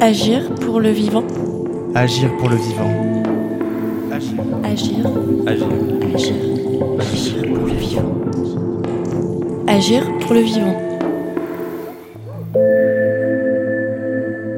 Agir 0.00 0.54
pour 0.60 0.80
le 0.80 0.90
vivant. 0.90 1.24
Agir 1.94 2.36
pour 2.36 2.48
le 2.48 2.56
vivant. 2.56 2.90
Agir. 4.12 4.40
Agir. 4.62 5.06
Agir. 5.46 5.66
Agir. 6.14 6.34
Agir 7.00 7.52
pour 7.54 7.66
le 7.66 7.74
vivant. 7.74 8.12
Agir 9.66 10.18
pour 10.20 10.34
le 10.34 10.40
vivant. 10.40 10.76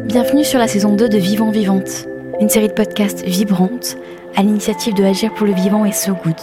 Bienvenue 0.07 0.45
sur 0.45 0.59
la 0.59 0.69
saison 0.69 0.95
2 0.95 1.09
de 1.09 1.19
Vivant 1.19 1.51
Vivante, 1.51 2.09
une 2.41 2.51
série 2.51 2.69
de 2.69 2.75
podcasts 2.75 3.25
vibrantes 3.25 3.97
à 4.35 4.43
l'initiative 4.43 4.95
de 4.95 5.05
Agir 5.05 5.33
pour 5.33 5.47
le 5.47 5.55
vivant 5.55 5.87
et 5.87 5.93
So 5.93 6.13
Good. 6.13 6.37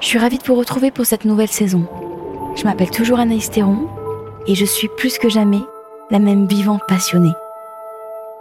Je 0.00 0.06
suis 0.06 0.18
ravie 0.18 0.38
de 0.38 0.44
vous 0.44 0.54
retrouver 0.54 0.90
pour 0.90 1.04
cette 1.04 1.26
nouvelle 1.26 1.48
saison. 1.48 1.86
Je 2.54 2.64
m'appelle 2.64 2.90
toujours 2.90 3.18
Anaïs 3.18 3.50
Théron 3.50 3.88
et 4.46 4.54
je 4.54 4.64
suis 4.64 4.88
plus 4.88 5.18
que 5.18 5.28
jamais 5.28 5.62
la 6.10 6.18
même 6.18 6.46
vivante 6.46 6.82
passionnée. 6.86 7.34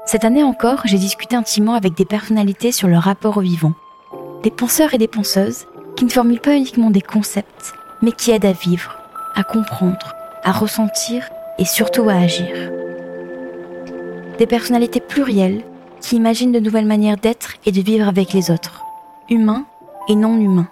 Cette 0.06 0.26
année 0.26 0.44
encore, 0.44 0.82
j'ai 0.86 0.98
discuté 0.98 1.36
intimement 1.36 1.76
avec 1.76 1.94
des 1.94 2.06
personnalités 2.06 2.72
sur 2.72 2.88
leur 2.88 3.04
rapport 3.04 3.38
au 3.38 3.42
vivant. 3.42 3.74
Des 4.44 4.52
penseurs 4.52 4.94
et 4.94 4.98
des 4.98 5.08
penseuses 5.08 5.68
qui 5.96 6.06
ne 6.06 6.10
formulent 6.10 6.42
pas 6.42 6.56
uniquement 6.56 6.90
des 6.90 7.02
concepts, 7.02 7.74
mais 8.02 8.12
qui 8.12 8.32
aident 8.32 8.46
à 8.46 8.52
vivre, 8.52 8.98
à 9.36 9.44
comprendre, 9.44 10.16
à 10.44 10.52
ressentir 10.52 11.30
et 11.60 11.66
surtout 11.66 12.10
à 12.10 12.14
agir. 12.14 12.72
Des 14.40 14.48
personnalités 14.48 15.00
plurielles 15.00 15.64
qui 16.02 16.16
imaginent 16.16 16.52
de 16.52 16.60
nouvelles 16.60 16.86
manières 16.86 17.18
d'être 17.18 17.54
et 17.66 17.72
de 17.72 17.82
vivre 17.82 18.08
avec 18.08 18.34
les 18.34 18.50
autres, 18.50 18.84
humains 19.30 19.66
et 20.08 20.16
non 20.16 20.36
humains. 20.36 20.70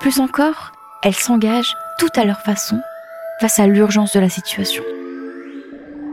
Plus 0.00 0.18
encore, 0.18 0.72
elles 1.04 1.14
s'engagent 1.14 1.76
tout 1.98 2.10
à 2.16 2.24
leur 2.24 2.40
façon 2.40 2.76
face 3.40 3.58
à 3.58 3.66
l'urgence 3.66 4.12
de 4.12 4.20
la 4.20 4.28
situation. 4.28 4.82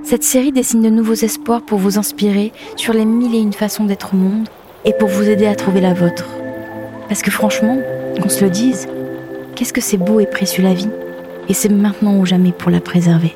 Cette 0.04 0.23
série 0.23 0.52
dessine 0.52 0.82
de 0.82 0.90
nouveaux 0.90 1.13
espoirs 1.13 1.62
pour 1.62 1.80
vous 1.80 1.98
inspirer 1.98 2.52
sur 2.76 2.93
les 2.93 3.05
mille 3.05 3.34
et 3.34 3.40
une 3.40 3.54
façons 3.54 3.85
d'être 3.85 4.13
au 4.13 4.18
monde 4.18 4.49
et 4.84 4.91
pour 4.93 5.07
vous 5.07 5.30
aider 5.30 5.48
à 5.48 5.55
trouver 5.55 5.80
la 5.80 5.93
vôtre. 5.93 6.26
Parce 7.07 7.21
que 7.21 7.32
franchement, 7.32 7.80
qu'on 8.21 8.27
se 8.27 8.43
le 8.43 8.49
dise, 8.49 8.88
qu'est-ce 9.55 9.71
que 9.71 9.80
c'est 9.80 9.98
beau 9.98 10.20
et 10.20 10.26
précieux 10.26 10.63
la 10.63 10.74
vie 10.74 10.90
Et 11.48 11.54
c'est 11.54 11.70
maintenant 11.70 12.18
ou 12.18 12.26
jamais 12.26 12.52
pour 12.52 12.71
la 12.71 12.82
préserver. 12.82 13.35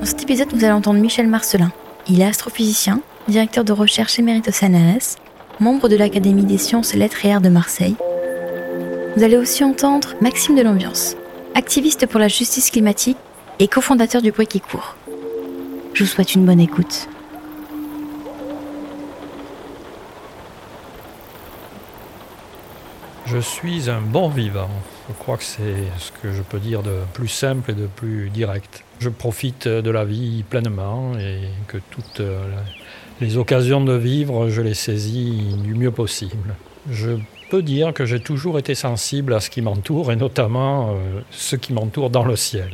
Dans 0.00 0.04
cet 0.04 0.22
épisode, 0.22 0.48
vous 0.52 0.64
allez 0.64 0.72
entendre 0.72 0.98
Michel 0.98 1.28
Marcelin. 1.28 1.70
Il 2.08 2.20
est 2.20 2.26
astrophysicien, 2.26 3.00
directeur 3.28 3.62
de 3.62 3.72
recherche 3.72 4.18
émérite 4.18 4.48
au 4.48 4.52
CNRS, 4.52 5.18
membre 5.60 5.88
de 5.88 5.96
l'Académie 5.96 6.44
des 6.44 6.58
sciences, 6.58 6.94
lettres 6.94 7.24
et 7.24 7.32
arts 7.32 7.40
de 7.40 7.48
Marseille. 7.48 7.94
Vous 9.16 9.22
allez 9.22 9.36
aussi 9.36 9.62
entendre 9.62 10.14
Maxime 10.20 10.56
de 10.56 10.62
l'Ambiance, 10.62 11.16
activiste 11.54 12.06
pour 12.06 12.20
la 12.20 12.28
justice 12.28 12.70
climatique 12.70 13.16
et 13.58 13.68
cofondateur 13.68 14.22
du 14.22 14.32
bruit 14.32 14.46
qui 14.46 14.60
court. 14.60 14.96
Je 15.94 16.04
vous 16.04 16.10
souhaite 16.10 16.34
une 16.34 16.44
bonne 16.44 16.60
écoute. 16.60 17.08
Je 23.26 23.38
suis 23.38 23.88
un 23.88 24.00
bon 24.00 24.28
vivant. 24.28 24.68
Je 25.08 25.14
crois 25.14 25.36
que 25.36 25.44
c'est 25.44 25.84
ce 25.98 26.10
que 26.12 26.32
je 26.32 26.42
peux 26.42 26.58
dire 26.58 26.82
de 26.82 26.96
plus 27.12 27.28
simple 27.28 27.70
et 27.70 27.74
de 27.74 27.86
plus 27.86 28.30
direct. 28.30 28.84
Je 28.98 29.08
profite 29.08 29.66
de 29.68 29.90
la 29.90 30.04
vie 30.04 30.44
pleinement 30.48 31.16
et 31.18 31.40
que 31.66 31.78
toutes 31.90 32.22
les 33.20 33.36
occasions 33.36 33.82
de 33.82 33.94
vivre, 33.94 34.48
je 34.48 34.60
les 34.60 34.74
saisis 34.74 35.56
du 35.62 35.74
mieux 35.74 35.90
possible. 35.90 36.54
Je 36.90 37.12
peux 37.52 37.62
dire 37.62 37.92
que 37.92 38.06
j'ai 38.06 38.18
toujours 38.18 38.58
été 38.58 38.74
sensible 38.74 39.34
à 39.34 39.40
ce 39.40 39.50
qui 39.50 39.60
m'entoure 39.60 40.10
et 40.10 40.16
notamment 40.16 40.92
euh, 40.92 41.20
ce 41.30 41.54
qui 41.54 41.74
m'entoure 41.74 42.08
dans 42.08 42.24
le 42.24 42.34
ciel. 42.34 42.70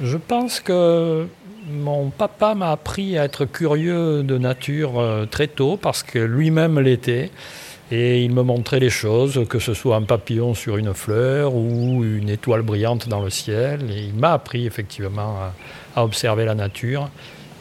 Je 0.00 0.16
pense 0.16 0.60
que 0.60 1.26
mon 1.70 2.08
papa 2.08 2.54
m'a 2.54 2.70
appris 2.70 3.18
à 3.18 3.24
être 3.24 3.44
curieux 3.44 4.22
de 4.22 4.38
nature 4.38 4.98
euh, 4.98 5.26
très 5.26 5.48
tôt 5.48 5.76
parce 5.76 6.02
que 6.02 6.18
lui-même 6.18 6.80
l'était. 6.80 7.30
Et 7.92 8.24
il 8.24 8.32
me 8.32 8.42
montrait 8.42 8.80
les 8.80 8.88
choses, 8.88 9.44
que 9.50 9.58
ce 9.58 9.74
soit 9.74 9.96
un 9.96 10.04
papillon 10.04 10.54
sur 10.54 10.78
une 10.78 10.94
fleur 10.94 11.54
ou 11.54 12.02
une 12.02 12.30
étoile 12.30 12.62
brillante 12.62 13.06
dans 13.06 13.20
le 13.20 13.28
ciel. 13.28 13.80
Et 13.90 14.04
il 14.04 14.14
m'a 14.14 14.32
appris 14.32 14.64
effectivement 14.64 15.36
à, 15.94 16.02
observer 16.02 16.46
la 16.46 16.54
nature. 16.54 17.10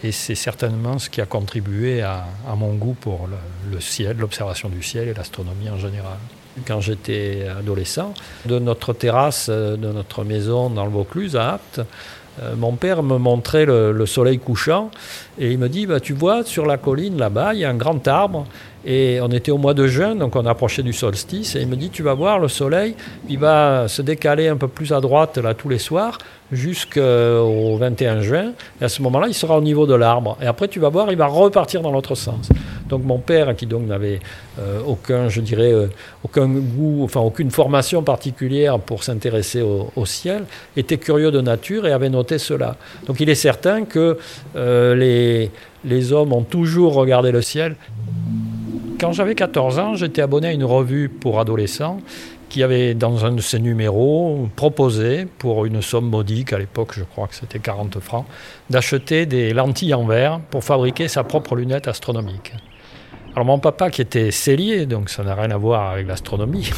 Et 0.03 0.11
c'est 0.11 0.35
certainement 0.35 0.97
ce 0.97 1.09
qui 1.09 1.21
a 1.21 1.25
contribué 1.25 2.01
à, 2.01 2.25
mon 2.55 2.73
goût 2.73 2.95
pour 2.99 3.27
le, 3.27 3.35
le 3.71 3.81
ciel, 3.81 4.17
l'observation 4.17 4.69
du 4.69 4.81
ciel 4.81 5.07
et 5.07 5.13
l'astronomie 5.13 5.69
en 5.69 5.77
général. 5.77 6.17
Quand 6.65 6.81
j'étais 6.81 7.47
adolescent, 7.47 8.13
de 8.45 8.59
notre 8.59 8.93
terrasse 8.93 9.49
de 9.49 9.75
notre 9.75 10.23
maison 10.23 10.69
dans 10.69 10.85
le 10.85 10.91
Vaucluse 10.91 11.35
à 11.35 11.53
Apt, 11.53 11.81
euh, 12.41 12.55
mon 12.57 12.73
père 12.73 13.03
me 13.03 13.17
montrait 13.17 13.65
le, 13.65 14.05
soleil 14.05 14.39
couchant 14.39 14.91
et 15.37 15.51
il 15.51 15.57
me 15.57 15.69
dit 15.69 15.85
bah, 15.85 15.99
Tu 15.99 16.13
vois, 16.13 16.43
sur 16.43 16.65
la 16.65 16.77
colline 16.77 17.17
là-bas, 17.17 17.53
il 17.53 17.61
y 17.61 17.65
a 17.65 17.69
un 17.69 17.75
grand 17.75 18.07
arbre. 18.07 18.45
Et 18.85 19.19
on 19.21 19.27
était 19.27 19.51
au 19.51 19.57
mois 19.57 19.73
de 19.73 19.87
juin, 19.87 20.15
donc 20.15 20.37
on 20.37 20.45
approchait 20.45 20.83
du 20.83 20.93
solstice. 20.93 21.55
Et 21.55 21.61
il 21.61 21.67
me 21.67 21.75
dit 21.75 21.89
Tu 21.89 22.01
vas 22.01 22.13
voir, 22.13 22.39
le 22.39 22.47
soleil, 22.47 22.95
il 23.27 23.37
va 23.37 23.87
se 23.87 24.01
décaler 24.01 24.47
un 24.47 24.55
peu 24.55 24.69
plus 24.69 24.93
à 24.93 25.01
droite 25.01 25.37
là 25.37 25.53
tous 25.53 25.67
les 25.69 25.79
soirs 25.79 26.17
jusqu'au 26.51 27.77
21 27.77 28.21
juin. 28.21 28.51
Et 28.81 28.85
à 28.85 28.89
ce 28.89 29.01
moment-là, 29.01 29.27
il 29.27 29.33
sera 29.33 29.57
au 29.57 29.61
niveau 29.61 29.85
de 29.85 29.95
l'arbre. 29.95 30.37
Et 30.41 30.45
après, 30.45 30.67
tu 30.67 30.79
vas 30.79 30.89
voir, 30.89 31.11
il 31.11 31.17
va 31.17 31.27
repartir 31.27 31.81
dans 31.81 31.91
l'autre 31.91 32.15
sens. 32.15 32.49
Donc 32.89 33.03
mon 33.05 33.19
père, 33.19 33.55
qui 33.55 33.65
donc 33.65 33.85
n'avait 33.87 34.19
euh, 34.59 34.81
aucun, 34.85 35.29
je 35.29 35.41
dirais, 35.41 35.71
euh, 35.71 35.87
aucun 36.23 36.47
goût, 36.47 37.01
enfin 37.03 37.21
aucune 37.21 37.51
formation 37.51 38.03
particulière 38.03 38.79
pour 38.79 39.03
s'intéresser 39.03 39.61
au, 39.61 40.05
ciel, 40.05 40.45
était 40.75 40.97
curieux 40.97 41.31
de 41.31 41.39
nature 41.39 41.85
et 41.85 41.91
avait 41.91 42.09
noté 42.09 42.39
cela. 42.39 42.75
Donc 43.05 43.19
il 43.19 43.29
est 43.29 43.35
certain 43.35 43.85
que 43.85 44.17
euh, 44.55 44.95
les, 44.95 45.51
les 45.85 46.11
hommes 46.11 46.33
ont 46.33 46.43
toujours 46.43 46.95
regardé 46.95 47.31
le 47.31 47.41
ciel. 47.41 47.75
Quand 48.99 49.13
j'avais 49.13 49.35
14 49.35 49.79
ans, 49.79 49.95
j'étais 49.95 50.21
abonné 50.21 50.47
à 50.47 50.51
une 50.51 50.65
revue 50.65 51.07
pour 51.07 51.39
adolescents 51.39 51.99
qui 52.49 52.63
avait 52.63 52.95
dans 52.95 53.25
un 53.25 53.31
de 53.31 53.41
ses 53.41 53.59
numéros 53.59 54.49
proposé, 54.55 55.27
pour 55.37 55.65
une 55.65 55.81
somme 55.81 56.09
modique, 56.09 56.51
à 56.51 56.57
l'époque 56.57 56.93
je 56.97 57.03
crois 57.03 57.27
que 57.27 57.35
c'était 57.35 57.59
40 57.59 57.99
francs, 57.99 58.25
d'acheter 58.69 59.25
des 59.25 59.53
lentilles 59.53 59.93
en 59.93 60.05
verre 60.05 60.41
pour 60.49 60.63
fabriquer 60.63 61.07
sa 61.07 61.23
propre 61.23 61.55
lunette 61.55 61.87
astronomique. 61.87 62.53
Alors 63.35 63.45
mon 63.45 63.59
papa 63.59 63.89
qui 63.89 64.01
était 64.01 64.31
cellier, 64.31 64.85
donc 64.85 65.09
ça 65.09 65.23
n'a 65.23 65.35
rien 65.35 65.51
à 65.51 65.57
voir 65.57 65.91
avec 65.91 66.07
l'astronomie, 66.07 66.71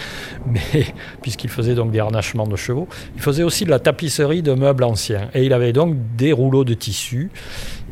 mais 0.46 0.86
puisqu'il 1.22 1.50
faisait 1.50 1.74
donc 1.74 1.90
des 1.90 2.00
harnachements 2.00 2.46
de 2.46 2.56
chevaux, 2.56 2.88
il 3.14 3.20
faisait 3.22 3.42
aussi 3.42 3.64
de 3.64 3.70
la 3.70 3.78
tapisserie 3.78 4.42
de 4.42 4.52
meubles 4.54 4.84
anciens. 4.84 5.28
Et 5.34 5.44
il 5.44 5.52
avait 5.52 5.72
donc 5.72 5.96
des 6.16 6.32
rouleaux 6.32 6.64
de 6.64 6.74
tissu. 6.74 7.30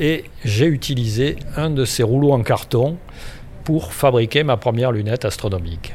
Et 0.00 0.24
j'ai 0.44 0.66
utilisé 0.66 1.36
un 1.56 1.70
de 1.70 1.84
ces 1.84 2.02
rouleaux 2.02 2.32
en 2.32 2.42
carton 2.42 2.96
pour 3.64 3.92
fabriquer 3.92 4.44
ma 4.44 4.56
première 4.56 4.92
lunette 4.92 5.24
astronomique. 5.24 5.94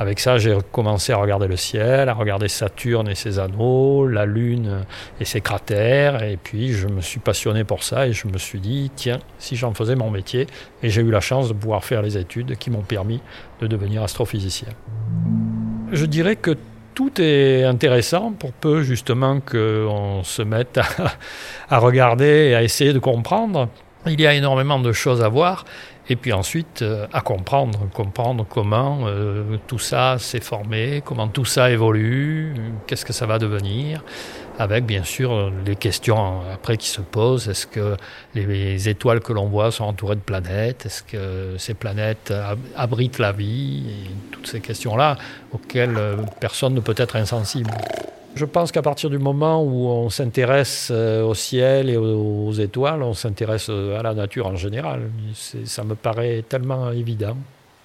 Avec 0.00 0.20
ça, 0.20 0.38
j'ai 0.38 0.56
commencé 0.70 1.12
à 1.12 1.16
regarder 1.16 1.48
le 1.48 1.56
ciel, 1.56 2.08
à 2.08 2.14
regarder 2.14 2.46
Saturne 2.46 3.08
et 3.08 3.16
ses 3.16 3.40
anneaux, 3.40 4.06
la 4.06 4.26
Lune 4.26 4.84
et 5.20 5.24
ses 5.24 5.40
cratères. 5.40 6.22
Et 6.22 6.36
puis, 6.36 6.72
je 6.72 6.86
me 6.86 7.00
suis 7.00 7.18
passionné 7.18 7.64
pour 7.64 7.82
ça 7.82 8.06
et 8.06 8.12
je 8.12 8.28
me 8.28 8.38
suis 8.38 8.60
dit, 8.60 8.92
tiens, 8.94 9.18
si 9.40 9.56
j'en 9.56 9.74
faisais 9.74 9.96
mon 9.96 10.10
métier. 10.10 10.46
Et 10.84 10.90
j'ai 10.90 11.02
eu 11.02 11.10
la 11.10 11.20
chance 11.20 11.48
de 11.48 11.54
pouvoir 11.54 11.84
faire 11.84 12.00
les 12.00 12.16
études 12.16 12.56
qui 12.58 12.70
m'ont 12.70 12.82
permis 12.82 13.20
de 13.60 13.66
devenir 13.66 14.04
astrophysicien. 14.04 14.68
Je 15.90 16.06
dirais 16.06 16.36
que 16.36 16.56
tout 16.94 17.20
est 17.20 17.64
intéressant 17.64 18.32
pour 18.32 18.52
peu 18.52 18.82
justement 18.82 19.40
qu'on 19.40 20.22
se 20.22 20.42
mette 20.42 20.78
à, 20.78 20.86
à 21.70 21.78
regarder 21.78 22.50
et 22.50 22.54
à 22.54 22.62
essayer 22.62 22.92
de 22.92 22.98
comprendre. 23.00 23.68
Il 24.06 24.20
y 24.20 24.26
a 24.28 24.34
énormément 24.34 24.78
de 24.78 24.92
choses 24.92 25.22
à 25.22 25.28
voir 25.28 25.64
et 26.08 26.16
puis 26.16 26.32
ensuite 26.32 26.82
euh, 26.82 27.06
à 27.12 27.20
comprendre, 27.20 27.88
comprendre 27.92 28.46
comment 28.48 29.00
euh, 29.04 29.56
tout 29.66 29.78
ça 29.78 30.18
s'est 30.18 30.40
formé, 30.40 31.02
comment 31.04 31.28
tout 31.28 31.44
ça 31.44 31.70
évolue, 31.70 32.54
qu'est-ce 32.86 33.04
que 33.04 33.12
ça 33.12 33.26
va 33.26 33.38
devenir, 33.38 34.02
avec 34.58 34.86
bien 34.86 35.04
sûr 35.04 35.52
les 35.64 35.76
questions 35.76 36.40
après 36.52 36.76
qui 36.76 36.88
se 36.88 37.00
posent. 37.00 37.48
Est-ce 37.48 37.66
que 37.66 37.96
les 38.34 38.88
étoiles 38.88 39.20
que 39.20 39.32
l'on 39.32 39.46
voit 39.46 39.70
sont 39.70 39.84
entourées 39.84 40.16
de 40.16 40.20
planètes? 40.20 40.86
Est-ce 40.86 41.02
que 41.02 41.56
ces 41.58 41.74
planètes 41.74 42.32
abritent 42.76 43.18
la 43.18 43.32
vie? 43.32 44.10
Toutes 44.32 44.46
ces 44.46 44.60
questions-là 44.60 45.16
auxquelles 45.52 45.96
euh, 45.96 46.16
personne 46.40 46.74
ne 46.74 46.80
peut 46.80 46.94
être 46.96 47.16
insensible. 47.16 47.70
Je 48.38 48.44
pense 48.44 48.70
qu'à 48.70 48.82
partir 48.82 49.10
du 49.10 49.18
moment 49.18 49.64
où 49.64 49.88
on 49.88 50.10
s'intéresse 50.10 50.90
euh, 50.92 51.24
au 51.24 51.34
ciel 51.34 51.90
et 51.90 51.96
aux 51.96 52.52
étoiles, 52.52 53.02
on 53.02 53.12
s'intéresse 53.12 53.66
euh, 53.68 53.98
à 53.98 54.02
la 54.04 54.14
nature 54.14 54.46
en 54.46 54.54
général. 54.54 55.10
Ça 55.34 55.82
me 55.82 55.96
paraît 55.96 56.44
tellement 56.48 56.92
évident. 56.92 57.36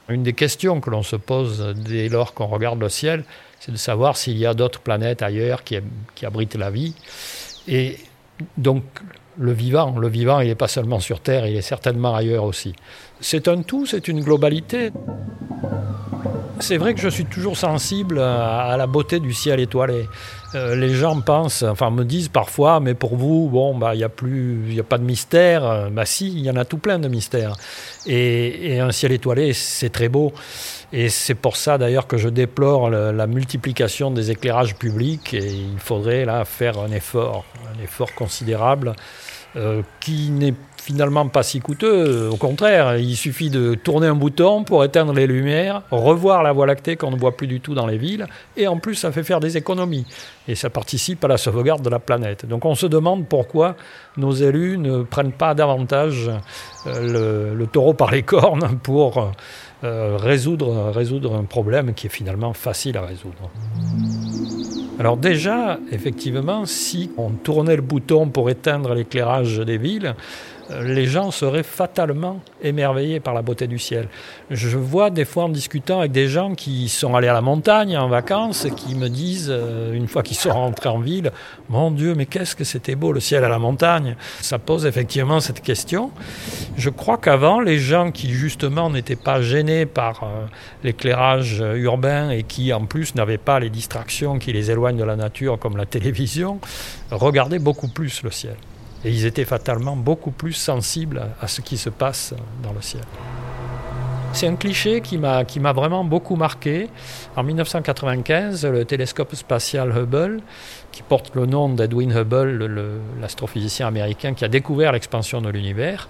Une 0.09 0.21
des 0.21 0.33
questions 0.33 0.79
que 0.79 0.91
l'on 0.91 1.01
se 1.01 1.15
pose 1.15 1.73
dès 1.75 2.07
lors 2.07 2.35
qu'on 2.35 2.45
regarde 2.45 2.79
le 2.79 2.89
ciel, 2.89 3.23
c'est 3.59 3.71
de 3.71 3.77
savoir 3.77 4.15
s'il 4.15 4.37
y 4.37 4.45
a 4.45 4.53
d'autres 4.53 4.81
planètes 4.81 5.23
ailleurs 5.23 5.63
qui, 5.63 5.79
qui, 6.13 6.27
abritent 6.27 6.53
la 6.53 6.69
vie. 6.69 6.93
Et 7.67 7.97
donc 8.55 8.83
le 9.37 9.51
vivant, 9.51 9.97
le 9.97 10.07
vivant, 10.07 10.39
il 10.39 10.47
n'est 10.47 10.55
pas 10.55 10.67
seulement 10.67 10.99
sur 10.99 11.19
Terre, 11.19 11.47
il 11.47 11.55
est 11.55 11.61
certainement 11.61 12.15
ailleurs 12.15 12.43
aussi. 12.43 12.73
C'est 13.19 13.47
un 13.47 13.61
tout, 13.61 13.85
c'est 13.85 14.07
une 14.07 14.21
globalité. 14.21 14.91
C'est 16.59 16.77
vrai 16.77 16.93
que 16.93 17.01
je 17.01 17.09
suis 17.09 17.25
toujours 17.25 17.57
sensible 17.57 18.19
à 18.19 18.75
la 18.77 18.87
beauté 18.87 19.19
du 19.19 19.33
ciel 19.33 19.59
étoilé 19.59 20.07
euh, 20.55 20.75
les 20.75 20.93
gens 20.93 21.19
pensent, 21.21 21.63
enfin 21.63 21.89
me 21.89 22.03
disent 22.03 22.27
parfois, 22.27 22.79
mais 22.79 22.93
pour 22.93 23.15
vous, 23.15 23.49
bon, 23.49 23.75
bah 23.75 23.95
il 23.95 23.97
n'y 23.97 24.03
a 24.03 24.09
plus, 24.09 24.61
il 24.69 24.79
a 24.79 24.83
pas 24.83 24.97
de 24.97 25.03
mystère. 25.03 25.89
Bah 25.91 26.05
si, 26.05 26.27
il 26.31 26.41
y 26.41 26.49
en 26.49 26.55
a 26.55 26.65
tout 26.65 26.77
plein 26.77 26.99
de 26.99 27.07
mystères. 27.07 27.55
Et, 28.05 28.79
un 28.79 28.91
ciel 28.91 29.11
étoilé, 29.11 29.53
c'est 29.53 29.89
très 29.89 30.09
beau. 30.09 30.33
Et 30.95 31.09
c'est 31.09 31.33
pour 31.33 31.57
ça 31.57 31.79
d'ailleurs 31.79 32.05
que 32.05 32.17
je 32.17 32.29
déplore 32.29 32.91
la 32.91 33.27
multiplication 33.27 34.11
des 34.11 34.29
éclairages 34.29 34.75
publics. 34.75 35.33
Et 35.33 35.51
il 35.51 35.79
faudrait 35.79 36.23
là 36.23 36.45
faire 36.45 36.79
un 36.79 36.91
effort, 36.91 37.45
un 37.75 37.83
effort 37.83 38.13
considérable, 38.13 38.93
euh, 39.55 39.81
qui 39.99 40.29
n'est 40.29 40.53
finalement 40.83 41.27
pas 41.29 41.43
si 41.43 41.61
coûteux. 41.61 42.29
Au 42.29 42.35
contraire, 42.35 42.97
il 42.97 43.15
suffit 43.15 43.49
de 43.49 43.73
tourner 43.73 44.07
un 44.07 44.15
bouton 44.15 44.63
pour 44.63 44.83
éteindre 44.83 45.13
les 45.13 45.27
lumières, 45.27 45.81
revoir 45.91 46.43
la 46.43 46.51
Voie 46.51 46.67
lactée 46.67 46.97
qu'on 46.97 47.11
ne 47.11 47.17
voit 47.17 47.37
plus 47.37 47.47
du 47.47 47.61
tout 47.61 47.73
dans 47.73 47.87
les 47.87 47.97
villes, 47.97 48.27
et 48.57 48.67
en 48.67 48.77
plus 48.77 48.95
ça 48.95 49.11
fait 49.11 49.23
faire 49.23 49.39
des 49.39 49.55
économies. 49.55 50.05
Et 50.47 50.55
ça 50.55 50.69
participe 50.69 51.23
à 51.23 51.29
la 51.29 51.37
sauvegarde 51.37 51.81
de 51.81 51.89
la 51.89 51.99
planète. 51.99 52.45
Donc 52.45 52.65
on 52.65 52.75
se 52.75 52.85
demande 52.85 53.27
pourquoi 53.27 53.77
nos 54.17 54.33
élus 54.33 54.77
ne 54.77 55.03
prennent 55.03 55.31
pas 55.31 55.53
davantage 55.53 56.29
euh, 56.85 57.55
le, 57.55 57.65
taureau 57.67 57.93
par 57.93 58.11
les 58.11 58.23
cornes 58.23 58.77
pour 58.83 59.31
euh, 59.83 60.17
résoudre, 60.17 60.91
résoudre 60.91 61.35
un 61.35 61.43
problème 61.43 61.93
qui 61.93 62.07
est 62.07 62.09
finalement 62.09 62.53
facile 62.53 62.97
à 62.97 63.05
résoudre. 63.05 63.49
Alors 64.99 65.17
déjà, 65.17 65.79
effectivement, 65.91 66.65
si 66.65 67.11
on 67.17 67.31
tournait 67.31 67.75
le 67.75 67.81
bouton 67.81 68.29
pour 68.29 68.49
éteindre 68.49 68.93
l'éclairage 68.93 69.57
des 69.59 69.77
villes, 69.77 70.15
les 70.69 71.05
gens 71.05 71.31
seraient 71.31 71.63
fatalement 71.63 72.39
émerveillés 72.61 73.19
par 73.19 73.33
la 73.33 73.41
beauté 73.41 73.67
du 73.67 73.79
ciel. 73.79 74.07
Je 74.49 74.77
vois 74.77 75.09
des 75.09 75.25
fois 75.25 75.45
en 75.45 75.49
discutant 75.49 75.99
avec 75.99 76.11
des 76.11 76.27
gens 76.27 76.55
qui 76.55 76.89
sont 76.89 77.15
allés 77.15 77.27
à 77.27 77.33
la 77.33 77.41
montagne 77.41 77.97
en 77.97 78.07
vacances, 78.07 78.67
qui 78.75 78.95
me 78.95 79.09
disent, 79.09 79.49
euh, 79.51 79.93
une 79.93 80.07
fois 80.07 80.23
qu'ils 80.23 80.37
sont 80.37 80.51
rentrés 80.51 80.89
en 80.89 80.99
ville, 80.99 81.31
mon 81.69 81.91
Dieu, 81.91 82.15
mais 82.15 82.25
qu'est-ce 82.25 82.55
que 82.55 82.63
c'était 82.63 82.95
beau 82.95 83.11
le 83.11 83.19
ciel 83.19 83.43
à 83.43 83.49
la 83.49 83.59
montagne 83.59 84.15
Ça 84.41 84.59
pose 84.59 84.85
effectivement 84.85 85.39
cette 85.39 85.61
question. 85.61 86.11
Je 86.77 86.89
crois 86.89 87.17
qu'avant, 87.17 87.59
les 87.59 87.79
gens 87.79 88.11
qui 88.11 88.31
justement 88.31 88.89
n'étaient 88.89 89.15
pas 89.15 89.41
gênés 89.41 89.85
par 89.85 90.23
euh, 90.23 90.45
l'éclairage 90.83 91.63
urbain 91.75 92.29
et 92.29 92.43
qui 92.43 92.73
en 92.73 92.85
plus 92.85 93.15
n'avaient 93.15 93.37
pas 93.37 93.59
les 93.59 93.69
distractions 93.69 94.39
qui 94.39 94.53
les 94.53 94.71
éloignent 94.71 94.97
de 94.97 95.03
la 95.03 95.15
nature 95.15 95.59
comme 95.59 95.77
la 95.77 95.85
télévision, 95.85 96.59
regardaient 97.11 97.59
beaucoup 97.59 97.87
plus 97.87 98.23
le 98.23 98.31
ciel. 98.31 98.55
Et 99.05 99.09
ils 99.09 99.25
étaient 99.25 99.45
fatalement 99.45 99.95
beaucoup 99.95 100.31
plus 100.31 100.53
sensibles 100.53 101.21
à 101.41 101.47
ce 101.47 101.61
qui 101.61 101.77
se 101.77 101.89
passe 101.89 102.33
dans 102.61 102.73
le 102.73 102.81
ciel. 102.81 103.03
C'est 104.33 104.47
un 104.47 104.55
cliché 104.55 105.01
qui 105.01 105.19
m'a, 105.19 105.43
vraiment 105.73 106.03
beaucoup 106.03 106.35
marqué. 106.35 106.89
En 107.35 107.43
1995, 107.43 108.65
le 108.65 108.83
télescope 108.83 109.35
spatial 109.35 109.95
Hubble, 109.95 110.41
qui 110.91 111.03
porte 111.03 111.35
le 111.35 111.45
nom 111.45 111.69
d'Edwin 111.69 112.11
Hubble, 112.11 112.97
l'astrophysicien 113.21 113.85
américain 113.85 114.33
qui 114.33 114.43
a 114.43 114.47
découvert 114.47 114.91
l'expansion 114.91 115.39
de 115.39 115.49
l'univers, 115.49 116.09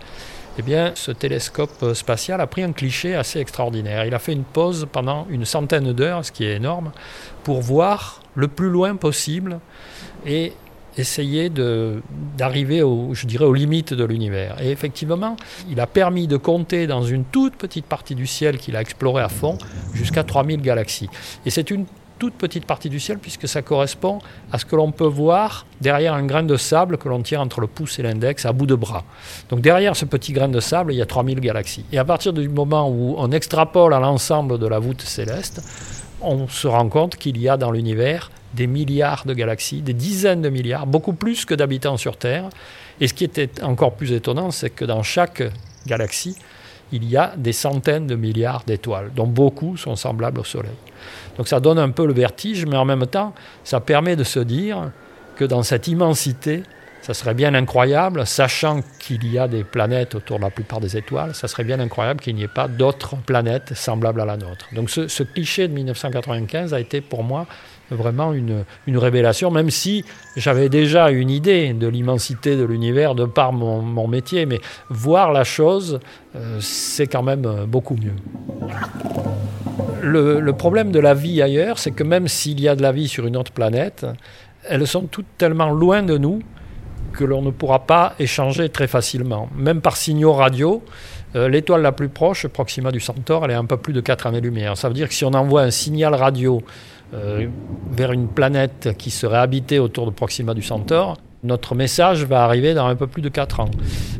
eh 0.57 0.61
bien, 0.61 0.91
ce 0.95 1.11
télescope 1.11 1.93
spatial 1.93 2.39
a 2.39 2.47
pris 2.47 2.63
un 2.63 2.71
cliché 2.71 3.13
assez 3.13 3.39
extraordinaire. 3.39 4.05
Il 4.05 4.13
a 4.13 4.19
fait 4.19 4.33
une 4.33 4.43
pause 4.43 4.87
pendant 4.89 5.27
une 5.29 5.45
centaine 5.45 5.91
d'heures, 5.91 6.23
ce 6.23 6.31
qui 6.31 6.45
est 6.45 6.55
énorme, 6.55 6.91
pour 7.43 7.61
voir 7.61 8.21
le 8.35 8.47
plus 8.47 8.69
loin 8.69 8.95
possible 8.95 9.59
et 10.25 10.53
essayer 10.97 11.49
d'arriver, 12.37 12.83
je 13.13 13.25
dirais, 13.25 13.45
aux 13.45 13.53
limites 13.53 13.93
de 13.93 14.03
l'univers. 14.03 14.61
Et 14.61 14.71
effectivement, 14.71 15.35
il 15.69 15.79
a 15.79 15.87
permis 15.87 16.27
de 16.27 16.37
compter 16.37 16.87
dans 16.87 17.03
une 17.03 17.25
toute 17.25 17.55
petite 17.55 17.85
partie 17.85 18.15
du 18.15 18.27
ciel 18.27 18.57
qu'il 18.57 18.75
a 18.75 18.81
exploré 18.81 19.23
à 19.23 19.29
fond 19.29 19.57
jusqu'à 19.93 20.23
3000 20.23 20.61
galaxies. 20.61 21.09
Et 21.45 21.49
c'est 21.49 21.71
une 21.71 21.85
toute 22.19 22.35
petite 22.35 22.65
partie 22.65 22.89
du 22.89 22.99
ciel 22.99 23.17
puisque 23.17 23.47
ça 23.47 23.61
correspond 23.61 24.19
à 24.51 24.57
ce 24.57 24.65
que 24.65 24.75
l'on 24.75 24.91
peut 24.91 25.03
voir 25.03 25.65
derrière 25.81 26.13
un 26.13 26.25
grain 26.25 26.43
de 26.43 26.55
sable 26.55 26.97
que 26.97 27.09
l'on 27.09 27.21
tient 27.21 27.41
entre 27.41 27.59
le 27.59 27.67
pouce 27.67 27.99
et 27.99 28.03
l'index 28.03 28.45
à 28.45 28.53
bout 28.53 28.65
de 28.65 28.75
bras. 28.75 29.03
Donc 29.49 29.61
derrière 29.61 29.95
ce 29.95 30.05
petit 30.05 30.31
grain 30.31 30.47
de 30.47 30.59
sable, 30.59 30.93
il 30.93 30.97
y 30.97 31.01
a 31.01 31.05
3000 31.05 31.41
galaxies. 31.41 31.83
Et 31.91 31.97
à 31.97 32.05
partir 32.05 32.31
du 32.31 32.47
moment 32.47 32.89
où 32.89 33.15
on 33.17 33.31
extrapole 33.31 33.93
à 33.93 33.99
l'ensemble 33.99 34.57
de 34.57 34.67
la 34.67 34.79
voûte 34.79 35.01
céleste, 35.01 35.61
on 36.21 36.47
se 36.47 36.67
rend 36.67 36.87
compte 36.87 37.17
qu'il 37.17 37.37
y 37.41 37.49
a 37.49 37.57
dans 37.57 37.71
l'univers 37.71 38.31
des 38.53 38.67
milliards 38.67 39.25
de 39.25 39.33
galaxies, 39.33 39.81
des 39.81 39.93
dizaines 39.93 40.41
de 40.41 40.49
milliards, 40.49 40.87
beaucoup 40.87 41.13
plus 41.13 41.45
que 41.45 41.53
d'habitants 41.53 41.97
sur 41.97 42.17
Terre. 42.17 42.49
Et 43.01 43.07
ce 43.07 43.13
qui 43.13 43.23
était 43.23 43.49
encore 43.63 43.95
plus 43.95 44.11
étonnant, 44.11 44.51
c'est 44.51 44.69
que 44.69 44.85
dans 44.85 45.03
chaque 45.03 45.43
galaxie, 45.87 46.37
il 46.91 47.05
y 47.05 47.17
a 47.17 47.33
des 47.35 47.53
centaines 47.53 48.05
de 48.05 48.15
milliards 48.15 48.63
d'étoiles, 48.65 49.11
dont 49.15 49.25
beaucoup 49.25 49.77
sont 49.77 49.95
semblables 49.95 50.39
au 50.39 50.43
Soleil. 50.43 50.75
Donc 51.37 51.47
ça 51.47 51.59
donne 51.59 51.79
un 51.79 51.89
peu 51.89 52.05
le 52.05 52.13
vertige, 52.13 52.65
mais 52.65 52.77
en 52.77 52.85
même 52.85 53.07
temps, 53.07 53.33
ça 53.63 53.79
permet 53.79 54.15
de 54.15 54.23
se 54.23 54.39
dire 54.39 54.91
que 55.35 55.43
dans 55.45 55.63
cette 55.63 55.87
immensité, 55.87 56.61
ça 57.01 57.13
serait 57.13 57.33
bien 57.33 57.53
incroyable, 57.53 58.25
sachant 58.25 58.79
qu'il 58.99 59.29
y 59.29 59.37
a 59.37 59.49
des 59.49 59.65
planètes 59.65 60.15
autour 60.15 60.37
de 60.37 60.43
la 60.43 60.49
plupart 60.51 60.79
des 60.79 60.95
étoiles, 60.95 61.35
ça 61.35 61.49
serait 61.49 61.65
bien 61.65 61.81
incroyable 61.81 62.21
qu'il 62.21 62.35
n'y 62.35 62.43
ait 62.43 62.47
pas 62.47 62.69
d'autres 62.69 63.17
planètes 63.17 63.73
semblables 63.73 64.21
à 64.21 64.25
la 64.25 64.37
nôtre. 64.37 64.67
Donc 64.71 64.89
ce, 64.89 65.09
ce, 65.09 65.23
cliché 65.23 65.67
de 65.67 65.73
1995 65.73 66.73
a 66.73 66.79
été 66.79 67.01
pour 67.01 67.23
moi 67.23 67.45
vraiment 67.93 68.33
une, 68.33 68.65
une 68.87 68.97
révélation, 68.97 69.51
même 69.51 69.69
si 69.69 70.03
j'avais 70.35 70.69
déjà 70.69 71.09
une 71.09 71.29
idée 71.29 71.73
de 71.73 71.87
l'immensité 71.87 72.55
de 72.55 72.63
l'univers 72.63 73.15
de 73.15 73.25
par 73.25 73.53
mon, 73.53 73.81
mon, 73.81 74.07
métier, 74.07 74.45
mais 74.45 74.59
voir 74.89 75.31
la 75.31 75.43
chose, 75.43 75.99
euh, 76.35 76.57
c'est 76.59 77.07
quand 77.07 77.23
même 77.23 77.45
euh, 77.45 77.65
beaucoup 77.65 77.95
mieux. 77.95 78.15
Le, 80.01 80.39
le, 80.39 80.53
problème 80.53 80.91
de 80.91 80.99
la 80.99 81.13
vie 81.13 81.41
ailleurs, 81.41 81.79
c'est 81.79 81.91
que 81.91 82.03
même 82.03 82.27
s'il 82.27 82.59
y 82.59 82.67
a 82.67 82.75
de 82.75 82.81
la 82.81 82.91
vie 82.91 83.07
sur 83.07 83.25
une 83.25 83.37
autre 83.37 83.51
planète, 83.51 84.05
elles 84.67 84.85
sont 84.87 85.03
toutes 85.03 85.37
tellement 85.37 85.69
loin 85.71 86.03
de 86.03 86.17
nous 86.17 86.41
que 87.13 87.23
l'on 87.23 87.41
ne 87.41 87.51
pourra 87.51 87.85
pas 87.85 88.13
échanger 88.19 88.69
très 88.69 88.87
facilement. 88.87 89.49
Même 89.55 89.81
par 89.81 89.95
signaux 89.95 90.33
radio, 90.33 90.83
euh, 91.35 91.47
l'étoile 91.47 91.81
la 91.81 91.91
plus 91.91 92.09
proche, 92.09 92.47
Proxima 92.47 92.91
du 92.91 92.99
Centaure, 92.99 93.45
elle 93.45 93.51
est 93.51 93.55
un 93.55 93.65
peu 93.65 93.77
plus 93.77 93.93
de 93.93 94.01
4 94.01 94.27
années-lumière. 94.27 94.77
Ça 94.77 94.87
veut 94.87 94.93
dire 94.93 95.07
que 95.07 95.13
si 95.13 95.25
on 95.25 95.33
envoie 95.33 95.61
un 95.61 95.71
signal 95.71 96.13
radio 96.13 96.61
euh, 97.13 97.47
vers 97.91 98.11
une 98.11 98.27
planète 98.27 98.95
qui 98.97 99.11
serait 99.11 99.37
habitée 99.37 99.79
autour 99.79 100.05
de 100.05 100.11
Proxima 100.11 100.53
du 100.53 100.63
Centaure, 100.63 101.17
notre 101.43 101.75
message 101.75 102.23
va 102.23 102.45
arriver 102.45 102.73
dans 102.73 102.87
un 102.87 102.95
peu 102.95 103.05
plus 103.05 103.21
de 103.21 103.27
4 103.27 103.59
ans. 103.59 103.69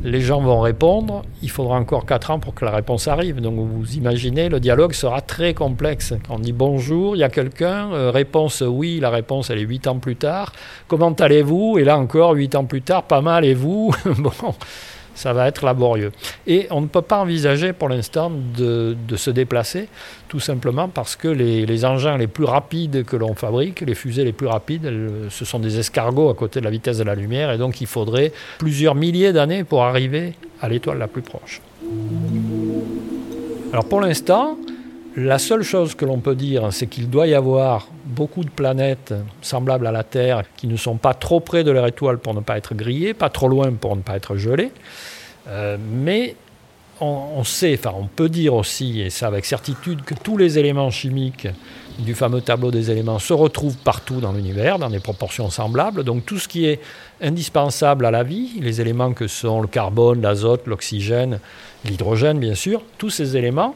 Les 0.03 0.19
gens 0.19 0.41
vont 0.41 0.59
répondre, 0.59 1.23
il 1.41 1.49
faudra 1.49 1.77
encore 1.77 2.05
4 2.05 2.31
ans 2.31 2.39
pour 2.39 2.53
que 2.53 2.65
la 2.65 2.71
réponse 2.71 3.07
arrive. 3.07 3.39
Donc 3.39 3.55
vous 3.55 3.95
imaginez, 3.95 4.49
le 4.49 4.59
dialogue 4.59 4.93
sera 4.93 5.21
très 5.21 5.53
complexe. 5.53 6.13
Quand 6.27 6.35
on 6.35 6.39
dit 6.39 6.51
bonjour, 6.51 7.15
il 7.15 7.19
y 7.19 7.23
a 7.23 7.29
quelqu'un, 7.29 7.93
euh, 7.93 8.11
réponse 8.11 8.61
oui, 8.61 8.99
la 8.99 9.09
réponse 9.09 9.49
elle 9.49 9.59
est 9.59 9.61
8 9.61 9.87
ans 9.87 9.99
plus 9.99 10.17
tard. 10.17 10.51
Comment 10.87 11.13
allez-vous? 11.13 11.77
Et 11.79 11.85
là 11.85 11.97
encore, 11.97 12.33
8 12.33 12.55
ans 12.55 12.65
plus 12.65 12.81
tard, 12.81 13.03
pas 13.03 13.21
mal, 13.21 13.45
et 13.45 13.53
vous? 13.53 13.93
Bon, 14.17 14.53
ça 15.15 15.33
va 15.33 15.47
être 15.47 15.65
laborieux. 15.65 16.11
Et 16.47 16.67
on 16.71 16.81
ne 16.81 16.87
peut 16.87 17.01
pas 17.01 17.19
envisager 17.19 17.73
pour 17.73 17.89
l'instant 17.89 18.31
de, 18.57 18.95
se 19.15 19.29
déplacer, 19.29 19.87
tout 20.27 20.39
simplement 20.39 20.87
parce 20.87 21.15
que 21.15 21.27
les, 21.27 21.85
engins 21.85 22.17
les 22.17 22.27
plus 22.27 22.45
rapides 22.45 23.05
que 23.05 23.15
l'on 23.15 23.35
fabrique, 23.35 23.81
les 23.81 23.95
fusées 23.95 24.23
les 24.23 24.33
plus 24.33 24.47
rapides, 24.47 24.91
ce 25.29 25.45
sont 25.45 25.59
des 25.59 25.79
escargots 25.79 26.29
à 26.29 26.33
côté 26.33 26.59
de 26.59 26.65
la 26.65 26.71
vitesse 26.71 26.97
de 26.97 27.03
la 27.03 27.15
lumière, 27.15 27.51
et 27.51 27.57
donc 27.57 27.81
il 27.81 27.87
faudrait 27.87 28.31
plusieurs 28.57 28.95
milliers 28.95 29.33
d'années 29.33 29.63
pour 29.63 29.83
arriver 29.83 30.33
à 30.61 30.69
l'étoile 30.69 30.97
la 30.97 31.07
plus 31.07 31.21
proche. 31.21 31.61
Alors 33.71 33.85
pour 33.85 34.01
l'instant, 34.01 34.57
la 35.15 35.37
seule 35.37 35.61
chose 35.63 35.95
que 35.95 36.05
l'on 36.05 36.19
peut 36.19 36.35
dire, 36.35 36.71
c'est 36.71 36.87
qu'il 36.87 37.09
doit 37.09 37.27
y 37.27 37.35
avoir 37.35 37.87
beaucoup 38.05 38.43
de 38.43 38.49
planètes 38.49 39.13
semblables 39.41 39.85
à 39.85 39.91
la 39.91 40.03
Terre 40.03 40.43
qui 40.57 40.67
ne 40.67 40.75
sont 40.75 40.97
pas 40.97 41.13
trop 41.13 41.39
près 41.39 41.63
de 41.63 41.71
leur 41.71 41.85
étoile 41.85 42.17
pour 42.17 42.33
ne 42.33 42.39
pas 42.39 42.57
être 42.57 42.73
grillées, 42.73 43.13
pas 43.13 43.29
trop 43.29 43.47
loin 43.47 43.71
pour 43.73 43.95
ne 43.95 44.01
pas 44.01 44.15
être 44.15 44.35
gelées. 44.37 44.71
Euh, 45.47 45.77
mais 45.79 46.35
on, 47.01 47.43
sait, 47.43 47.77
enfin 47.77 47.93
on 47.97 48.05
peut 48.05 48.29
dire 48.29 48.53
aussi, 48.53 49.01
et 49.01 49.09
ça 49.09 49.27
avec 49.27 49.45
certitude, 49.45 50.03
que 50.03 50.13
tous 50.13 50.37
les 50.37 50.57
éléments 50.57 50.89
chimiques 50.89 51.47
du 51.99 52.15
fameux 52.15 52.39
tableau 52.39 52.71
des 52.71 52.91
éléments 52.91 53.19
se 53.19 53.33
retrouvent 53.33 53.77
partout 53.77 54.21
dans 54.21 54.31
l'univers, 54.31 54.79
dans 54.79 54.89
des 54.89 55.01
proportions 55.01 55.49
semblables. 55.49 56.03
Donc 56.03 56.25
tout 56.25 56.39
ce 56.39 56.47
qui 56.47 56.65
est 56.65 56.79
indispensable 57.21 58.05
à 58.05 58.11
la 58.11 58.23
vie, 58.23 58.51
les 58.61 58.79
éléments 58.79 59.13
que 59.13 59.27
sont 59.27 59.61
le 59.61 59.67
carbone, 59.67 60.21
l'azote, 60.21 60.65
l'oxygène, 60.65 61.39
l'hydrogène 61.83 62.39
bien 62.39 62.55
sûr, 62.55 62.81
tous 62.97 63.09
ces 63.09 63.35
éléments 63.35 63.75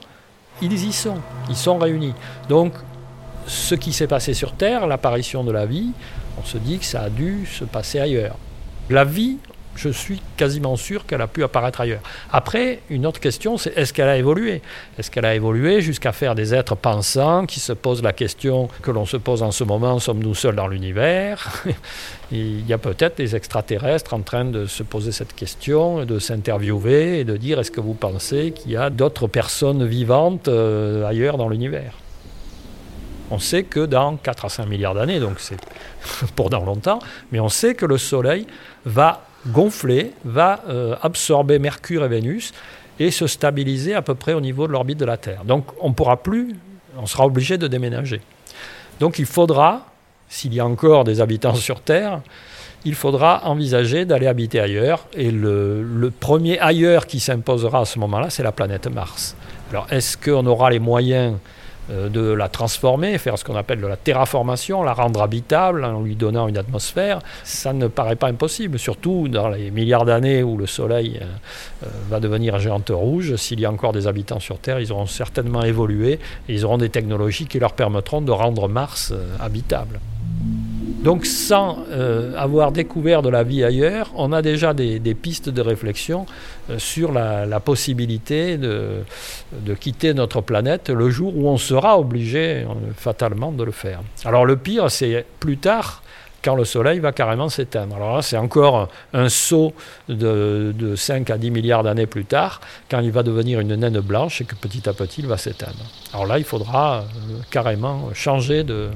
ils 0.61 0.85
y 0.85 0.93
sont, 0.93 1.17
ils 1.49 1.55
sont 1.55 1.77
réunis. 1.77 2.13
Donc, 2.49 2.73
ce 3.45 3.75
qui 3.75 3.93
s'est 3.93 4.07
passé 4.07 4.33
sur 4.33 4.53
Terre, 4.53 4.87
l'apparition 4.87 5.43
de 5.43 5.51
la 5.51 5.65
vie, 5.65 5.91
on 6.39 6.43
se 6.43 6.57
dit 6.57 6.79
que 6.79 6.85
ça 6.85 7.01
a 7.01 7.09
dû 7.09 7.45
se 7.45 7.63
passer 7.63 7.99
ailleurs. 7.99 8.35
La 8.89 9.03
vie, 9.03 9.37
je 9.77 9.89
suis 9.89 10.21
quasiment 10.35 10.75
sûr 10.75 11.05
qu'elle 11.05 11.21
a 11.21 11.27
pu 11.27 11.43
apparaître 11.43 11.81
ailleurs. 11.81 12.01
Après, 12.31 12.79
une 12.89 13.05
autre 13.05 13.19
question, 13.19 13.57
c'est 13.57 13.77
est-ce 13.77 13.93
qu'elle 13.93 14.09
a 14.09 14.17
évolué? 14.17 14.61
Est-ce 14.97 15.11
qu'elle 15.11 15.25
a 15.25 15.35
évolué 15.35 15.81
jusqu'à 15.81 16.11
faire 16.11 16.35
des 16.35 16.53
êtres 16.53 16.75
pensants 16.75 17.45
qui 17.45 17.59
se 17.59 17.73
posent 17.73 18.03
la 18.03 18.13
question 18.13 18.67
que 18.81 18.91
l'on 18.91 19.05
se 19.05 19.17
pose 19.17 19.43
en 19.43 19.51
ce 19.51 19.63
moment, 19.63 19.99
sommes-nous 19.99 20.35
seuls 20.35 20.55
dans 20.55 20.67
l'univers? 20.67 21.63
Il 22.31 22.67
y 22.67 22.73
a 22.73 22.77
peut-être 22.77 23.17
des 23.17 23.35
extraterrestres 23.35 24.13
en 24.13 24.21
train 24.21 24.43
de 24.43 24.65
se 24.65 24.83
poser 24.83 25.11
cette 25.11 25.33
question, 25.33 26.03
de 26.05 26.19
s'interviewer 26.19 27.19
et 27.19 27.23
de 27.23 27.37
dire 27.37 27.59
est-ce 27.59 27.71
que 27.71 27.79
vous 27.79 27.93
pensez 27.93 28.51
qu'il 28.51 28.71
y 28.71 28.77
a 28.77 28.89
d'autres 28.89 29.27
personnes 29.27 29.85
vivantes 29.85 30.47
euh, 30.47 31.05
ailleurs 31.05 31.37
dans 31.37 31.47
l'univers? 31.47 31.93
On 33.29 33.39
sait 33.39 33.63
que 33.63 33.85
dans 33.85 34.15
4 34.15 34.45
à 34.45 34.49
5 34.49 34.65
milliards 34.67 34.93
d'années, 34.93 35.19
donc 35.19 35.39
c'est 35.39 35.57
pour 36.35 36.49
dans 36.49 36.63
longtemps, 36.63 36.99
mais 37.31 37.39
on 37.39 37.49
sait 37.49 37.75
que 37.75 37.85
le 37.85 37.97
Soleil 37.97 38.47
va 38.85 39.23
gonfler, 39.45 40.13
va 40.25 40.63
euh, 40.67 40.95
absorber 41.01 41.59
Mercure 41.59 42.03
et 42.05 42.07
Vénus 42.07 42.53
et 42.99 43.11
se 43.11 43.27
stabiliser 43.27 43.93
à 43.93 44.01
peu 44.01 44.15
près 44.15 44.33
au 44.33 44.41
niveau 44.41 44.67
de 44.67 44.71
l'orbite 44.71 44.99
de 44.99 45.05
la 45.05 45.17
Terre. 45.17 45.43
Donc 45.45 45.65
on 45.79 45.93
pourra 45.93 46.17
plus, 46.17 46.55
on 46.97 47.05
sera 47.05 47.25
obligé 47.25 47.57
de 47.57 47.67
déménager. 47.67 48.21
Donc 48.99 49.19
il 49.19 49.25
faudra, 49.25 49.85
s'il 50.27 50.53
y 50.53 50.59
a 50.59 50.65
encore 50.65 51.03
des 51.03 51.21
habitants 51.21 51.55
sur 51.55 51.81
Terre, 51.81 52.21
il 52.85 52.95
faudra 52.95 53.41
envisager 53.45 54.05
d'aller 54.05 54.27
habiter 54.27 54.59
ailleurs. 54.59 55.05
Et 55.13 55.31
le, 55.31 55.83
le 55.83 56.09
premier 56.09 56.59
ailleurs 56.59 57.05
qui 57.05 57.19
s'imposera 57.19 57.81
à 57.81 57.85
ce 57.85 57.99
moment-là, 57.99 58.29
c'est 58.29 58.43
la 58.43 58.51
planète 58.51 58.87
Mars. 58.87 59.35
Alors 59.71 59.87
est-ce 59.91 60.17
qu'on 60.17 60.45
aura 60.45 60.69
les 60.69 60.79
moyens 60.79 61.35
de 61.89 62.21
la 62.31 62.49
transformer, 62.49 63.17
faire 63.17 63.37
ce 63.37 63.45
qu'on 63.45 63.55
appelle 63.55 63.79
de 63.81 63.87
la 63.87 63.95
terraformation, 63.95 64.83
la 64.83 64.93
rendre 64.93 65.21
habitable 65.21 65.85
en 65.85 66.01
lui 66.01 66.15
donnant 66.15 66.47
une 66.47 66.57
atmosphère, 66.57 67.19
ça 67.43 67.73
ne 67.73 67.87
paraît 67.87 68.15
pas 68.15 68.27
impossible, 68.27 68.77
surtout 68.77 69.27
dans 69.27 69.49
les 69.49 69.71
milliards 69.71 70.05
d'années 70.05 70.43
où 70.43 70.57
le 70.57 70.67
Soleil 70.67 71.19
euh, 71.21 71.25
euh, 71.85 71.89
va 72.09 72.19
devenir 72.19 72.55
un 72.55 72.59
géante 72.59 72.91
rouge. 72.93 73.35
S'il 73.35 73.59
y 73.59 73.65
a 73.65 73.71
encore 73.71 73.93
des 73.93 74.07
habitants 74.07 74.39
sur 74.39 74.59
Terre, 74.59 74.79
ils 74.79 74.91
auront 74.91 75.05
certainement 75.05 75.63
évolué 75.63 76.19
et 76.47 76.53
ils 76.53 76.65
auront 76.65 76.77
des 76.77 76.89
technologies 76.89 77.45
qui 77.45 77.59
leur 77.59 77.73
permettront 77.73 78.21
de 78.21 78.31
rendre 78.31 78.67
Mars 78.67 79.13
habitable. 79.39 79.99
Donc 80.87 81.25
sans 81.25 81.79
euh, 81.89 82.33
avoir 82.37 82.71
découvert 82.71 83.21
de 83.21 83.29
la 83.29 83.43
vie 83.43 83.63
ailleurs, 83.63 84.11
on 84.15 84.31
a 84.31 84.41
déjà 84.41 84.73
des, 84.73 84.99
pistes 85.13 85.49
de 85.49 85.61
réflexion 85.61 86.25
euh, 86.69 86.79
sur 86.79 87.11
la, 87.11 87.59
possibilité 87.59 88.57
de, 88.57 89.03
quitter 89.79 90.13
notre 90.13 90.41
planète 90.41 90.89
le 90.89 91.09
jour 91.09 91.35
où 91.37 91.47
on 91.47 91.57
sera 91.57 91.99
obligé 91.99 92.63
euh, 92.63 92.65
fatalement 92.95 93.51
de 93.51 93.63
le 93.63 93.71
faire. 93.71 93.99
Alors 94.23 94.45
le 94.45 94.55
pire, 94.55 94.89
c'est 94.89 95.25
plus 95.39 95.57
tard, 95.57 96.03
quand 96.43 96.55
le 96.55 96.65
Soleil 96.65 96.99
va 96.99 97.11
carrément 97.11 97.49
s'éteindre. 97.49 97.95
Alors 97.95 98.15
là, 98.15 98.21
c'est 98.21 98.37
encore 98.37 98.87
un 99.13 99.29
saut 99.29 99.73
de, 100.07 100.73
de, 100.77 100.95
5 100.95 101.29
à 101.29 101.37
10 101.37 101.51
milliards 101.51 101.83
d'années 101.83 102.05
plus 102.05 102.25
tard, 102.25 102.61
quand 102.89 102.99
il 102.99 103.11
va 103.11 103.23
devenir 103.23 103.59
une 103.59 103.75
naine 103.75 103.99
blanche 103.99 104.41
et 104.41 104.45
que 104.45 104.55
petit 104.55 104.87
à 104.87 104.93
petit, 104.93 105.21
il 105.21 105.27
va 105.27 105.37
s'éteindre. 105.37 105.83
Alors 106.13 106.25
là, 106.25 106.37
il 106.37 106.45
faudra 106.45 107.03
carrément 107.49 108.09
changer 108.13 108.63
de 108.63 108.89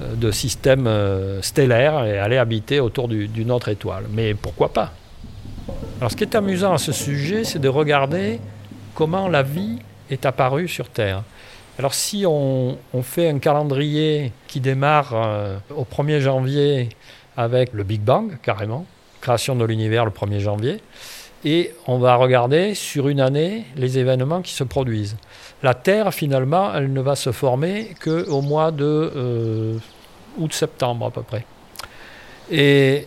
euh, 0.00 0.32
système 0.32 0.86
euh, 0.86 1.42
stellaire 1.42 2.04
et 2.04 2.18
aller 2.18 2.38
habiter 2.38 2.78
autour 2.78 3.08
d'une 3.08 3.50
autre 3.50 3.68
étoile. 3.68 4.04
Mais 4.12 4.34
pourquoi 4.34 4.72
pas? 4.72 4.92
Alors 5.98 6.12
ce 6.12 6.16
qui 6.16 6.22
est 6.22 6.36
amusant 6.36 6.72
à 6.72 6.78
ce 6.78 6.92
sujet, 6.92 7.42
c'est 7.42 7.58
de 7.58 7.68
regarder 7.68 8.38
comment 8.94 9.28
la 9.28 9.42
vie 9.42 9.78
est 10.10 10.24
apparue 10.24 10.68
sur 10.68 10.88
Terre. 10.88 11.22
Alors 11.78 11.94
si 11.94 12.24
on, 12.26 12.76
fait 13.02 13.28
un 13.28 13.38
calendrier 13.38 14.32
qui 14.48 14.58
démarre 14.58 15.12
euh, 15.14 15.58
au 15.76 15.84
1er 15.84 16.18
janvier 16.18 16.88
avec 17.36 17.72
le 17.72 17.84
Big 17.84 18.00
Bang, 18.00 18.36
carrément, 18.42 18.84
création 19.20 19.54
de 19.54 19.64
l'univers 19.64 20.04
le 20.04 20.10
1er 20.10 20.40
janvier, 20.40 20.82
et 21.44 21.72
on 21.86 21.98
va 21.98 22.16
regarder 22.16 22.74
sur 22.74 23.08
une 23.08 23.20
année 23.20 23.64
les 23.76 23.96
événements 23.96 24.42
qui 24.42 24.52
se 24.54 24.64
produisent. 24.64 25.16
La 25.62 25.74
Terre, 25.74 26.12
finalement, 26.12 26.74
elle 26.74 26.92
ne 26.92 27.00
va 27.00 27.14
se 27.14 27.30
former 27.30 27.94
qu'au 28.02 28.40
mois 28.42 28.72
de 28.72 29.12
euh, 29.14 29.78
août-septembre 30.36 31.06
à 31.06 31.10
peu 31.12 31.22
près. 31.22 31.46
Et 32.50 33.06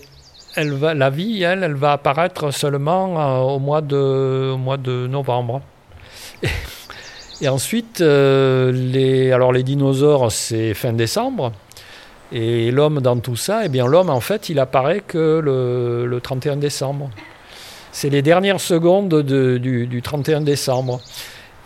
elle 0.55 0.71
va, 0.71 0.93
la 0.93 1.09
vie, 1.09 1.43
elle, 1.43 1.63
elle 1.63 1.75
va 1.75 1.91
apparaître 1.91 2.51
seulement 2.51 3.19
euh, 3.19 3.53
au, 3.53 3.59
mois 3.59 3.81
de, 3.81 5.07
novembre. 5.07 5.61
Ensuite, 7.49 8.01
euh, 8.01 8.71
les, 8.71 9.31
alors 9.31 9.51
les 9.51 9.63
dinosaures, 9.63 10.31
c'est 10.31 10.73
fin 10.73 10.93
décembre. 10.93 11.51
Et 12.31 12.71
l'homme 12.71 13.01
dans 13.01 13.17
tout 13.19 13.35
ça, 13.35 13.65
eh 13.65 13.69
bien 13.69 13.87
l'homme, 13.87 14.09
en 14.09 14.21
fait, 14.21 14.49
il 14.49 14.59
apparaît 14.59 15.01
que 15.01 15.39
le, 15.43 16.05
le 16.05 16.21
31 16.21 16.57
décembre. 16.57 17.09
C'est 17.91 18.09
les 18.09 18.21
dernières 18.21 18.61
secondes 18.61 19.09
de, 19.09 19.57
du, 19.57 19.87
du 19.87 20.01
31 20.01 20.41
décembre. 20.41 21.01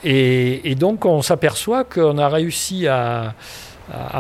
Et, 0.03 0.75
donc 0.75 1.05
on 1.05 1.21
s'aperçoit 1.21 1.83
qu'on 1.83 2.17
a 2.19 2.29
réussi 2.29 2.87
à, 2.87 3.33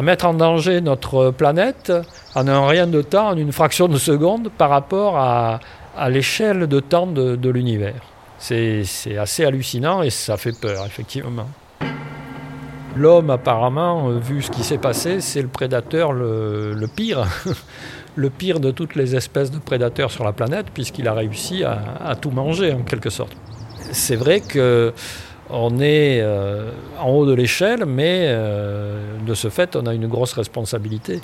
mettre 0.01 0.25
en 0.25 0.33
danger 0.33 0.81
notre 0.81 1.31
planète 1.31 1.93
en 2.33 2.47
un 2.47 2.67
rien 2.67 2.87
de 2.87 3.01
temps, 3.01 3.29
en 3.29 3.37
une 3.37 3.51
fraction 3.51 3.87
de 3.87 3.97
seconde, 3.97 4.49
par 4.49 4.69
rapport 4.69 5.17
à, 5.17 5.59
l'échelle 6.09 6.67
de 6.67 6.79
temps 6.79 7.07
de, 7.07 7.49
l'univers. 7.49 8.01
C'est 8.47 9.17
assez 9.17 9.43
hallucinant 9.43 10.03
et 10.03 10.11
ça 10.11 10.37
fait 10.37 10.55
peur, 10.55 10.85
effectivement. 10.85 11.47
L'homme, 12.95 13.31
apparemment, 13.31 14.09
vu 14.09 14.43
ce 14.43 14.51
qui 14.51 14.63
s'est 14.63 14.77
passé, 14.77 15.19
c'est 15.19 15.41
le 15.41 15.47
prédateur 15.47 16.13
le, 16.13 16.87
pire, 16.95 17.25
le 18.15 18.29
pire 18.29 18.59
de 18.59 18.69
toutes 18.69 18.93
les 18.93 19.15
espèces 19.15 19.49
de 19.49 19.57
prédateurs 19.57 20.11
sur 20.11 20.23
la 20.23 20.31
planète, 20.31 20.67
puisqu'il 20.71 21.07
a 21.07 21.13
réussi 21.13 21.63
à, 21.63 22.15
tout 22.21 22.29
manger, 22.29 22.71
en 22.71 22.83
quelque 22.83 23.09
sorte. 23.09 23.35
C'est 23.91 24.15
vrai 24.15 24.41
que 24.41 24.93
on 25.49 25.79
est 25.79 26.21
euh, 26.21 26.69
en 26.99 27.09
haut 27.09 27.25
de 27.25 27.33
l'échelle, 27.33 27.85
mais 27.87 28.27
euh, 28.27 29.17
de 29.25 29.33
ce 29.33 29.49
fait, 29.49 29.75
on 29.75 29.87
a 29.87 29.93
une 29.95 30.07
grosse 30.07 30.33
responsabilité 30.33 31.19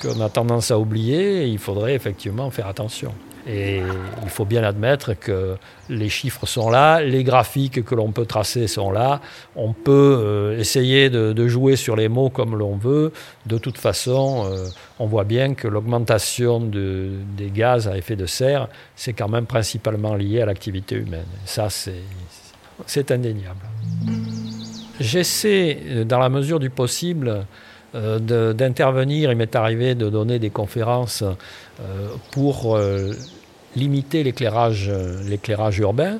qu'on 0.00 0.22
a 0.22 0.30
tendance 0.30 0.70
à 0.70 0.78
oublier. 0.78 1.44
il 1.44 1.58
faudrait 1.58 1.94
effectivement 1.94 2.50
faire 2.50 2.66
attention. 2.66 3.12
Et 3.46 3.80
il 4.22 4.28
faut 4.28 4.44
bien 4.44 4.64
admettre 4.64 5.14
que 5.14 5.56
les 5.88 6.08
chiffres 6.08 6.46
sont 6.46 6.68
là, 6.68 7.00
les 7.00 7.22
graphiques 7.22 7.84
que 7.84 7.94
l'on 7.94 8.10
peut 8.10 8.26
tracer 8.26 8.66
sont 8.66 8.90
là. 8.90 9.20
On 9.54 9.72
peut 9.72 10.18
euh, 10.20 10.58
essayer 10.58 11.10
de, 11.10 11.46
jouer 11.46 11.76
sur 11.76 11.94
les 11.94 12.08
mots 12.08 12.28
comme 12.28 12.56
l'on 12.56 12.76
veut. 12.76 13.12
De 13.46 13.58
toute 13.58 13.78
façon, 13.78 14.50
on 14.98 15.06
voit 15.06 15.24
bien 15.24 15.54
que 15.54 15.68
l'augmentation 15.68 16.60
des 16.60 17.50
gaz 17.54 17.86
à 17.86 17.96
effet 17.96 18.16
de 18.16 18.26
serre, 18.26 18.68
c'est 18.96 19.12
quand 19.12 19.28
même 19.28 19.46
principalement 19.46 20.14
lié 20.14 20.40
à 20.40 20.46
l'activité 20.46 20.96
humaine. 20.96 21.26
Ça, 21.44 21.68
c'est 21.70 23.10
indéniable. 23.12 23.60
J'essaie, 25.00 25.78
euh, 25.86 26.04
dans 26.04 26.18
la 26.18 26.28
mesure 26.28 26.58
du 26.58 26.70
possible, 26.70 27.44
euh, 27.94 28.52
d'intervenir. 28.52 29.30
Il 29.30 29.36
m'est 29.36 29.54
arrivé 29.54 29.94
de 29.94 30.08
donner 30.08 30.38
des 30.38 30.50
conférences 30.50 31.22
euh, 31.22 32.08
pour 32.32 32.78
limiter 33.76 34.24
l'éclairage 34.24 34.90
urbain, 35.78 36.18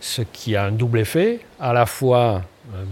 ce 0.00 0.22
qui 0.22 0.56
a 0.56 0.64
un 0.64 0.72
double 0.72 1.00
effet, 1.00 1.40
à 1.58 1.72
la 1.72 1.86
fois 1.86 2.42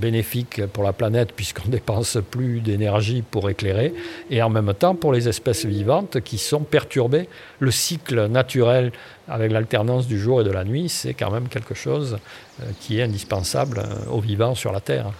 bénéfique 0.01 0.67
pour 0.67 0.85
la 0.85 0.93
planète 0.93 1.33
puisqu'on 1.37 1.69
dépense 1.69 2.19
plus 2.31 2.61
d'énergie 2.61 3.23
pour 3.23 3.51
éclairer 3.51 3.93
et 4.31 4.43
en 4.43 4.51
même 4.51 4.73
temps 4.75 4.95
pour 4.95 5.13
les 5.13 5.29
espèces 5.29 5.65
vivantes 5.65 6.21
qui 6.21 6.39
sont 6.39 6.61
perturbées. 6.61 7.29
Le 7.59 7.71
cycle 7.71 8.27
naturel 8.27 8.93
avec 9.29 9.53
l'alternance 9.53 10.07
du 10.07 10.19
jour 10.19 10.41
et 10.41 10.45
de 10.45 10.51
la 10.51 10.65
nuit, 10.65 10.89
c'est 10.89 11.15
quand 11.15 11.31
même 11.31 11.49
quelque 11.49 11.75
chose 11.75 12.19
euh, 12.63 12.67
qui 12.81 12.99
est 12.99 13.03
indispensable 13.03 13.79
euh, 13.79 14.11
aux 14.11 14.21
vivants 14.21 14.55
sur 14.55 14.73
la 14.73 14.81
Terre. 14.81 15.13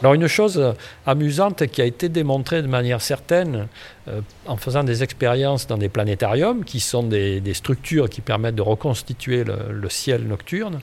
Alors 0.00 0.14
une 0.14 0.28
chose 0.28 0.74
amusante 1.06 1.66
qui 1.66 1.82
a 1.82 1.84
été 1.84 2.08
démontrée 2.08 2.62
de 2.62 2.68
manière 2.68 3.00
certaine 3.00 3.66
euh, 4.06 4.20
en 4.46 4.56
faisant 4.56 4.84
des 4.84 5.02
expériences 5.02 5.66
dans 5.66 5.76
des 5.76 5.88
planétariums, 5.88 6.64
qui 6.64 6.78
sont 6.78 7.02
des, 7.02 7.42
structures 7.52 8.08
qui 8.08 8.20
permettent 8.20 8.54
de 8.54 8.62
reconstituer 8.62 9.42
le, 9.44 9.88
ciel 9.88 10.22
nocturne, 10.22 10.80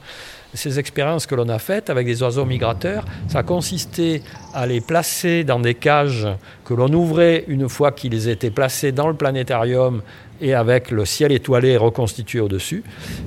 ces 0.53 0.79
expériences 0.79 1.27
que 1.27 1.35
l'on 1.35 1.47
a 1.47 1.59
faites 1.59 1.89
avec 1.89 2.07
des 2.07 2.21
oiseaux 2.23 2.45
migrateurs, 2.45 3.05
ça 3.29 3.43
consistait 3.43 4.21
à 4.53 4.65
les 4.67 4.81
placer 4.81 5.45
dans 5.45 5.59
des 5.59 5.75
cages 5.75 6.27
que 6.65 6.73
l'on 6.73 6.91
ouvrait 6.91 7.45
une 7.47 7.69
fois 7.69 7.91
qu'ils 7.91 8.27
étaient 8.27 8.49
placés 8.49 8.91
dans 8.91 9.07
le 9.07 9.15
planétarium 9.15 10.01
et 10.41 10.53
avec 10.53 10.91
le 10.91 11.05
ciel 11.05 11.31
étoilé 11.31 11.77
reconstitué 11.77 12.41
au-dessus. 12.41 12.83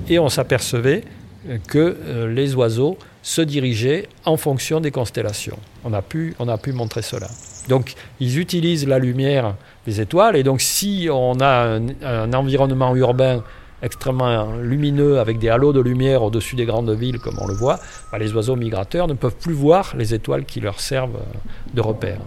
Et 0.07 0.19
on 0.19 0.29
s'apercevait 0.29 1.03
que 1.67 1.97
euh, 2.05 2.31
les 2.31 2.53
oiseaux 2.55 2.97
se 3.21 3.41
dirigeaient 3.41 4.07
en 4.25 4.37
fonction 4.37 4.79
des 4.79 4.91
constellations. 4.91 5.57
On 5.83 5.93
a 5.93 6.01
pu, 6.01 6.35
on 6.39 6.47
a 6.47 6.57
pu 6.57 6.71
montrer 6.71 7.01
cela. 7.01 7.27
Donc 7.67 7.93
ils 8.19 8.39
utilisent 8.39 8.87
la 8.87 8.99
lumière 8.99 9.55
des 9.85 10.01
étoiles 10.01 10.35
et 10.35 10.43
donc 10.43 10.61
si 10.61 11.07
on 11.11 11.39
a 11.39 11.79
un, 12.03 12.33
environnement 12.33 12.95
urbain 12.95 13.43
extrêmement 13.81 14.53
lumineux 14.57 15.19
avec 15.19 15.39
des 15.39 15.49
halos 15.49 15.73
de 15.73 15.81
lumière 15.81 16.23
au-dessus 16.23 16.55
des 16.55 16.65
grandes 16.65 16.91
villes 16.91 17.19
comme 17.19 17.37
on 17.39 17.47
le 17.47 17.53
voit, 17.53 17.79
bah, 18.11 18.17
les 18.17 18.33
oiseaux 18.33 18.55
migrateurs 18.55 19.07
ne 19.07 19.13
peuvent 19.13 19.35
plus 19.35 19.53
voir 19.53 19.93
les 19.97 20.13
étoiles 20.13 20.45
qui 20.45 20.59
leur 20.59 20.79
servent 20.79 21.19
de 21.73 21.81
repère. 21.81 22.19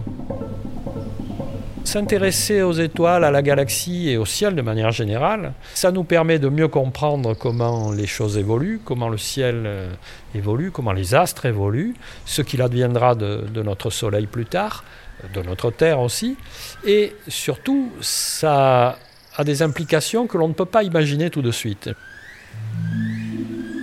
S'intéresser 1.83 2.61
aux 2.61 2.71
étoiles, 2.71 3.25
à 3.25 3.31
la 3.31 3.41
galaxie 3.41 4.09
et 4.09 4.17
au 4.17 4.25
ciel 4.25 4.55
de 4.55 4.61
manière 4.61 4.91
générale, 4.91 5.53
ça 5.73 5.91
nous 5.91 6.05
permet 6.05 6.39
de 6.39 6.47
mieux 6.47 6.69
comprendre 6.69 7.33
comment 7.33 7.91
les 7.91 8.07
choses 8.07 8.37
évoluent, 8.37 8.79
comment 8.83 9.09
le 9.09 9.17
ciel 9.17 9.63
euh, 9.65 9.93
évolue, 10.33 10.71
comment 10.71 10.93
les 10.93 11.13
astres 11.13 11.45
évoluent, 11.45 11.93
ce 12.25 12.41
qu'il 12.41 12.61
adviendra 12.61 13.15
de, 13.15 13.61
notre 13.61 13.89
Soleil 13.89 14.27
plus 14.27 14.45
tard, 14.45 14.85
de 15.33 15.41
notre 15.41 15.71
Terre 15.71 15.99
aussi. 15.99 16.37
Et 16.87 17.13
surtout, 17.27 17.91
ça 17.99 18.97
a 19.35 19.43
des 19.43 19.61
implications 19.61 20.27
que 20.27 20.37
l'on 20.37 20.47
ne 20.47 20.53
peut 20.53 20.65
pas 20.65 20.83
imaginer 20.83 21.29
tout 21.29 21.41
de 21.41 21.51
suite. 21.51 21.89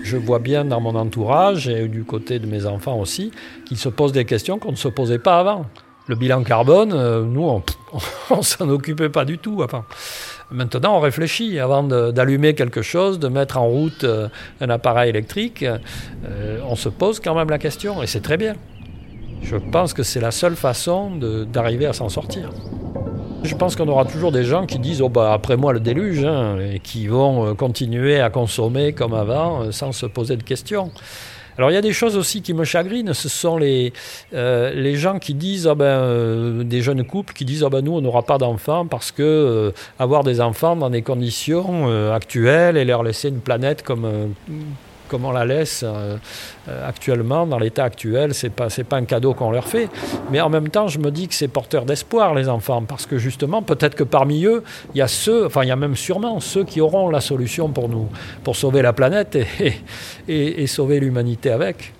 Je 0.02 0.16
vois 0.16 0.38
bien 0.38 0.64
dans 0.64 0.80
mon 0.80 0.94
entourage 0.94 1.68
et 1.68 1.86
du 1.86 2.04
côté 2.04 2.38
de 2.38 2.46
mes 2.46 2.66
enfants 2.66 2.98
aussi 2.98 3.30
qu'ils 3.66 3.78
se 3.78 3.88
posent 3.88 4.12
des 4.12 4.24
questions 4.24 4.58
qu'on 4.58 4.72
ne 4.72 4.76
se 4.76 4.88
posait 4.88 5.18
pas 5.18 5.38
avant. 5.38 5.66
Le 6.08 6.16
bilan 6.16 6.42
carbone, 6.42 6.90
nous, 7.32 7.44
on, 7.44 7.62
on 8.30 8.42
s'en 8.42 8.68
occupait 8.68 9.10
pas 9.10 9.24
du 9.24 9.38
tout. 9.38 9.64
Maintenant, 10.50 10.96
on 10.96 11.00
réfléchit 11.00 11.60
avant 11.60 11.84
d'allumer 11.84 12.54
quelque 12.54 12.82
chose, 12.82 13.20
de 13.20 13.28
mettre 13.28 13.58
en 13.58 13.68
route 13.68 14.04
un 14.60 14.70
appareil 14.70 15.10
électrique. 15.10 15.64
on 16.68 16.74
se 16.74 16.88
pose 16.88 17.20
quand 17.20 17.36
même 17.36 17.50
la 17.50 17.58
question, 17.58 18.02
et 18.02 18.08
c'est 18.08 18.22
très 18.22 18.36
bien. 18.36 18.54
Je 19.42 19.56
pense 19.56 19.94
que 19.94 20.02
c'est 20.02 20.20
la 20.20 20.30
seule 20.30 20.56
façon 20.56 21.12
d'arriver 21.46 21.86
à 21.86 21.92
s'en 21.92 22.08
sortir. 22.08 22.50
Je 23.42 23.54
pense 23.54 23.74
qu'on 23.74 23.88
aura 23.88 24.04
toujours 24.04 24.32
des 24.32 24.44
gens 24.44 24.66
qui 24.66 24.78
disent 24.78 25.00
oh 25.00 25.08
bah 25.08 25.32
après 25.32 25.56
moi 25.56 25.72
le 25.72 25.80
déluge 25.80 26.24
hein, 26.24 26.58
et 26.60 26.78
qui 26.78 27.06
vont 27.06 27.46
euh, 27.46 27.54
continuer 27.54 28.20
à 28.20 28.28
consommer 28.28 28.92
comme 28.92 29.14
avant 29.14 29.62
euh, 29.62 29.72
sans 29.72 29.92
se 29.92 30.04
poser 30.04 30.36
de 30.36 30.42
questions. 30.42 30.90
Alors 31.56 31.70
il 31.70 31.74
y 31.74 31.76
a 31.76 31.82
des 31.82 31.92
choses 31.92 32.16
aussi 32.16 32.42
qui 32.42 32.54
me 32.54 32.64
chagrinent, 32.64 33.12
ce 33.12 33.28
sont 33.28 33.56
les, 33.56 33.92
euh, 34.34 34.72
les 34.74 34.96
gens 34.96 35.18
qui 35.18 35.34
disent, 35.34 35.66
oh 35.66 35.74
ben, 35.74 36.62
des 36.64 36.80
jeunes 36.80 37.04
couples 37.04 37.34
qui 37.34 37.44
disent, 37.44 37.62
oh 37.62 37.70
ben, 37.70 37.82
nous 37.82 37.92
on 37.92 38.00
n'aura 38.00 38.22
pas 38.22 38.38
d'enfants 38.38 38.86
parce 38.86 39.10
que 39.10 39.72
avoir 39.98 40.22
des 40.22 40.40
enfants 40.40 40.76
dans 40.76 40.90
des 40.90 41.02
conditions 41.02 42.12
actuelles 42.12 42.76
et 42.76 42.84
leur 42.84 43.02
laisser 43.02 43.28
une 43.28 43.40
planète 43.40 43.82
comme 43.82 44.34
comme 45.10 45.24
on 45.24 45.32
la 45.32 45.44
laisse 45.44 45.82
euh, 45.82 46.16
euh, 46.68 46.88
actuellement, 46.88 47.46
dans 47.46 47.58
l'état 47.58 47.84
actuel, 47.84 48.32
c'est 48.32 48.50
pas 48.50 48.68
pas 48.88 48.96
un 48.96 49.04
cadeau 49.04 49.34
qu'on 49.34 49.50
leur 49.50 49.66
fait. 49.66 49.88
Mais 50.30 50.40
en 50.40 50.48
même 50.48 50.68
temps, 50.68 50.88
je 50.88 50.98
me 50.98 51.10
dis 51.10 51.26
que 51.28 51.34
c'est 51.34 51.48
porteur 51.48 51.84
d'espoir 51.84 52.34
les 52.34 52.48
enfants, 52.48 52.82
parce 52.82 53.06
que 53.06 53.18
justement, 53.18 53.62
peut-être 53.62 53.96
que 53.96 54.04
parmi 54.04 54.44
eux, 54.44 54.62
il 54.94 54.98
y 54.98 55.02
a 55.02 55.08
ceux, 55.08 55.46
enfin 55.46 55.64
il 55.64 55.68
y 55.68 55.72
a 55.72 55.76
même 55.76 55.96
sûrement 55.96 56.38
ceux 56.40 56.64
qui 56.64 56.80
auront 56.80 57.10
la 57.10 57.20
solution 57.20 57.68
pour 57.68 57.88
nous, 57.88 58.08
pour 58.44 58.56
sauver 58.56 58.82
la 58.82 58.92
planète 58.92 59.36
et, 60.28 60.62
et 60.62 60.66
sauver 60.66 61.00
l'humanité 61.00 61.50
avec. 61.50 61.92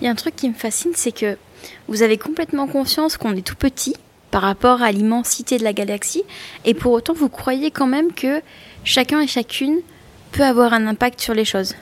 Il 0.00 0.04
y 0.04 0.08
a 0.08 0.10
un 0.10 0.14
truc 0.14 0.36
qui 0.36 0.48
me 0.48 0.54
fascine, 0.54 0.92
c'est 0.94 1.12
que 1.12 1.38
vous 1.88 2.02
avez 2.02 2.18
complètement 2.18 2.66
conscience 2.66 3.16
qu'on 3.16 3.34
est 3.34 3.46
tout 3.46 3.56
petit 3.56 3.96
par 4.30 4.42
rapport 4.42 4.82
à 4.82 4.92
l'immensité 4.92 5.58
de 5.58 5.64
la 5.64 5.72
galaxie, 5.72 6.24
et 6.64 6.74
pour 6.74 6.92
autant 6.92 7.14
vous 7.14 7.28
croyez 7.28 7.70
quand 7.70 7.86
même 7.86 8.12
que 8.12 8.42
chacun 8.82 9.20
et 9.20 9.26
chacune 9.26 9.78
peut 10.32 10.42
avoir 10.42 10.72
un 10.72 10.86
impact 10.88 11.20
sur 11.20 11.34
les 11.34 11.44
choses. 11.44 11.74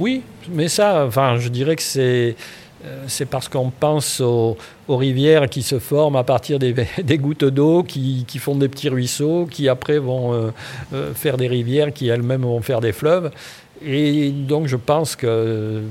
Oui, 0.00 0.22
mais 0.50 0.68
ça, 0.68 1.04
enfin, 1.06 1.36
je 1.38 1.48
dirais 1.48 1.76
que 1.76 1.82
c'est 1.82 2.34
euh, 2.84 3.04
c'est 3.08 3.26
parce 3.26 3.48
qu'on 3.48 3.70
pense 3.70 4.20
aux, 4.20 4.56
rivières 4.88 5.48
qui 5.48 5.62
se 5.62 5.78
forment 5.78 6.16
à 6.16 6.24
partir 6.24 6.58
des, 6.58 6.72
gouttes 7.18 7.44
d'eau, 7.44 7.82
qui, 7.82 8.24
font 8.38 8.56
des 8.56 8.68
petits 8.68 8.88
ruisseaux, 8.88 9.46
qui 9.46 9.68
après 9.68 9.98
vont 9.98 10.32
euh, 10.32 10.50
euh, 10.94 11.14
faire 11.14 11.36
des 11.36 11.46
rivières, 11.46 11.92
qui 11.92 12.08
elles-mêmes 12.08 12.42
vont 12.42 12.62
faire 12.62 12.80
des 12.80 12.92
fleuves. 12.92 13.30
Et 13.84 14.30
donc 14.30 14.66
je 14.66 14.76
pense 14.76 15.14
que 15.14 15.82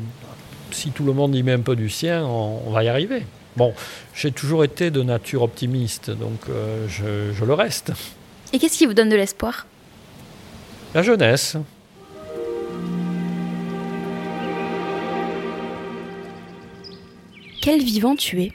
si 0.72 0.90
tout 0.92 1.04
le 1.04 1.14
monde 1.14 1.36
y 1.36 1.44
met 1.44 1.54
un 1.54 1.62
peu 1.62 1.76
du 1.76 1.90
sien, 1.90 2.26
on, 2.26 2.72
va 2.72 2.84
y 2.84 2.88
arriver. 2.88 3.24
Bon, 3.56 3.74
j'ai 4.14 4.32
toujours 4.32 4.64
été 4.64 4.92
de 4.92 5.02
nature 5.02 5.44
optimiste, 5.44 6.12
donc 6.12 6.42
je, 6.88 7.32
je 7.34 7.46
le 7.46 7.54
reste. 7.54 7.92
Et 8.54 8.60
qu'est-ce 8.60 8.78
qui 8.78 8.86
vous 8.86 8.94
donne 8.94 9.10
de 9.10 9.16
l'espoir? 9.16 9.66
La 10.94 11.02
jeunesse. 11.02 11.58
Quel 17.62 17.84
vivant 17.84 18.16
tu 18.16 18.42
es 18.42 18.52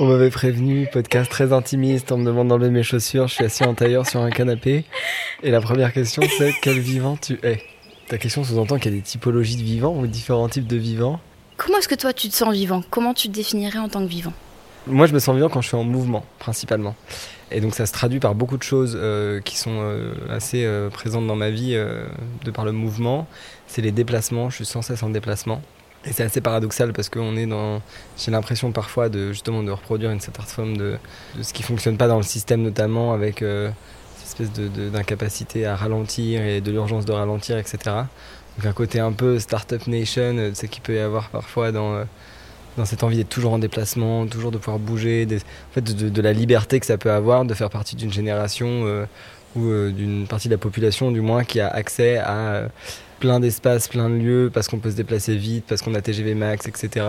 On 0.00 0.06
m'avait 0.06 0.30
prévenu, 0.30 0.88
podcast 0.92 1.30
très 1.30 1.52
intimiste, 1.52 2.10
on 2.10 2.18
me 2.18 2.24
demande 2.24 2.48
d'enlever 2.48 2.70
mes 2.70 2.82
chaussures, 2.82 3.28
je 3.28 3.34
suis 3.34 3.44
assis 3.44 3.62
en 3.62 3.74
tailleur 3.74 4.08
sur 4.08 4.20
un 4.20 4.30
canapé. 4.30 4.84
Et 5.44 5.52
la 5.52 5.60
première 5.60 5.92
question 5.92 6.22
c'est 6.36 6.52
quel 6.62 6.80
vivant 6.80 7.16
tu 7.16 7.38
es? 7.44 7.62
Ta 8.08 8.18
question 8.18 8.42
sous-entend 8.42 8.78
qu'il 8.78 8.92
y 8.92 8.94
a 8.94 8.98
des 8.98 9.04
typologies 9.04 9.56
de 9.56 9.62
vivants 9.62 9.96
ou 9.96 10.06
différents 10.08 10.48
types 10.48 10.66
de 10.66 10.76
vivants. 10.76 11.20
Comment 11.56 11.78
est-ce 11.78 11.88
que 11.88 11.94
toi 11.94 12.12
tu 12.12 12.28
te 12.28 12.34
sens 12.34 12.52
vivant? 12.52 12.82
Comment 12.90 13.14
tu 13.14 13.28
te 13.28 13.34
définirais 13.34 13.78
en 13.78 13.88
tant 13.88 14.00
que 14.00 14.10
vivant? 14.10 14.32
Moi 14.88 15.06
je 15.06 15.14
me 15.14 15.20
sens 15.20 15.36
vivant 15.36 15.48
quand 15.48 15.60
je 15.60 15.68
suis 15.68 15.76
en 15.76 15.84
mouvement, 15.84 16.24
principalement. 16.40 16.96
Et 17.52 17.60
donc 17.60 17.74
ça 17.74 17.86
se 17.86 17.92
traduit 17.92 18.18
par 18.18 18.34
beaucoup 18.34 18.56
de 18.56 18.64
choses 18.64 18.98
euh, 19.00 19.40
qui 19.40 19.56
sont 19.56 19.78
euh, 19.80 20.12
assez 20.28 20.64
euh, 20.64 20.90
présentes 20.90 21.28
dans 21.28 21.36
ma 21.36 21.50
vie 21.50 21.80
de 22.44 22.50
par 22.50 22.64
le 22.64 22.72
mouvement. 22.72 23.28
C'est 23.68 23.82
les 23.82 23.92
déplacements, 23.92 24.50
je 24.50 24.56
suis 24.56 24.64
sans 24.64 24.82
cesse 24.82 25.04
en 25.04 25.10
déplacement. 25.10 25.62
Et 26.04 26.12
c'est 26.12 26.24
assez 26.24 26.40
paradoxal 26.40 26.92
parce 26.92 27.08
qu'on 27.08 27.36
est 27.36 27.46
dans. 27.46 27.80
J'ai 28.18 28.32
l'impression 28.32 28.72
parfois 28.72 29.08
de 29.08 29.32
justement 29.32 29.62
de 29.62 29.70
reproduire 29.70 30.10
une 30.10 30.20
certaine 30.20 30.44
forme 30.46 30.76
de, 30.76 30.96
de 31.36 31.42
ce 31.42 31.52
qui 31.52 31.62
fonctionne 31.62 31.96
pas 31.96 32.08
dans 32.08 32.16
le 32.16 32.24
système, 32.24 32.62
notamment 32.62 33.12
avec 33.12 33.40
euh, 33.42 33.70
cette 34.16 34.40
espèce 34.40 34.70
d'incapacité 34.90 35.64
à 35.64 35.76
ralentir 35.76 36.42
et 36.42 36.60
de 36.60 36.72
l'urgence 36.72 37.04
de 37.04 37.12
ralentir, 37.12 37.56
etc. 37.56 37.78
Donc 38.56 38.66
un 38.66 38.72
côté 38.72 38.98
un 38.98 39.12
peu 39.12 39.38
startup 39.38 39.86
nation, 39.86 40.36
euh, 40.36 40.50
ce 40.54 40.66
qu'il 40.66 40.82
peut 40.82 40.96
y 40.96 40.98
avoir 40.98 41.28
parfois 41.28 41.70
dans, 41.70 41.94
euh, 41.94 42.04
dans 42.76 42.84
cette 42.84 43.04
envie 43.04 43.16
d'être 43.16 43.28
toujours 43.28 43.52
en 43.52 43.60
déplacement, 43.60 44.26
toujours 44.26 44.50
de 44.50 44.58
pouvoir 44.58 44.80
bouger, 44.80 45.28
en 45.30 45.72
fait 45.72 45.82
de, 45.82 46.08
de, 46.08 46.22
la 46.22 46.32
liberté 46.32 46.80
que 46.80 46.86
ça 46.86 46.98
peut 46.98 47.12
avoir 47.12 47.44
de 47.44 47.54
faire 47.54 47.70
partie 47.70 47.94
d'une 47.94 48.12
génération 48.12 49.06
ou 49.54 49.70
d'une 49.90 50.26
partie 50.26 50.48
de 50.48 50.54
la 50.54 50.58
population 50.58 51.12
du 51.12 51.20
moins 51.20 51.44
qui 51.44 51.60
a 51.60 51.68
accès 51.68 52.16
à 52.16 52.68
plein 53.22 53.38
d'espaces, 53.38 53.86
plein 53.86 54.10
de 54.10 54.16
lieux, 54.16 54.50
parce 54.52 54.66
qu'on 54.66 54.80
peut 54.80 54.90
se 54.90 54.96
déplacer 54.96 55.36
vite, 55.36 55.64
parce 55.68 55.80
qu'on 55.80 55.94
a 55.94 56.00
TGV 56.00 56.34
Max, 56.34 56.66
etc. 56.66 57.06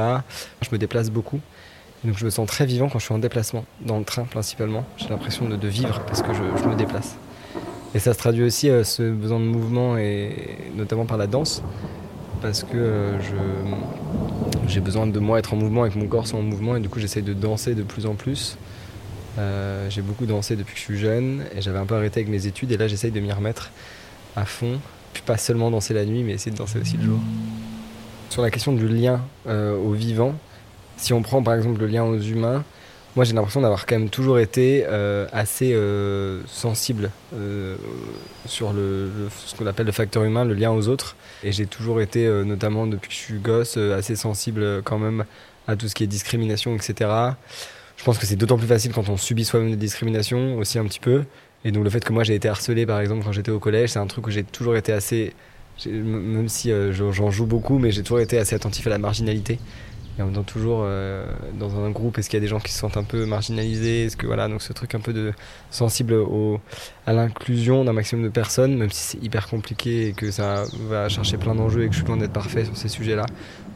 Je 0.62 0.69
me 0.71 0.78
déplace 0.78 1.10
beaucoup. 1.10 1.39
Donc 2.04 2.19
je 2.19 2.26
me 2.26 2.30
sens 2.30 2.47
très 2.47 2.67
vivant 2.67 2.88
quand 2.88 2.99
je 2.99 3.06
suis 3.06 3.15
en 3.15 3.17
déplacement, 3.17 3.65
dans 3.82 3.97
le 3.97 4.06
train 4.06 4.26
principalement. 4.26 4.86
J'ai 4.97 5.10
l'impression 5.10 5.49
de, 5.49 5.67
vivre 5.67 6.02
parce 6.06 6.21
que 6.21 6.28
je, 6.32 6.67
me 6.69 6.76
déplace. 6.76 7.15
Et 7.95 7.99
ça 7.99 8.13
se 8.13 8.19
traduit 8.19 8.43
aussi 8.43 8.69
euh, 8.69 8.84
ce 8.84 9.02
besoin 9.12 9.39
de 9.39 9.45
mouvement, 9.45 9.97
et 9.97 10.56
notamment 10.76 11.06
par 11.06 11.17
la 11.17 11.26
danse, 11.26 11.63
parce 12.43 12.63
que 12.63 12.76
euh, 12.76 13.19
j'ai 14.67 14.80
besoin 14.80 15.08
de 15.08 15.19
moi 15.19 15.39
être 15.39 15.56
en 15.56 15.58
mouvement 15.58 15.84
et 15.84 15.89
que 15.89 15.97
mon 15.97 16.06
corps 16.06 16.28
soit 16.28 16.38
en 16.38 16.43
mouvement, 16.43 16.76
et 16.76 16.80
du 16.80 16.89
coup 16.89 16.99
j'essaye 16.99 17.23
de 17.23 17.34
danser 17.34 17.73
de 17.73 17.82
plus 17.82 18.06
en 18.06 18.13
plus. 18.13 18.56
Euh, 19.39 19.89
j'ai 19.89 20.04
beaucoup 20.04 20.28
dansé 20.28 20.56
depuis 20.56 20.73
que 20.76 20.80
je 20.80 20.86
suis 20.86 20.99
jeune, 20.99 21.43
et 21.56 21.62
j'avais 21.63 21.80
un 21.80 21.88
peu 21.88 21.95
arrêté 21.95 22.19
avec 22.19 22.30
mes 22.30 22.45
études, 22.45 22.71
et 22.71 22.78
là 22.78 22.88
j'essaye 22.88 23.10
de 23.10 23.19
m'y 23.19 23.32
remettre 23.32 23.71
à 24.36 24.45
fond 24.45 24.80
pas 25.21 25.38
seulement 25.38 25.71
danser 25.71 25.93
la 25.93 26.06
nuit, 26.06 26.23
mais 26.23 26.34
essayer 26.34 26.52
de 26.52 26.58
danser 26.58 26.80
aussi 26.80 26.97
le 26.97 27.04
jour. 27.04 27.19
Sur 28.30 28.41
la 28.41 28.49
question 28.49 28.73
du 28.73 28.88
lien 28.88 29.21
euh, 29.47 29.76
aux 29.76 29.91
vivants, 29.91 30.36
si 30.97 31.13
on 31.13 31.21
prend 31.21 31.43
par 31.43 31.54
exemple 31.54 31.80
le 31.80 31.88
lien 31.88 32.04
aux 32.04 32.19
humains, 32.19 32.63
moi 33.15 33.26
j'ai 33.26 33.34
l'impression 33.34 33.62
d'avoir 33.62 33.86
quand 33.86 33.97
même 33.97 34.10
toujours 34.10 34.39
été 34.39 34.86
euh, 34.88 35.28
assez 35.32 35.73
euh, 35.73 36.41
sensible 36.47 37.12
sur 38.45 38.73
le, 38.73 39.12
ce 39.45 39.56
qu'on 39.56 39.67
appelle 39.67 39.86
le 39.86 39.91
facteur 39.91 40.23
humain, 40.23 40.45
le 40.45 40.56
lien 40.56 40.71
aux 40.71 40.88
autres. 40.88 41.15
Et 41.43 41.52
j'ai 41.52 41.67
toujours 41.67 42.02
été, 42.02 42.28
notamment 42.43 42.88
depuis 42.88 43.10
que 43.10 43.13
je 43.13 43.19
suis 43.19 43.39
gosse, 43.39 43.78
assez 43.78 44.15
sensible 44.15 44.82
quand 44.84 44.97
même 44.97 45.26
à 45.67 45.76
tout 45.76 45.88
ce 45.88 45.95
qui 45.95 46.04
est 46.04 46.08
discrimination, 46.08 46.76
etc. 46.76 47.10
Je 47.97 48.04
pense 48.04 48.17
que 48.17 48.26
c'est 48.26 48.36
d'autant 48.36 48.58
plus 48.58 48.67
facile 48.67 48.91
quand 48.91 49.10
on 49.10 49.17
subit 49.17 49.45
soi-même 49.45 49.69
des 49.69 49.78
discriminations 49.78 50.58
aussi 50.58 50.80
un 50.80 50.86
petit 50.86 50.99
peu. 50.99 51.23
Et 51.65 51.71
donc 51.71 51.84
le 51.84 51.89
fait 51.89 52.04
que 52.04 52.12
moi 52.12 52.23
j'ai 52.23 52.36
été 52.36 52.49
harcelé 52.49 52.86
par 52.86 52.99
exemple 52.99 53.23
quand 53.23 53.32
j'étais 53.32 53.52
au 53.52 53.60
collège, 53.60 53.91
c'est 53.91 53.99
un 53.99 54.08
truc 54.08 54.28
où 54.28 54.32
j'ai 54.32 54.43
toujours 54.43 54.76
été 54.76 54.91
assez, 54.91 55.34
même 55.86 56.49
si 56.49 56.71
euh, 56.71 56.91
j'en 56.91 57.32
joue 57.32 57.45
beaucoup, 57.45 57.80
mais 57.80 57.91
j'ai 57.91 58.04
toujours 58.04 58.19
été 58.19 58.38
assez 58.38 58.56
attentif 58.56 58.86
à 58.88 58.89
la 58.89 58.97
marginalité. 58.97 59.60
Et 60.19 60.21
en 60.21 60.26
même 60.26 60.36
temps 60.36 60.43
toujours 60.43 60.82
euh, 60.84 61.26
dans 61.58 61.76
un 61.80 61.89
groupe, 61.89 62.19
est-ce 62.19 62.30
qu'il 62.30 62.38
y 62.38 62.41
a 62.41 62.45
des 62.45 62.47
gens 62.47 62.60
qui 62.60 62.71
se 62.71 62.78
sentent 62.78 62.97
un 62.97 63.04
peu 63.04 63.26
marginalisés? 63.26 64.06
Est-ce 64.06 64.15
que 64.15 64.28
voilà, 64.28 64.47
donc 64.47 64.62
ce 64.62 64.71
truc 64.71 64.93
un 64.93 64.99
peu 64.99 65.12
de 65.12 65.34
sensible 65.71 66.13
au, 66.13 66.60
à 67.08 67.13
l'inclusion 67.13 67.84
d'un 67.84 67.93
maximum 67.93 68.23
de 68.23 68.30
personnes, 68.30 68.78
même 68.78 68.91
si 68.91 69.02
c'est 69.02 69.23
hyper 69.23 69.47
compliqué 69.47 70.10
et 70.10 70.13
que 70.13 70.30
ça 70.30 70.65
va 70.88 71.10
chercher 71.10 71.38
plein 71.38 71.56
d'enjeux 71.56 71.84
et 71.84 71.88
que 71.88 71.93
je 71.93 71.99
suis 71.99 72.08
loin 72.08 72.17
d'être 72.17 72.34
parfait 72.34 72.65
sur 72.65 72.78
ces 72.78 72.89
sujets-là. 72.89 73.26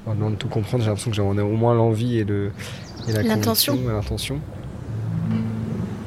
Loin 0.06 0.30
de 0.30 0.36
tout 0.36 0.48
comprendre, 0.48 0.84
j'ai 0.84 0.90
l'impression 0.90 1.10
que 1.10 1.18
j'en 1.18 1.38
ai 1.38 1.42
au 1.42 1.56
moins 1.58 1.74
l'envie 1.74 2.20
et, 2.20 2.24
le, 2.24 2.52
et 3.08 3.14
l'intention. 3.24 3.76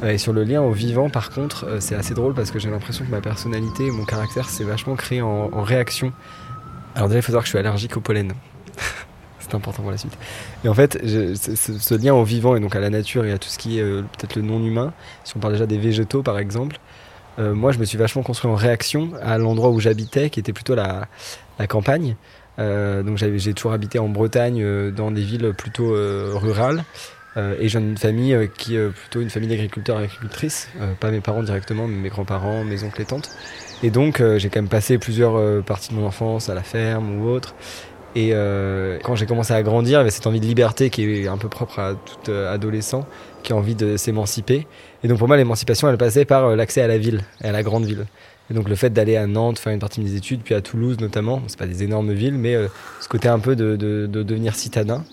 Et 0.03 0.17
sur 0.17 0.33
le 0.33 0.45
lien 0.45 0.63
au 0.63 0.73
vivant, 0.73 1.11
par 1.11 1.31
contre, 1.31 1.67
euh, 1.67 1.77
c'est 1.81 1.95
assez 1.95 2.15
drôle 2.15 2.33
parce 2.33 2.51
que 2.51 2.59
j'ai 2.59 2.71
l'impression 2.71 3.05
que 3.05 3.11
ma 3.11 3.21
personnalité 3.21 3.91
mon 3.91 4.05
caractère 4.05 4.49
s'est 4.49 4.65
vachement 4.65 4.97
créé 4.97 5.21
en, 5.21 5.49
réaction. 5.63 6.13
Alors 6.95 7.09
déjà, 7.09 7.19
il 7.19 7.23
faut 7.23 7.27
savoir 7.27 7.43
que 7.43 7.49
je 7.49 7.51
suis 7.51 7.59
allergique 7.59 7.97
au 7.97 8.01
pollen. 8.01 8.33
c'est 9.41 9.55
important 9.55 9.83
pour 9.83 9.91
la 9.91 9.99
suite. 9.99 10.17
Et 10.65 10.69
en 10.69 10.75
fait, 10.75 10.99
ce, 11.05 11.95
lien 11.95 12.15
au 12.15 12.25
vivant 12.25 12.57
et 12.57 12.61
donc 12.61 12.75
à 12.75 12.81
la 12.81 12.89
nature 12.89 13.27
et 13.27 13.33
à 13.33 13.39
tout 13.39 13.49
ce 13.49 13.59
qui 13.59 13.79
est 13.79 13.83
euh, 13.83 14.03
peut-être 14.03 14.37
le 14.37 14.43
non-humain, 14.43 14.95
si 15.25 15.37
on 15.37 15.41
parle 15.41 15.53
déjà 15.53 15.67
des 15.67 15.79
végétaux 15.79 16.23
par 16.23 16.39
exemple, 16.39 16.79
euh, 17.39 17.55
moi 17.55 17.73
je 17.73 17.79
me 17.79 17.85
suis 17.85 17.99
vachement 17.99 18.23
construit 18.23 18.51
en 18.51 18.55
réaction 18.55 19.13
à 19.23 19.37
l'endroit 19.37 19.69
où 19.69 19.81
j'habitais, 19.81 20.31
qui 20.31 20.41
était 20.41 20.55
plutôt 20.55 20.75
la 20.75 21.09
campagne. 21.69 22.17
donc 22.59 23.19
j'ai 23.19 23.55
toujours 23.55 23.73
habité 23.73 23.99
en 23.99 24.09
Bretagne, 24.09 24.91
dans 24.93 25.11
des 25.11 25.23
villes 25.23 25.53
plutôt 25.57 25.93
rurales. 26.39 26.85
Euh, 27.37 27.55
et 27.61 27.69
j'ai 27.69 27.79
une 27.79 27.97
famille 27.97 28.35
euh, 28.35 28.47
qui 28.47 28.77
est 28.77 28.89
plutôt 28.89 29.21
une 29.21 29.31
famille 29.31 29.49
d'agriculteurs 29.49 30.01
et 30.01 30.05
agricultrices, 30.05 30.69
euh, 30.81 30.95
pas 30.99 31.11
mes 31.11 31.21
parents 31.21 31.43
directement, 31.43 31.87
mais 31.87 31.97
mes 31.97 32.09
grands-parents, 32.09 32.65
mes 32.65 32.83
oncles 32.83 33.03
et 33.03 33.05
tantes. 33.05 33.31
Et 33.83 33.91
donc 33.91 34.23
j'ai 34.37 34.51
quand 34.51 34.61
même 34.61 34.69
passé 34.69 34.99
plusieurs 34.99 35.65
parties 35.65 35.95
de 35.95 35.99
mon 35.99 36.07
enfance 36.07 36.51
à 36.51 36.55
la 36.55 36.63
ferme 36.63 37.19
ou 37.19 37.31
autre. 37.31 37.55
Et 38.15 38.35
quand 39.03 39.15
j'ai 39.15 39.25
commencé 39.25 39.55
à 39.55 39.63
grandir, 39.63 39.93
il 39.93 40.01
y 40.01 40.03
avait 40.03 40.11
cette 40.11 40.27
envie 40.27 40.39
de 40.39 40.45
liberté 40.45 40.91
qui 40.91 41.05
est 41.05 41.29
un 41.29 41.39
peu 41.39 41.49
propre 41.49 41.79
à 41.79 41.95
tout 41.95 42.31
adolescent, 42.31 43.07
qui 43.43 43.55
a 43.55 43.57
envie 43.57 43.75
de 43.75 43.97
s'émanciper. 43.97 44.67
Et 45.03 45.09
donc 45.09 45.17
pour 45.17 45.29
moi, 45.29 45.39
l'émancipation, 45.39 45.89
elle 45.89 45.97
passait 45.97 46.27
par 46.27 46.55
l'accès 46.57 46.83
à 46.83 46.89
la 46.89 46.99
ville, 46.99 47.23
à 47.43 47.53
la 47.53 47.63
grande 47.63 47.87
ville. 47.87 48.05
Et 48.51 48.55
donc 48.55 48.69
le 48.69 48.75
fait 48.75 48.91
d'aller 48.91 49.17
à 49.17 49.27
Nantes, 49.27 49.59
faire 49.59 49.73
une 49.73 49.79
partie 49.79 50.01
de 50.01 50.05
mes 50.05 50.15
études, 50.15 50.43
puis 50.43 50.55
à 50.55 50.61
Toulouse 50.61 50.99
notamment, 51.01 51.41
c'est 51.47 51.59
pas 51.59 51.67
des 51.67 51.83
énormes 51.83 52.13
villes, 52.13 52.37
mais 52.37 52.55
ce 53.01 53.09
côté 53.09 53.29
un 53.29 53.39
peu 53.39 53.57
de, 53.57 53.77
de, 53.77 54.07
de 54.07 54.23
devenir 54.23 54.57
citadin. 54.57 55.05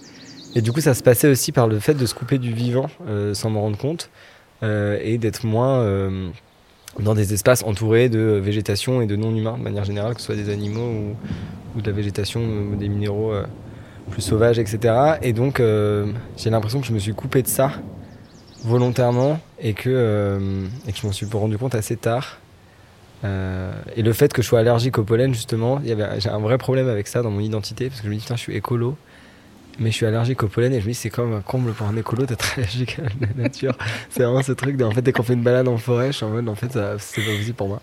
Et 0.55 0.61
du 0.61 0.71
coup, 0.71 0.81
ça 0.81 0.93
se 0.93 1.03
passait 1.03 1.29
aussi 1.29 1.51
par 1.51 1.67
le 1.67 1.79
fait 1.79 1.93
de 1.93 2.05
se 2.05 2.15
couper 2.15 2.37
du 2.37 2.53
vivant 2.53 2.87
sans 3.33 3.49
m'en 3.49 3.61
rendre 3.61 3.77
compte 3.77 4.09
et 4.63 5.17
d'être 5.17 5.45
moins 5.45 5.85
dans 6.99 7.13
des 7.13 7.33
espaces 7.33 7.63
entourés 7.63 8.09
de 8.09 8.19
végétation 8.19 9.01
et 9.01 9.05
de 9.05 9.15
non-humains 9.15 9.57
de 9.57 9.63
manière 9.63 9.83
générale, 9.83 10.15
que 10.15 10.19
ce 10.19 10.27
soit 10.27 10.35
des 10.35 10.49
animaux 10.49 11.15
ou, 11.75 11.81
de 11.81 11.85
la 11.85 11.95
végétation 11.95 12.41
ou 12.41 12.75
des 12.75 12.89
minéraux 12.89 13.33
plus 14.09 14.21
sauvages, 14.21 14.57
etc. 14.57 15.17
Et 15.21 15.33
donc, 15.33 15.61
j'ai 16.37 16.49
l'impression 16.49 16.81
que 16.81 16.87
je 16.87 16.93
me 16.93 16.99
suis 16.99 17.13
coupé 17.13 17.43
de 17.43 17.47
ça 17.47 17.71
volontairement 18.63 19.39
et 19.59 19.73
que, 19.73 20.67
et 20.87 20.91
que 20.91 20.97
je 20.97 21.05
m'en 21.05 21.13
suis 21.13 21.27
rendu 21.31 21.57
compte 21.57 21.75
assez 21.75 21.97
tard. 21.97 22.39
Euh, 23.23 23.71
et 23.95 24.03
le 24.03 24.13
fait 24.13 24.31
que 24.31 24.41
je 24.41 24.47
sois 24.47 24.59
allergique 24.59 24.97
au 24.97 25.03
pollen, 25.03 25.33
justement, 25.33 25.81
j'ai 25.83 26.29
un 26.29 26.39
vrai 26.39 26.57
problème 26.57 26.87
avec 26.87 27.07
ça 27.07 27.21
dans 27.21 27.31
mon 27.31 27.39
identité, 27.39 27.89
parce 27.89 28.01
que 28.01 28.07
je 28.07 28.11
me 28.11 28.15
dis, 28.15 28.21
putain, 28.21 28.35
je 28.35 28.41
suis 28.41 28.55
écolo, 28.55 28.95
mais 29.79 29.91
je 29.91 29.95
suis 29.95 30.05
allergique 30.05 30.41
au 30.43 30.47
pollen, 30.47 30.73
et 30.73 30.81
je 30.81 30.85
me 30.85 30.91
dis, 30.91 30.95
c'est 30.95 31.09
comme 31.09 31.33
un 31.33 31.41
comble 31.41 31.71
pour 31.73 31.87
un 31.87 31.95
écolo 31.95 32.25
d'être 32.25 32.53
allergique 32.57 32.97
à 32.99 33.03
la 33.03 33.43
nature. 33.43 33.77
c'est 34.09 34.23
vraiment 34.23 34.43
ce 34.43 34.51
truc 34.51 34.77
de, 34.77 34.83
en 34.83 34.91
fait, 34.91 35.01
dès 35.01 35.11
qu'on 35.11 35.23
fait 35.23 35.33
une 35.33 35.43
balade 35.43 35.67
en 35.67 35.77
forêt, 35.77 36.07
je 36.07 36.17
suis 36.17 36.25
en 36.25 36.29
mode, 36.29 36.47
en 36.49 36.55
fait, 36.55 36.77
c'est 36.99 37.21
pas 37.21 37.31
possible 37.31 37.55
pour 37.55 37.67
moi. 37.67 37.81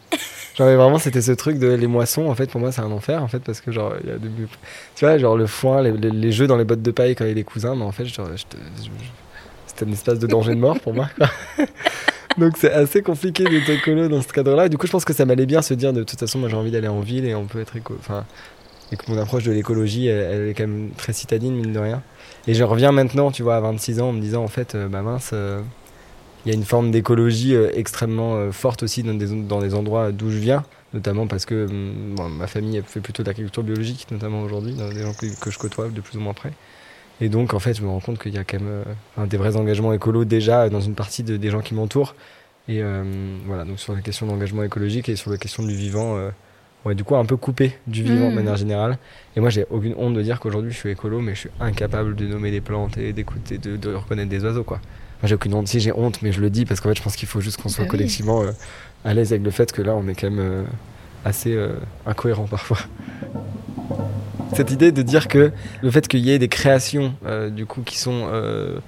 Genre, 0.57 0.69
vraiment, 0.69 0.99
c'était 0.99 1.23
ce 1.23 1.33
truc 1.33 1.59
de 1.59 1.69
les 1.69 1.87
moissons, 1.87 2.27
en 2.27 2.35
fait, 2.35 2.51
pour 2.51 2.61
moi, 2.61 2.73
c'est 2.73 2.83
un 2.83 2.91
enfer, 2.91 3.23
en 3.23 3.29
fait, 3.29 3.41
parce 3.41 3.61
que, 3.61 3.73
genre, 3.73 3.95
il 4.03 4.11
y 4.11 4.13
a 4.13 4.19
de, 4.19 4.29
tu 4.95 5.05
vois, 5.05 5.19
genre 5.19 5.37
le 5.37 5.47
foin, 5.47 5.83
les, 5.83 6.33
jeux 6.33 6.47
dans 6.47 6.57
les 6.57 6.65
bottes 6.65 6.83
de 6.83 6.91
paille 6.91 7.15
quand 7.15 7.25
il 7.25 7.29
y 7.29 7.31
a 7.31 7.35
les 7.35 7.45
cousins, 7.45 7.75
mais 7.75 7.85
en 7.85 7.93
fait, 7.93 8.07
genre, 8.07 8.29
c'était 9.67 9.87
un 9.87 9.93
espace 9.93 10.19
de 10.19 10.27
danger 10.27 10.55
de 10.55 10.61
mort 10.61 10.79
pour 10.81 10.95
moi, 10.95 11.09
quoi. 11.17 11.29
Donc 12.39 12.57
c'est 12.57 12.73
assez 12.73 13.03
compliqué 13.03 13.45
d'être 13.45 13.71
écolo 13.71 14.09
dans 14.09 14.21
ce 14.21 14.29
cadre-là. 14.29 14.69
Du 14.69 14.77
coup, 14.77 14.87
je 14.87 14.93
pense 14.93 15.05
que 15.05 15.13
ça 15.13 15.25
m'allait 15.25 15.47
bien 15.47 15.63
se 15.63 15.75
dire 15.75 15.93
de 15.93 16.03
toute 16.03 16.19
façon, 16.19 16.39
moi 16.39 16.49
j'ai 16.49 16.57
envie 16.57 16.71
d'aller 16.71 16.89
en 16.89 17.01
ville 17.01 17.25
et 17.25 17.35
on 17.35 17.47
peut 17.47 17.61
être 17.61 17.77
écolo. 17.77 17.99
Enfin, 18.01 18.25
et 18.93 18.97
que 18.97 19.11
mon 19.11 19.19
approche 19.19 19.45
de 19.45 19.53
l'écologie, 19.53 20.07
elle, 20.07 20.49
est 20.49 20.55
quand 20.55 20.67
même 20.67 20.91
très 20.97 21.13
citadine, 21.13 21.55
mine 21.55 21.73
de 21.73 21.79
rien. 21.79 22.03
Et 22.47 22.55
je 22.55 22.63
reviens 22.65 22.93
maintenant, 22.93 23.31
tu 23.31 23.43
vois, 23.43 23.57
à 23.57 23.61
26 23.61 24.01
ans, 24.01 24.09
en 24.11 24.13
me 24.13 24.21
disant 24.21 24.43
en 24.45 24.49
fait, 24.49 24.75
euh, 24.75 24.89
bah 24.89 25.03
mince, 25.03 25.31
euh, 25.33 25.63
il 26.45 26.51
y 26.51 26.55
a 26.55 26.55
une 26.55 26.65
forme 26.65 26.91
d'écologie 26.91 27.55
euh, 27.55 27.71
extrêmement 27.75 28.53
forte 28.53 28.83
aussi 28.83 29.03
dans 29.03 29.15
des, 29.15 29.29
dans 29.43 29.61
des 29.61 29.75
endroits 29.75 30.13
d'où 30.13 30.31
je 30.31 30.39
viens, 30.39 30.65
notamment 30.93 31.27
parce 31.27 31.47
que 31.47 31.67
mm, 31.67 32.37
ma 32.39 32.47
famille 32.47 32.83
fait 32.87 33.01
plutôt 33.01 33.23
de 33.23 33.29
l'agriculture 33.29 33.63
biologique, 33.63 34.07
notamment 34.11 34.43
aujourd'hui, 34.43 34.75
dans 34.75 34.89
des 34.89 35.03
gens 35.03 35.15
que, 35.15 35.51
je 35.51 35.59
côtoie 35.59 35.89
de 35.89 36.01
plus 36.01 36.19
ou 36.19 36.21
moins 36.21 36.35
près. 36.35 36.53
Et 37.21 37.29
donc, 37.29 37.55
en 37.55 37.61
fait, 37.61 37.75
je 37.75 37.83
me 37.83 37.89
rends 37.89 38.01
compte 38.01 38.19
qu'il 38.19 38.35
y 38.35 38.39
a 38.39 38.45
quand 38.45 38.61
même 38.61 39.29
des 39.29 39.37
vrais 39.37 39.57
engagements 39.57 39.93
écolos 39.93 40.25
déjà 40.25 40.69
dans 40.69 40.81
une 40.81 40.97
partie 40.97 41.23
des 41.23 41.51
gens 41.51 41.61
qui 41.61 41.73
m'entourent. 41.73 42.17
Et 42.67 42.83
voilà, 43.47 43.65
donc 43.65 43.79
sur 43.79 43.95
la 43.95 44.01
question 44.01 44.27
d'engagement 44.27 44.65
écologique 44.65 45.09
et 45.09 45.15
sur 45.15 45.31
la 45.31 45.37
question 45.37 45.63
du 45.63 45.77
vivant, 45.77 46.19
euh, 46.85 46.89
ouais, 46.89 46.95
du 46.95 47.05
coup, 47.05 47.17
un 47.17 47.25
peu 47.25 47.37
coupé 47.37 47.77
du 47.87 48.03
vivant 48.03 48.29
de 48.29 48.33
mmh. 48.33 48.35
manière 48.35 48.57
générale. 48.57 48.99
Et 49.37 49.41
moi, 49.41 49.51
j'ai 49.51 49.67
aucune 49.71 49.95
honte 49.97 50.15
de 50.15 50.23
dire 50.23 50.41
qu'aujourd'hui, 50.41 50.73
je 50.73 50.77
suis 50.77 50.91
écolo, 50.91 51.21
mais 51.21 51.35
je 51.35 51.41
suis 51.41 51.51
incapable 51.61 52.15
de 52.15 52.27
nommer 52.27 52.51
des 52.51 52.61
plantes 52.61 52.99
et 52.99 53.13
d'écouter, 53.13 53.59
de, 53.59 53.95
reconnaître 53.95 54.31
des 54.31 54.45
oiseaux, 54.45 54.65
quoi. 54.65 54.81
Moi, 55.23 55.29
j'ai 55.29 55.35
aucune 55.35 55.55
honte. 55.55 55.69
Si 55.69 55.81
j'ai 55.81 55.93
honte, 55.93 56.23
mais 56.23 56.33
je 56.33 56.41
le 56.41 56.51
dis 56.51 56.65
parce 56.65 56.81
qu'en 56.81 56.91
fait, 56.91 56.97
je 56.97 57.03
pense 57.03 57.17
qu'il 57.17 57.29
faut 57.29 57.41
juste 57.41 57.61
qu'on 57.61 57.69
soit 57.69 57.85
bah 57.85 57.91
collectivement 57.91 58.43
à 59.05 59.15
l'aise 59.15 59.33
avec 59.33 59.45
le 59.45 59.51
fait 59.51 59.73
que 59.73 59.81
là, 59.81 59.95
on 59.95 60.07
est 60.09 60.15
quand 60.15 60.31
même 60.31 60.65
assez 61.25 61.57
incohérent 62.05 62.45
parfois 62.45 62.79
cette 64.55 64.71
idée 64.71 64.93
de 64.93 65.03
dire 65.03 65.29
que 65.29 65.53
le 65.83 65.91
fait 65.91 66.07
qu'il 66.07 66.21
y 66.21 66.31
ait 66.31 66.39
des 66.39 66.49
créations 66.49 67.15
euh, 67.27 67.51
du 67.51 67.67
coup 67.67 67.83
qui 67.83 67.99
sont 67.99 68.29
euh, 68.33 68.79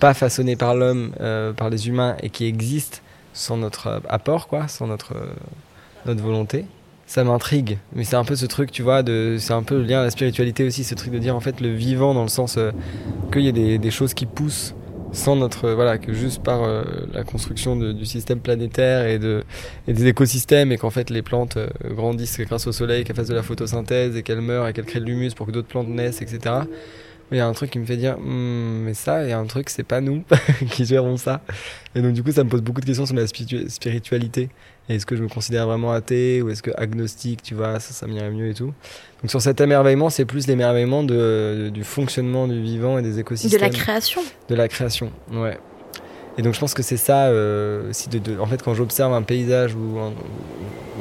pas 0.00 0.14
façonnées 0.14 0.56
par 0.56 0.74
l'homme, 0.74 1.12
euh, 1.20 1.52
par 1.52 1.70
les 1.70 1.88
humains 1.88 2.16
et 2.22 2.30
qui 2.30 2.46
existent 2.46 2.98
sans 3.32 3.56
notre 3.56 4.02
apport, 4.08 4.46
quoi, 4.46 4.68
sans 4.68 4.86
notre 4.86 5.14
notre 6.06 6.22
volonté, 6.22 6.66
ça 7.06 7.24
m'intrigue. 7.24 7.78
Mais 7.94 8.04
c'est 8.04 8.16
un 8.16 8.24
peu 8.24 8.36
ce 8.36 8.46
truc, 8.46 8.72
tu 8.72 8.82
vois, 8.82 9.02
de, 9.02 9.36
c'est 9.38 9.52
un 9.52 9.62
peu 9.62 9.76
le 9.76 9.84
lien 9.84 10.00
à 10.00 10.04
la 10.04 10.10
spiritualité 10.10 10.64
aussi, 10.64 10.84
ce 10.84 10.94
truc 10.94 11.12
de 11.12 11.18
dire 11.18 11.36
en 11.36 11.40
fait 11.40 11.60
le 11.60 11.74
vivant 11.74 12.14
dans 12.14 12.22
le 12.22 12.28
sens 12.28 12.58
qu'il 13.32 13.42
y 13.42 13.48
a 13.48 13.52
des, 13.52 13.78
des 13.78 13.90
choses 13.90 14.14
qui 14.14 14.26
poussent 14.26 14.74
sans 15.14 15.36
notre 15.36 15.70
voilà 15.70 15.96
que 15.98 16.12
juste 16.12 16.42
par 16.42 16.64
euh, 16.64 16.82
la 17.12 17.22
construction 17.22 17.76
du 17.76 18.04
système 18.04 18.40
planétaire 18.40 19.06
et 19.06 19.18
de 19.18 19.44
et 19.86 19.92
des 19.92 20.08
écosystèmes 20.08 20.72
et 20.72 20.76
qu'en 20.76 20.90
fait 20.90 21.08
les 21.08 21.22
plantes 21.22 21.56
euh, 21.56 21.68
grandissent 21.84 22.40
grâce 22.40 22.66
au 22.66 22.72
soleil 22.72 23.04
qu'elles 23.04 23.16
fassent 23.16 23.28
de 23.28 23.34
la 23.34 23.42
photosynthèse 23.42 24.16
et 24.16 24.22
qu'elles 24.22 24.40
meurent 24.40 24.66
et 24.66 24.72
qu'elles 24.72 24.84
créent 24.84 25.00
de 25.00 25.04
l'humus 25.04 25.32
pour 25.34 25.46
que 25.46 25.52
d'autres 25.52 25.68
plantes 25.68 25.88
naissent 25.88 26.20
etc 26.20 26.64
il 27.32 27.38
y 27.38 27.40
a 27.40 27.46
un 27.46 27.52
truc 27.52 27.70
qui 27.70 27.78
me 27.78 27.86
fait 27.86 27.96
dire 27.96 28.18
hmm, 28.18 28.82
mais 28.84 28.94
ça 28.94 29.24
il 29.24 29.30
y 29.30 29.32
a 29.32 29.38
un 29.38 29.46
truc 29.46 29.70
c'est 29.70 29.84
pas 29.84 30.00
nous 30.00 30.24
qui 30.70 30.84
gérons 30.84 31.16
ça. 31.16 31.40
Et 31.94 32.02
donc 32.02 32.12
du 32.12 32.22
coup 32.22 32.32
ça 32.32 32.44
me 32.44 32.50
pose 32.50 32.62
beaucoup 32.62 32.80
de 32.80 32.86
questions 32.86 33.06
sur 33.06 33.14
la 33.14 33.26
spiritualité 33.26 34.50
est-ce 34.88 35.06
que 35.06 35.16
je 35.16 35.22
me 35.22 35.28
considère 35.28 35.66
vraiment 35.66 35.92
athée 35.92 36.42
ou 36.42 36.50
est-ce 36.50 36.62
que 36.62 36.70
agnostique 36.76 37.42
tu 37.42 37.54
vois 37.54 37.80
ça 37.80 37.92
ça 37.92 38.06
m'irait 38.06 38.30
mieux 38.30 38.48
et 38.48 38.54
tout. 38.54 38.72
Donc 39.22 39.30
sur 39.30 39.40
cet 39.40 39.60
émerveillement 39.60 40.10
c'est 40.10 40.24
plus 40.24 40.46
l'émerveillement 40.46 41.02
de, 41.02 41.70
du 41.72 41.84
fonctionnement 41.84 42.46
du 42.46 42.60
vivant 42.60 42.98
et 42.98 43.02
des 43.02 43.18
écosystèmes. 43.18 43.60
De 43.60 43.64
la 43.64 43.70
création. 43.70 44.20
De 44.48 44.54
la 44.54 44.68
création 44.68 45.10
ouais. 45.32 45.58
Et 46.36 46.42
donc 46.42 46.54
je 46.54 46.60
pense 46.60 46.74
que 46.74 46.82
c'est 46.82 46.96
ça 46.96 47.26
euh, 47.26 47.88
si 47.92 48.08
de, 48.08 48.38
en 48.38 48.46
fait 48.46 48.62
quand 48.62 48.74
j'observe 48.74 49.12
un 49.14 49.22
paysage 49.22 49.74
ou 49.74 49.98
un, 49.98 50.12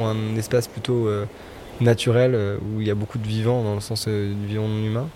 un 0.05 0.35
espace 0.37 0.67
plutôt 0.67 1.07
euh, 1.07 1.25
naturel 1.81 2.35
euh, 2.35 2.57
où 2.57 2.79
il 2.79 2.87
y 2.87 2.91
a 2.91 2.95
beaucoup 2.95 3.17
de 3.17 3.27
vivants 3.27 3.63
dans 3.63 3.75
le 3.75 3.81
sens 3.81 4.07
du 4.07 4.45
vivant 4.45 4.67
non 4.67 4.85
humain 4.85 5.09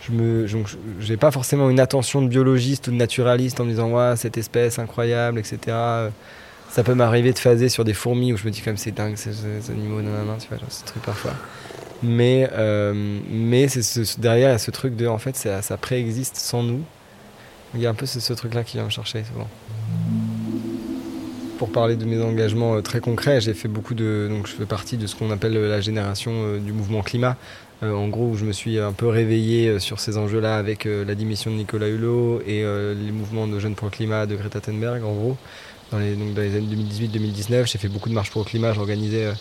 je 0.00 0.12
me 0.12 0.46
j'ai 0.98 1.18
pas 1.18 1.30
forcément 1.30 1.68
une 1.68 1.78
attention 1.78 2.22
de 2.22 2.28
biologiste 2.28 2.88
ou 2.88 2.90
de 2.90 2.96
naturaliste 2.96 3.60
en 3.60 3.64
me 3.64 3.70
disant 3.70 3.90
ouais 3.90 4.16
cette 4.16 4.38
espèce 4.38 4.78
incroyable 4.78 5.38
etc 5.38 5.76
ça 6.70 6.84
peut 6.84 6.94
m'arriver 6.94 7.32
de 7.32 7.38
phaser 7.38 7.68
sur 7.68 7.84
des 7.84 7.94
fourmis 7.94 8.32
où 8.32 8.36
je 8.36 8.46
me 8.46 8.50
dis 8.50 8.60
comme 8.60 8.76
c'est 8.76 8.92
dingue 8.92 9.16
ces, 9.16 9.70
animaux 9.70 10.00
non 10.02 10.10
tu 10.38 10.48
vois 10.48 10.58
ce 10.68 10.84
truc 10.84 11.02
parfois 11.02 11.32
mais 12.02 12.48
euh, 12.52 13.20
mais 13.28 13.68
c'est 13.68 13.82
ce, 13.82 14.18
derrière 14.18 14.48
il 14.48 14.52
y 14.52 14.54
a 14.54 14.58
ce 14.58 14.70
truc 14.70 14.96
de 14.96 15.06
en 15.06 15.18
fait 15.18 15.36
ça, 15.36 15.76
préexiste 15.76 16.36
sans 16.36 16.62
nous 16.62 16.82
il 17.74 17.80
y 17.80 17.86
a 17.86 17.90
un 17.90 17.94
peu 17.94 18.06
ce, 18.06 18.32
truc 18.32 18.54
là 18.54 18.64
qui 18.64 18.76
vient 18.76 18.84
me 18.84 18.90
chercher 18.90 19.24
souvent 19.24 19.48
pour 21.58 21.70
parler 21.70 21.96
de 21.96 22.06
mes 22.06 22.22
engagements 22.22 22.76
euh, 22.76 22.80
très 22.80 23.00
concrets, 23.00 23.42
j'ai 23.42 23.52
fait 23.52 23.68
beaucoup 23.68 23.92
de. 23.92 24.28
Donc, 24.30 24.46
je 24.46 24.52
fais 24.52 24.64
partie 24.64 24.96
de 24.96 25.06
ce 25.06 25.14
qu'on 25.14 25.30
appelle 25.30 25.54
euh, 25.58 25.68
la 25.68 25.82
génération 25.82 26.56
du 26.56 26.72
mouvement 26.72 27.02
climat. 27.02 27.36
en 27.82 28.08
gros, 28.08 28.34
je 28.34 28.46
me 28.46 28.52
suis 28.52 28.78
un 28.78 28.92
peu 28.92 29.06
réveillé 29.08 29.78
sur 29.78 30.00
ces 30.00 30.16
enjeux-là 30.16 30.56
avec 30.56 30.86
la 30.86 31.14
démission 31.14 31.50
de 31.50 31.56
Nicolas 31.56 31.88
Hulot 31.88 32.40
et 32.46 32.64
les 32.94 33.12
mouvements 33.12 33.46
de 33.46 33.58
Jeunes 33.58 33.74
pour 33.74 33.88
le 33.88 33.90
climat 33.90 34.24
de 34.24 34.36
Greta 34.36 34.62
Thunberg, 34.62 35.04
en 35.04 35.12
gros. 35.12 35.36
Dans 35.90 35.98
les, 35.98 36.12
années 36.12 36.76
2018-2019, 36.76 37.66
j'ai 37.66 37.78
fait 37.78 37.88
beaucoup 37.88 38.08
de 38.08 38.14
marches 38.14 38.30
pour 38.30 38.42
le 38.42 38.46
climat. 38.46 38.72
J'organisais 38.72 39.32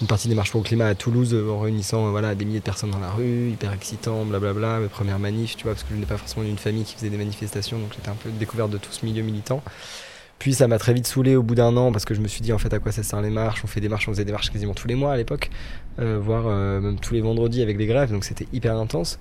une 0.00 0.06
partie 0.06 0.28
des 0.28 0.34
marches 0.34 0.50
pour 0.50 0.60
le 0.60 0.66
climat 0.66 0.86
à 0.86 0.94
Toulouse 0.94 1.34
en 1.34 1.60
réunissant 1.60 2.10
voilà, 2.10 2.34
des 2.34 2.44
milliers 2.44 2.58
de 2.58 2.64
personnes 2.64 2.90
dans 2.90 2.98
la 2.98 3.10
rue, 3.10 3.50
hyper 3.50 3.72
excitant, 3.72 4.24
blablabla. 4.24 4.80
Mes 4.80 4.88
premières 4.88 5.18
manifs, 5.18 5.56
tu 5.56 5.64
vois, 5.64 5.72
parce 5.72 5.84
que 5.84 5.94
je 5.94 5.98
n'ai 5.98 6.06
pas 6.06 6.18
forcément 6.18 6.44
une 6.44 6.58
famille 6.58 6.84
qui 6.84 6.94
faisait 6.94 7.08
des 7.08 7.16
manifestations, 7.16 7.78
donc 7.78 7.92
j'étais 7.94 8.10
un 8.10 8.16
peu 8.22 8.28
découverte 8.30 8.70
de 8.70 8.78
tout 8.78 8.92
ce 8.92 9.06
milieu 9.06 9.22
militant. 9.22 9.62
Puis 10.38 10.52
ça 10.52 10.68
m'a 10.68 10.78
très 10.78 10.92
vite 10.92 11.06
saoulé 11.06 11.36
au 11.36 11.42
bout 11.42 11.54
d'un 11.54 11.74
an 11.76 11.90
parce 11.90 12.04
que 12.04 12.12
je 12.12 12.20
me 12.20 12.28
suis 12.28 12.42
dit 12.42 12.52
en 12.52 12.58
fait 12.58 12.74
à 12.74 12.78
quoi 12.78 12.92
ça 12.92 13.02
sert 13.02 13.22
les 13.22 13.30
marches? 13.30 13.62
On 13.64 13.66
fait 13.66 13.80
des 13.80 13.88
marches, 13.88 14.08
on 14.08 14.12
faisait 14.12 14.26
des 14.26 14.32
marches 14.32 14.50
quasiment 14.50 14.74
tous 14.74 14.88
les 14.88 14.94
mois 14.94 15.12
à 15.12 15.16
l'époque, 15.16 15.50
euh, 16.00 16.18
voire 16.20 16.44
euh, 16.46 16.80
même 16.80 16.98
tous 16.98 17.14
les 17.14 17.22
vendredis 17.22 17.62
avec 17.62 17.78
des 17.78 17.86
grèves, 17.86 18.12
donc 18.12 18.24
c'était 18.24 18.46
hyper 18.52 18.76
intense. 18.76 19.18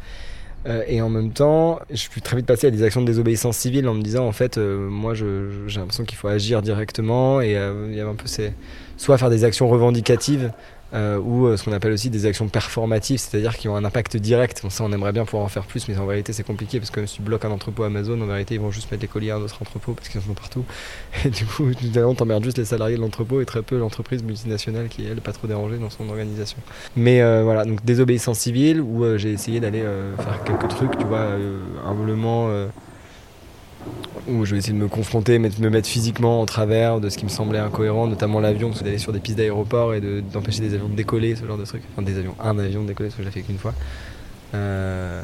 Euh, 0.65 0.84
et 0.88 1.02
en 1.02 1.10
même 1.10 1.32
temps, 1.32 1.80
je 1.89 1.95
suis 1.95 2.21
très 2.21 2.38
vite 2.38 2.45
passé 2.45 2.67
à 2.67 2.71
des 2.71 2.84
actions 2.84 3.02
de 3.02 3.06
désobéissance 3.06 3.58
civile 3.58 3.88
en 3.88 3.93
me 3.93 4.02
disant 4.02 4.26
en 4.26 4.32
fait, 4.32 4.58
moi 4.58 5.13
j'ai 5.13 5.80
l'impression 5.80 6.06
qu'il 6.06 6.17
faut 6.17 6.30
agir 6.30 6.62
directement 6.62 7.41
et 7.41 7.52
il 7.52 7.95
y 7.95 7.99
avait 7.99 8.10
un 8.10 8.15
peu 8.15 8.28
ces, 8.28 8.54
soit 8.97 9.17
faire 9.17 9.30
des 9.30 9.43
actions 9.43 9.67
revendicatives 9.67 10.52
euh, 10.93 11.17
ou 11.19 11.47
euh, 11.47 11.58
ce 11.58 11.63
qu'on 11.63 11.73
appelle 11.73 11.91
aussi 11.91 12.10
des 12.10 12.25
actions 12.25 12.47
performatives, 12.47 13.19
c'est-à-dire 13.19 13.58
qui 13.58 13.67
ont 13.67 13.75
un 13.75 13.84
impact 13.84 14.17
direct. 14.17 14.62
Bon, 14.62 14.69
ça, 14.69 14.84
on 14.84 14.91
aimerait 14.91 15.12
bien 15.12 15.25
pouvoir 15.25 15.43
en 15.43 15.47
faire 15.47 15.65
plus, 15.65 15.88
mais 15.88 15.97
en 15.97 16.06
réalité, 16.06 16.34
c'est 16.34 16.43
compliqué 16.43 16.79
parce 16.79 16.91
que 16.91 17.06
si 17.06 17.15
tu 17.15 17.21
bloques 17.23 17.45
un 17.45 17.51
entrepôt 17.51 17.84
Amazon, 17.84 18.19
en 18.21 18.25
vérité, 18.25 18.56
ils 18.56 18.62
vont 18.62 18.71
juste 18.71 18.91
mettre 18.91 19.01
les 19.01 19.08
colis 19.08 19.32
à 19.32 19.36
un 19.36 19.41
autre 19.41 19.62
entrepôt 19.62 19.93
parce 19.93 20.10
qu'ils 20.10 20.21
en 20.21 20.23
sont 20.23 20.34
partout. 20.34 20.63
Et 21.25 21.29
du 21.29 21.45
coup, 21.45 21.71
on 21.97 22.15
t'emmerde 22.15 22.43
juste 22.43 22.58
les 22.58 22.65
salariés 22.65 22.97
de 22.97 23.01
l'entrepôt 23.01 23.41
et 23.41 23.45
très 23.45 23.62
peu 23.62 23.77
l'entreprise 23.77 24.23
multinationale 24.23 24.88
qui, 24.88 25.06
elle, 25.06 25.21
pas 25.21 25.32
trop 25.32 25.47
dérangée 25.47 25.77
dans 25.77 25.89
son 25.89 26.08
organisation. 26.10 26.58
Mais 26.95 27.21
euh, 27.21 27.43
voilà, 27.43 27.65
donc 27.65 27.84
désobéissance 27.84 28.39
civile 28.39 28.82
où 28.82 29.17
j'ai 29.17 29.32
essayé 29.32 29.60
d'aller 29.60 29.84
faire 30.17 30.43
quelques 30.43 30.67
trucs, 30.69 30.97
tu 30.97 31.06
vois, 31.06 31.27
humblement 31.86 32.49
où 34.28 34.46
je 34.46 34.52
vais 34.52 34.60
essayer 34.60 34.74
de 34.74 34.80
me 34.80 34.88
confronter, 34.88 35.38
de 35.38 35.62
me 35.62 35.69
mettre 35.69 35.88
physiquement 35.88 36.41
en 36.41 36.46
travers 36.46 37.00
de 37.00 37.10
ce 37.10 37.17
qui 37.17 37.26
me 37.26 37.30
semblait 37.30 37.60
incohérent, 37.60 38.08
notamment 38.08 38.39
l'avion, 38.39 38.69
parce 38.69 38.84
d'aller 38.84 38.98
sur 38.98 39.12
des 39.12 39.19
pistes 39.19 39.38
d'aéroport 39.38 39.93
et 39.93 40.02
d'empêcher 40.02 40.62
des 40.62 40.74
avions 40.74 40.88
de 40.88 40.96
décoller, 40.96 41.36
ce 41.36 41.46
genre 41.46 41.58
de 41.58 41.65
truc. 41.65 41.82
Enfin, 41.91 42.02
des 42.04 42.17
avions, 42.17 42.36
un 42.41 42.58
avion 42.58 42.84
de 42.84 42.88
décoller, 42.88 43.10
ce 43.10 43.17
que 43.17 43.24
j'ai 43.24 43.32
fait 43.32 43.41
qu'une 43.41 43.58
fois. 43.58 43.74
Euh, 44.54 45.22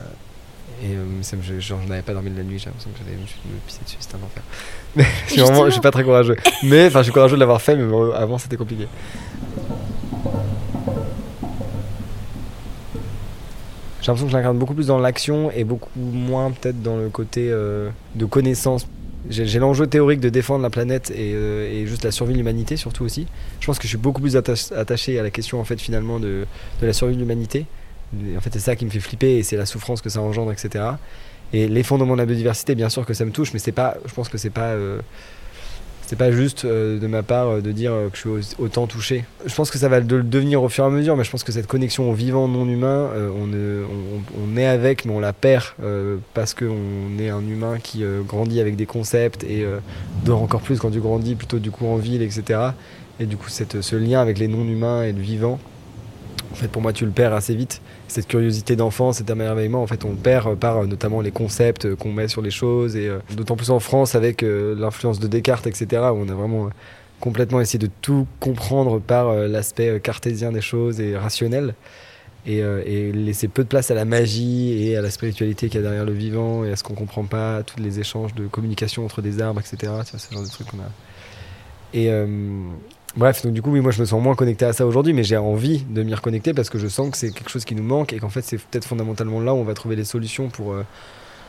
et 0.81 0.95
euh, 0.95 1.03
je 1.51 1.73
n'avais 1.87 2.01
pas 2.01 2.13
dormi 2.13 2.29
de 2.29 2.37
la 2.37 2.43
nuit, 2.43 2.57
j'ai 2.57 2.65
l'impression 2.65 2.89
que 2.91 2.97
j'allais 2.99 3.17
me 3.17 3.59
pisser 3.67 3.81
dessus, 3.83 3.97
c'était 3.99 4.15
un 4.15 4.25
enfer. 4.25 4.43
Mais 4.95 5.05
je 5.27 5.65
je 5.65 5.71
suis 5.71 5.81
pas 5.81 5.91
très 5.91 6.03
courageux. 6.03 6.35
Mais, 6.63 6.87
enfin, 6.87 6.99
je 6.99 7.03
suis 7.03 7.13
courageux 7.13 7.35
de 7.35 7.39
l'avoir 7.39 7.61
fait, 7.61 7.75
mais 7.75 7.93
avant 8.15 8.37
c'était 8.37 8.57
compliqué. 8.57 8.87
J'ai 14.01 14.07
l'impression 14.07 14.27
que 14.27 14.31
je 14.31 14.37
l'incarne 14.37 14.57
beaucoup 14.57 14.73
plus 14.73 14.87
dans 14.87 14.99
l'action 14.99 15.51
et 15.51 15.63
beaucoup 15.63 15.89
moins 15.99 16.51
peut-être 16.51 16.81
dans 16.81 16.97
le 16.97 17.09
côté 17.09 17.49
euh, 17.51 17.89
de 18.15 18.25
connaissance. 18.25 18.87
J'ai 19.29 19.59
l'enjeu 19.59 19.85
théorique 19.85 20.21
de 20.21 20.29
défendre 20.29 20.63
la 20.63 20.69
planète 20.69 21.11
euh, 21.13 21.69
et, 21.69 21.85
juste 21.85 22.05
la 22.05 22.11
survie 22.11 22.31
de 22.31 22.37
l'humanité 22.37 22.77
surtout 22.77 23.03
aussi. 23.03 23.27
Je 23.59 23.65
pense 23.65 23.77
que 23.77 23.83
je 23.83 23.89
suis 23.89 23.97
beaucoup 23.97 24.21
plus 24.21 24.37
attaché 24.37 25.19
à 25.19 25.23
la 25.23 25.29
question 25.29 25.59
en 25.59 25.65
fait 25.65 25.79
finalement 25.79 26.19
de, 26.19 26.45
de 26.81 26.87
la 26.87 26.93
survie 26.93 27.15
de 27.15 27.19
l'humanité. 27.19 27.65
En 28.37 28.39
fait 28.39 28.51
c'est 28.53 28.59
ça 28.59 28.75
qui 28.75 28.85
me 28.85 28.89
fait 28.89 29.01
flipper 29.01 29.37
et 29.37 29.43
c'est 29.43 29.57
la 29.57 29.65
souffrance 29.65 30.01
que 30.01 30.09
ça 30.09 30.21
engendre 30.21 30.51
etc. 30.53 30.85
Et 31.51 31.67
l'effondrement 31.67 32.13
de 32.13 32.19
la 32.19 32.25
biodiversité, 32.25 32.75
bien 32.75 32.89
sûr 32.89 33.05
que 33.05 33.13
ça 33.13 33.25
me 33.25 33.31
touche, 33.31 33.53
mais 33.53 33.59
c'est 33.59 33.71
pas, 33.71 33.97
je 34.05 34.13
pense 34.13 34.29
que 34.29 34.37
c'est 34.37 34.51
pas, 34.51 34.71
euh, 34.73 34.99
c'est 36.09 36.15
pas 36.15 36.31
juste 36.31 36.65
euh, 36.65 36.97
de 36.97 37.05
ma 37.05 37.21
part 37.21 37.49
euh, 37.49 37.61
de 37.61 37.71
dire 37.71 37.91
que 38.11 38.17
je 38.17 38.41
suis 38.41 38.55
autant 38.57 38.87
touché. 38.87 39.25
Je 39.45 39.53
pense 39.53 39.69
que 39.69 39.77
ça 39.77 39.89
va 39.89 39.99
le 39.99 40.23
devenir 40.23 40.63
au 40.63 40.67
fur 40.67 40.83
et 40.83 40.87
à 40.87 40.89
mesure, 40.89 41.15
mais 41.15 41.23
je 41.23 41.29
pense 41.29 41.43
que 41.43 41.51
cette 41.51 41.67
connexion 41.67 42.09
au 42.09 42.13
vivant 42.13 42.47
non 42.47 42.67
humain, 42.67 43.11
on, 43.15 43.47
on, 44.43 44.57
est 44.57 44.65
avec, 44.65 45.05
mais 45.05 45.13
on 45.13 45.19
la 45.19 45.33
perd 45.33 45.65
parce 46.33 46.55
qu'on 46.55 47.19
est 47.19 47.29
un 47.29 47.41
humain 47.41 47.77
qui 47.77 48.03
grandit 48.27 48.59
avec 48.59 48.75
des 48.75 48.87
concepts 48.87 49.43
et 49.43 49.63
dort 50.25 50.41
encore 50.41 50.61
plus 50.61 50.79
quand 50.79 50.89
tu 50.89 50.99
grandis, 50.99 51.35
plutôt 51.35 51.59
du 51.59 51.69
coup 51.69 51.85
en 51.85 51.97
ville, 51.97 52.23
etc. 52.23 52.59
Et 53.19 53.27
du 53.27 53.37
coup, 53.37 53.49
cette, 53.49 53.81
ce 53.81 53.95
lien 53.95 54.19
avec 54.19 54.39
les 54.39 54.47
non 54.47 54.63
humains 54.65 55.03
et 55.03 55.11
le 55.11 55.21
vivant, 55.21 55.59
en 56.51 56.55
fait, 56.55 56.69
pour 56.69 56.81
moi, 56.81 56.91
tu 56.91 57.05
le 57.05 57.11
perds 57.11 57.33
assez 57.35 57.53
vite 57.53 57.81
cette 58.11 58.27
curiosité 58.27 58.75
d'enfant, 58.75 59.13
cet 59.13 59.29
émerveillement, 59.29 59.81
en 59.81 59.87
fait, 59.87 60.03
on 60.05 60.15
perd 60.15 60.57
par 60.57 60.77
euh, 60.77 60.85
notamment 60.85 61.21
les 61.21 61.31
concepts 61.31 61.85
euh, 61.85 61.95
qu'on 61.95 62.11
met 62.11 62.27
sur 62.27 62.41
les 62.41 62.51
choses, 62.51 62.95
et 62.95 63.07
euh, 63.07 63.19
d'autant 63.35 63.55
plus 63.55 63.69
en 63.69 63.79
France 63.79 64.15
avec 64.15 64.41
l'influence 64.41 65.19
de 65.19 65.27
Descartes, 65.27 65.67
etc., 65.67 66.03
où 66.13 66.17
on 66.17 66.29
a 66.29 66.33
vraiment 66.33 66.69
complètement 67.19 67.59
essayé 67.59 67.79
de 67.79 67.89
tout 68.01 68.25
comprendre 68.39 68.99
par 68.99 69.33
l'aspect 69.33 69.99
cartésien 69.99 70.51
des 70.51 70.61
choses 70.61 71.01
et 71.01 71.17
rationnel, 71.17 71.73
et, 72.45 73.11
laisser 73.11 73.47
peu 73.49 73.63
de 73.63 73.67
place 73.67 73.91
à 73.91 73.93
la 73.93 74.05
magie 74.05 74.87
et 74.87 74.95
à 74.95 75.01
la 75.01 75.11
spiritualité 75.11 75.67
qu'il 75.67 75.81
y 75.81 75.83
a 75.83 75.87
derrière 75.87 76.05
le 76.05 76.13
vivant, 76.13 76.63
et 76.63 76.71
à 76.71 76.75
ce 76.75 76.83
qu'on 76.83 76.93
comprend 76.93 77.25
pas, 77.25 77.63
tous 77.63 77.81
les 77.81 77.99
échanges 77.99 78.33
de 78.35 78.47
communication 78.47 79.03
entre 79.03 79.21
des 79.21 79.41
arbres, 79.41 79.59
etc., 79.59 79.91
c'est 80.05 80.17
ce 80.17 80.33
genre 80.33 80.43
de 80.43 80.49
trucs 80.49 80.67
qu'on 80.67 80.77
a. 80.77 80.91
Et, 81.93 82.09
Bref, 83.17 83.43
donc 83.43 83.53
du 83.53 83.61
coup, 83.61 83.71
oui, 83.71 83.81
moi 83.81 83.91
je 83.91 83.99
me 84.01 84.05
sens 84.05 84.21
moins 84.21 84.35
connecté 84.35 84.65
à 84.65 84.73
ça 84.73 84.85
aujourd'hui, 84.85 85.13
mais 85.13 85.23
j'ai 85.23 85.37
envie 85.37 85.83
de 85.83 86.03
m'y 86.03 86.13
reconnecter 86.13 86.53
parce 86.53 86.69
que 86.69 86.77
je 86.77 86.87
sens 86.87 87.09
que 87.09 87.17
c'est 87.17 87.31
quelque 87.31 87.49
chose 87.49 87.65
qui 87.65 87.73
nous 87.73 87.83
manque 87.83 88.13
et 88.13 88.19
qu'en 88.19 88.29
fait, 88.29 88.41
c'est 88.41 88.57
peut-être 88.57 88.85
fondamentalement 88.85 89.39
là 89.41 89.53
où 89.53 89.57
on 89.57 89.63
va 89.63 89.73
trouver 89.73 89.95
les 89.95 90.03
solutions 90.03 90.49
pour 90.49 90.73
euh, 90.73 90.85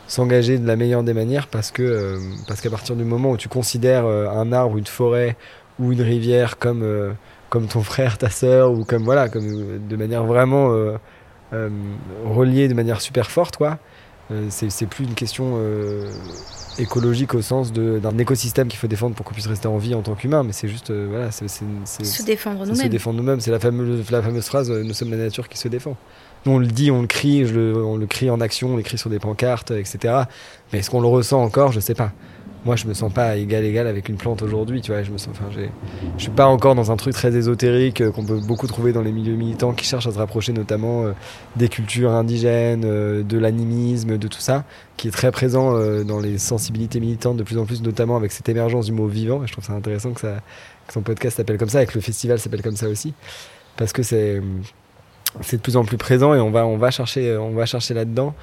s'engager 0.07 0.57
de 0.57 0.65
la 0.65 0.75
meilleure 0.75 1.03
des 1.03 1.13
manières 1.13 1.47
parce 1.47 1.69
que 1.69 1.83
euh, 1.83 2.19
parce 2.47 2.61
qu'à 2.61 2.71
partir 2.71 2.95
du 2.95 3.03
moment 3.03 3.31
où 3.31 3.37
tu 3.37 3.47
considères 3.47 4.05
euh, 4.05 4.27
un 4.29 4.51
arbre, 4.51 4.77
une 4.77 4.87
forêt 4.87 5.37
ou 5.79 5.91
une 5.91 6.01
rivière 6.01 6.57
comme 6.57 6.83
comme 7.49 7.67
ton 7.67 7.81
frère, 7.81 8.17
ta 8.17 8.29
sœur 8.29 8.71
ou 8.71 8.83
comme 8.83 9.03
voilà, 9.03 9.29
comme 9.29 9.87
de 9.87 9.95
manière 9.95 10.23
vraiment 10.23 10.69
reliée 12.25 12.67
de 12.67 12.73
manière 12.73 13.01
super 13.01 13.31
forte, 13.31 13.57
quoi. 13.57 13.79
C'est 14.49 14.87
plus 14.87 15.05
une 15.05 15.13
question 15.13 15.57
écologique 16.79 17.33
au 17.33 17.41
sens 17.41 17.71
d'un 17.73 18.17
écosystème 18.17 18.67
qu'il 18.67 18.79
faut 18.79 18.87
défendre 18.87 19.15
pour 19.15 19.25
qu'on 19.25 19.33
puisse 19.33 19.47
rester 19.47 19.67
en 19.67 19.77
vie 19.77 19.95
en 19.95 20.01
tant 20.01 20.15
qu'humain, 20.15 20.43
mais 20.43 20.53
c'est 20.53 20.67
juste, 20.67 20.91
euh, 20.91 21.07
voilà, 21.09 21.31
c'est 21.31 21.47
se 21.47 22.23
défendre 22.23 22.65
nous-mêmes. 22.65 22.75
Se 22.75 22.87
défendre 22.87 23.17
nous-mêmes, 23.17 23.39
c'est 23.39 23.51
la 23.51 23.59
fameuse, 23.59 24.09
la 24.09 24.21
fameuse 24.21 24.45
phrase 24.45 24.71
euh, 24.71 24.83
Nous 24.83 24.93
sommes 24.93 25.11
la 25.11 25.17
nature 25.17 25.49
qui 25.49 25.57
se 25.57 25.67
défend. 25.67 25.95
Nous, 26.45 26.53
on 26.53 26.59
le 26.59 26.67
dit, 26.67 26.91
on 26.91 27.01
le 27.01 27.07
crie, 27.07 27.45
je 27.45 27.53
le, 27.53 27.85
on 27.85 27.97
le 27.97 28.07
crie 28.07 28.29
en 28.29 28.41
action, 28.41 28.73
on 28.73 28.77
l'écrit 28.77 28.97
sur 28.97 29.09
des 29.09 29.19
pancartes, 29.19 29.71
etc. 29.71 30.23
Mais 30.71 30.79
est-ce 30.79 30.89
qu'on 30.89 31.01
le 31.01 31.07
ressent 31.07 31.41
encore? 31.41 31.71
Je 31.71 31.79
sais 31.79 31.95
pas 31.95 32.11
moi 32.65 32.75
je 32.75 32.85
me 32.85 32.93
sens 32.93 33.11
pas 33.11 33.37
égal 33.37 33.63
égal 33.63 33.87
avec 33.87 34.07
une 34.07 34.17
plante 34.17 34.41
aujourd'hui 34.41 34.81
tu 34.81 34.91
vois 34.91 35.01
je 35.01 35.11
me 35.11 35.17
sens 35.17 35.29
enfin 35.31 35.49
je 36.17 36.21
suis 36.21 36.31
pas 36.31 36.45
encore 36.45 36.75
dans 36.75 36.91
un 36.91 36.97
truc 36.97 37.13
très 37.13 37.35
ésotérique 37.35 38.01
euh, 38.01 38.11
qu'on 38.11 38.23
peut 38.23 38.39
beaucoup 38.39 38.67
trouver 38.67 38.93
dans 38.93 39.01
les 39.01 39.11
milieux 39.11 39.35
militants 39.35 39.73
qui 39.73 39.85
cherchent 39.85 40.07
à 40.07 40.11
se 40.11 40.17
rapprocher 40.17 40.53
notamment 40.53 41.05
euh, 41.05 41.11
des 41.55 41.69
cultures 41.69 42.11
indigènes 42.11 42.83
euh, 42.85 43.23
de 43.23 43.37
l'animisme 43.39 44.17
de 44.17 44.27
tout 44.27 44.39
ça 44.39 44.63
qui 44.97 45.07
est 45.07 45.11
très 45.11 45.31
présent 45.31 45.73
dans 46.03 46.19
les 46.19 46.37
sensibilités 46.37 46.99
militantes 46.99 47.37
de 47.37 47.43
plus 47.43 47.57
en 47.57 47.65
plus 47.65 47.81
notamment 47.81 48.17
avec 48.17 48.31
cette 48.31 48.47
émergence 48.49 48.85
du 48.85 48.91
mot 48.91 49.07
vivant 49.07 49.41
je 49.45 49.51
trouve 49.51 49.65
ça 49.65 49.73
intéressant 49.73 50.11
que 50.11 50.21
ça 50.21 50.35
que 50.85 50.93
son 50.93 51.01
podcast 51.01 51.37
s'appelle 51.37 51.57
comme 51.57 51.69
ça 51.69 51.81
et 51.81 51.87
que 51.87 51.95
le 51.95 52.01
festival 52.01 52.37
s'appelle 52.37 52.61
comme 52.61 52.75
ça 52.75 52.87
aussi 52.87 53.13
parce 53.77 53.93
que 53.93 54.03
c'est 54.03 54.41
c'est 55.41 55.57
de 55.57 55.61
plus 55.61 55.77
en 55.77 55.85
plus 55.85 55.97
présent 55.97 56.35
et 56.35 56.39
on 56.39 56.51
va 56.51 56.67
on 56.67 56.77
va 56.77 56.91
chercher 56.91 57.35
on 57.37 57.51
va 57.51 57.65
chercher 57.65 57.95
là 57.95 58.05
dedans 58.05 58.35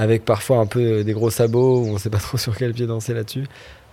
avec 0.00 0.24
parfois 0.24 0.56
un 0.56 0.66
peu 0.66 0.80
euh, 0.80 1.04
des 1.04 1.12
gros 1.12 1.28
sabots 1.28 1.82
où 1.82 1.88
on 1.88 1.98
sait 1.98 2.08
pas 2.08 2.18
trop 2.28 2.38
sur 2.38 2.56
quel 2.56 2.72
pied 2.72 2.86
danser 2.86 3.12
là-dessus. 3.12 3.44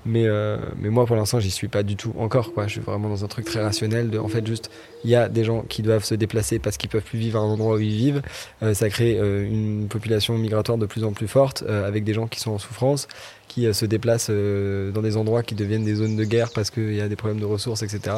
Mais, 0.06 0.26
euh, 0.26 0.56
mais 0.80 0.88
moi, 0.88 1.06
pour 1.06 1.18
l'instant, 1.18 1.42
j'y 1.42 1.52
suis 1.52 1.68
pas 1.68 1.84
du 1.84 1.98
tout 1.98 2.14
encore. 2.18 2.54
Quoi. 2.54 2.66
Je 2.68 2.74
suis 2.74 2.82
vraiment 2.82 3.10
dans 3.10 3.26
un 3.26 3.28
truc 3.28 3.44
très 3.44 3.62
rationnel. 3.62 4.10
De, 4.10 4.18
en 4.18 4.30
fait, 4.30 4.48
juste, 4.48 4.72
il 5.04 5.10
y 5.10 5.16
a 5.16 5.28
des 5.28 5.44
gens 5.44 5.64
qui 5.68 5.82
doivent 5.82 6.06
se 6.06 6.16
déplacer 6.16 6.60
parce 6.60 6.78
qu'ils 6.78 6.90
peuvent 6.90 7.04
plus 7.04 7.20
vivre 7.20 7.38
à 7.38 7.42
un 7.42 7.48
endroit 7.48 7.76
où 7.76 7.80
ils 7.82 7.90
vivent. 7.90 8.22
Euh, 8.64 8.74
ça 8.74 8.88
crée 8.88 9.18
une 9.18 9.88
population 9.90 10.38
migratoire 10.38 10.78
de 10.78 10.86
plus 10.86 11.04
en 11.04 11.12
plus 11.12 11.28
forte, 11.28 11.64
avec 11.64 12.06
des 12.06 12.14
gens 12.14 12.28
qui 12.28 12.40
sont 12.40 12.52
en 12.52 12.58
souffrance, 12.58 13.10
qui 13.50 13.74
se 13.74 13.86
déplacent 13.86 14.30
dans 14.30 15.02
des 15.02 15.18
endroits 15.18 15.44
qui 15.44 15.56
deviennent 15.56 15.84
des 15.84 15.96
zones 15.96 16.16
de 16.16 16.24
guerre 16.24 16.52
parce 16.56 16.70
qu'il 16.70 16.94
y 16.94 17.02
a 17.02 17.10
des 17.10 17.18
problèmes 17.18 17.42
de 17.42 17.46
ressources, 17.46 17.84
etc. 17.84 18.16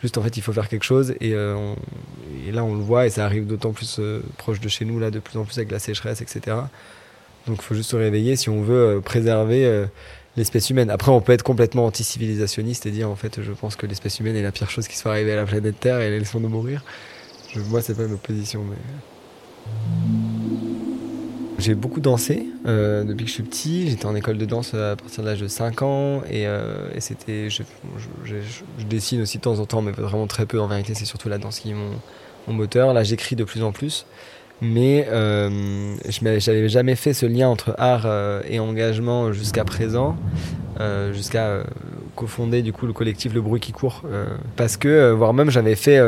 Juste, 0.00 0.16
en 0.16 0.22
fait, 0.22 0.34
il 0.38 0.42
faut 0.42 0.54
faire 0.54 0.68
quelque 0.68 0.84
chose. 0.84 1.12
Et, 1.20 1.32
et 1.32 2.52
là, 2.52 2.64
on 2.64 2.74
le 2.74 2.80
voit, 2.80 3.06
et 3.06 3.10
ça 3.10 3.26
arrive 3.26 3.46
d'autant 3.46 3.72
plus 3.72 4.00
proche 4.38 4.60
de 4.60 4.68
chez 4.70 4.86
nous, 4.86 4.98
là, 4.98 5.10
de 5.10 5.18
plus 5.18 5.38
en 5.38 5.44
plus 5.44 5.58
avec 5.58 5.70
la 5.70 5.78
sécheresse, 5.78 6.22
etc. 6.22 6.56
Donc 7.48 7.58
il 7.60 7.62
faut 7.62 7.74
juste 7.74 7.90
se 7.90 7.96
réveiller 7.96 8.36
si 8.36 8.50
on 8.50 8.62
veut 8.62 8.98
euh, 8.98 9.00
préserver 9.00 9.64
euh, 9.64 9.86
l'espèce 10.36 10.68
humaine. 10.70 10.90
Après, 10.90 11.10
on 11.10 11.20
peut 11.20 11.32
être 11.32 11.42
complètement 11.42 11.86
anti-civilisationniste 11.86 12.86
et 12.86 12.90
dire 12.90 13.08
en 13.08 13.16
fait, 13.16 13.42
je 13.42 13.52
pense 13.52 13.74
que 13.74 13.86
l'espèce 13.86 14.20
humaine 14.20 14.36
est 14.36 14.42
la 14.42 14.52
pire 14.52 14.70
chose 14.70 14.86
qui 14.86 14.96
soit 14.96 15.12
arrivée 15.12 15.32
à 15.32 15.36
la 15.36 15.44
planète 15.44 15.80
Terre 15.80 16.00
et 16.00 16.10
de 16.18 16.46
mourir. 16.46 16.84
Je, 17.52 17.60
moi, 17.60 17.80
c'est 17.80 17.96
pas 17.96 18.06
ma 18.06 18.16
position, 18.16 18.62
mais. 18.68 18.76
J'ai 21.58 21.74
beaucoup 21.74 22.00
dansé 22.00 22.46
euh, 22.66 23.02
depuis 23.02 23.24
que 23.24 23.30
je 23.30 23.34
suis 23.34 23.42
petit. 23.42 23.88
J'étais 23.88 24.06
en 24.06 24.14
école 24.14 24.38
de 24.38 24.44
danse 24.44 24.74
à 24.74 24.94
partir 24.94 25.24
de 25.24 25.28
l'âge 25.28 25.40
de 25.40 25.48
5 25.48 25.82
ans 25.82 26.22
et, 26.30 26.46
c'était. 27.00 27.50
Je, 27.50 27.62
je, 28.24 28.84
dessine 28.88 29.22
aussi 29.22 29.38
de 29.38 29.42
temps 29.42 29.58
en 29.58 29.66
temps, 29.66 29.82
mais 29.82 29.90
vraiment 29.90 30.26
très 30.26 30.46
peu 30.46 30.60
en 30.60 30.68
vérité. 30.68 30.94
C'est 30.94 31.06
surtout 31.06 31.28
la 31.28 31.38
danse 31.38 31.58
qui 31.58 31.70
est 31.70 31.74
mon, 31.74 31.90
mon 32.46 32.54
moteur. 32.54 32.92
Là, 32.92 33.02
j'écris 33.02 33.34
de 33.34 33.44
plus 33.44 33.62
en 33.62 33.72
plus 33.72 34.06
mais 34.60 35.06
euh, 35.10 35.94
je 36.08 36.24
n'avais 36.24 36.68
jamais 36.68 36.96
fait 36.96 37.14
ce 37.14 37.26
lien 37.26 37.48
entre 37.48 37.74
art 37.78 38.02
euh, 38.06 38.42
et 38.48 38.58
engagement 38.58 39.32
jusqu'à 39.32 39.64
présent, 39.64 40.16
euh, 40.80 41.12
jusqu'à 41.12 41.44
euh, 41.46 41.64
cofonder 42.16 42.62
du 42.62 42.72
coup 42.72 42.86
le 42.86 42.92
collectif 42.92 43.32
Le 43.32 43.40
Bruit 43.40 43.60
qui 43.60 43.70
court, 43.70 44.02
euh, 44.06 44.26
parce 44.56 44.76
que 44.76 45.12
voire 45.12 45.32
même 45.32 45.50
j'avais 45.50 45.76
fait, 45.76 45.98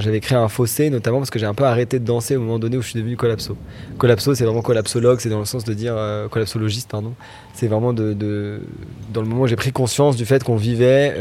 j'avais 0.00 0.20
créé 0.20 0.38
un 0.38 0.48
fossé 0.48 0.88
notamment 0.88 1.18
parce 1.18 1.30
que 1.30 1.38
j'ai 1.38 1.46
un 1.46 1.52
peu 1.54 1.64
arrêté 1.64 1.98
de 1.98 2.04
danser 2.04 2.36
au 2.36 2.40
moment 2.40 2.58
donné 2.58 2.78
où 2.78 2.82
je 2.82 2.88
suis 2.88 2.98
devenu 2.98 3.16
collapso. 3.16 3.56
Collapso, 3.98 4.34
c'est 4.34 4.44
vraiment 4.44 4.62
collapsologue, 4.62 5.20
c'est 5.20 5.28
dans 5.28 5.38
le 5.38 5.44
sens 5.44 5.64
de 5.64 5.74
dire 5.74 5.94
collapsologiste, 6.30 6.90
pardon. 6.90 7.12
C'est 7.52 7.66
vraiment 7.68 7.92
de, 7.92 8.14
de, 8.14 8.60
dans 9.12 9.20
le 9.20 9.28
moment 9.28 9.42
où 9.42 9.46
j'ai 9.46 9.56
pris 9.56 9.70
conscience 9.70 10.16
du 10.16 10.24
fait 10.24 10.42
qu'on 10.42 10.56
vivait 10.56 11.14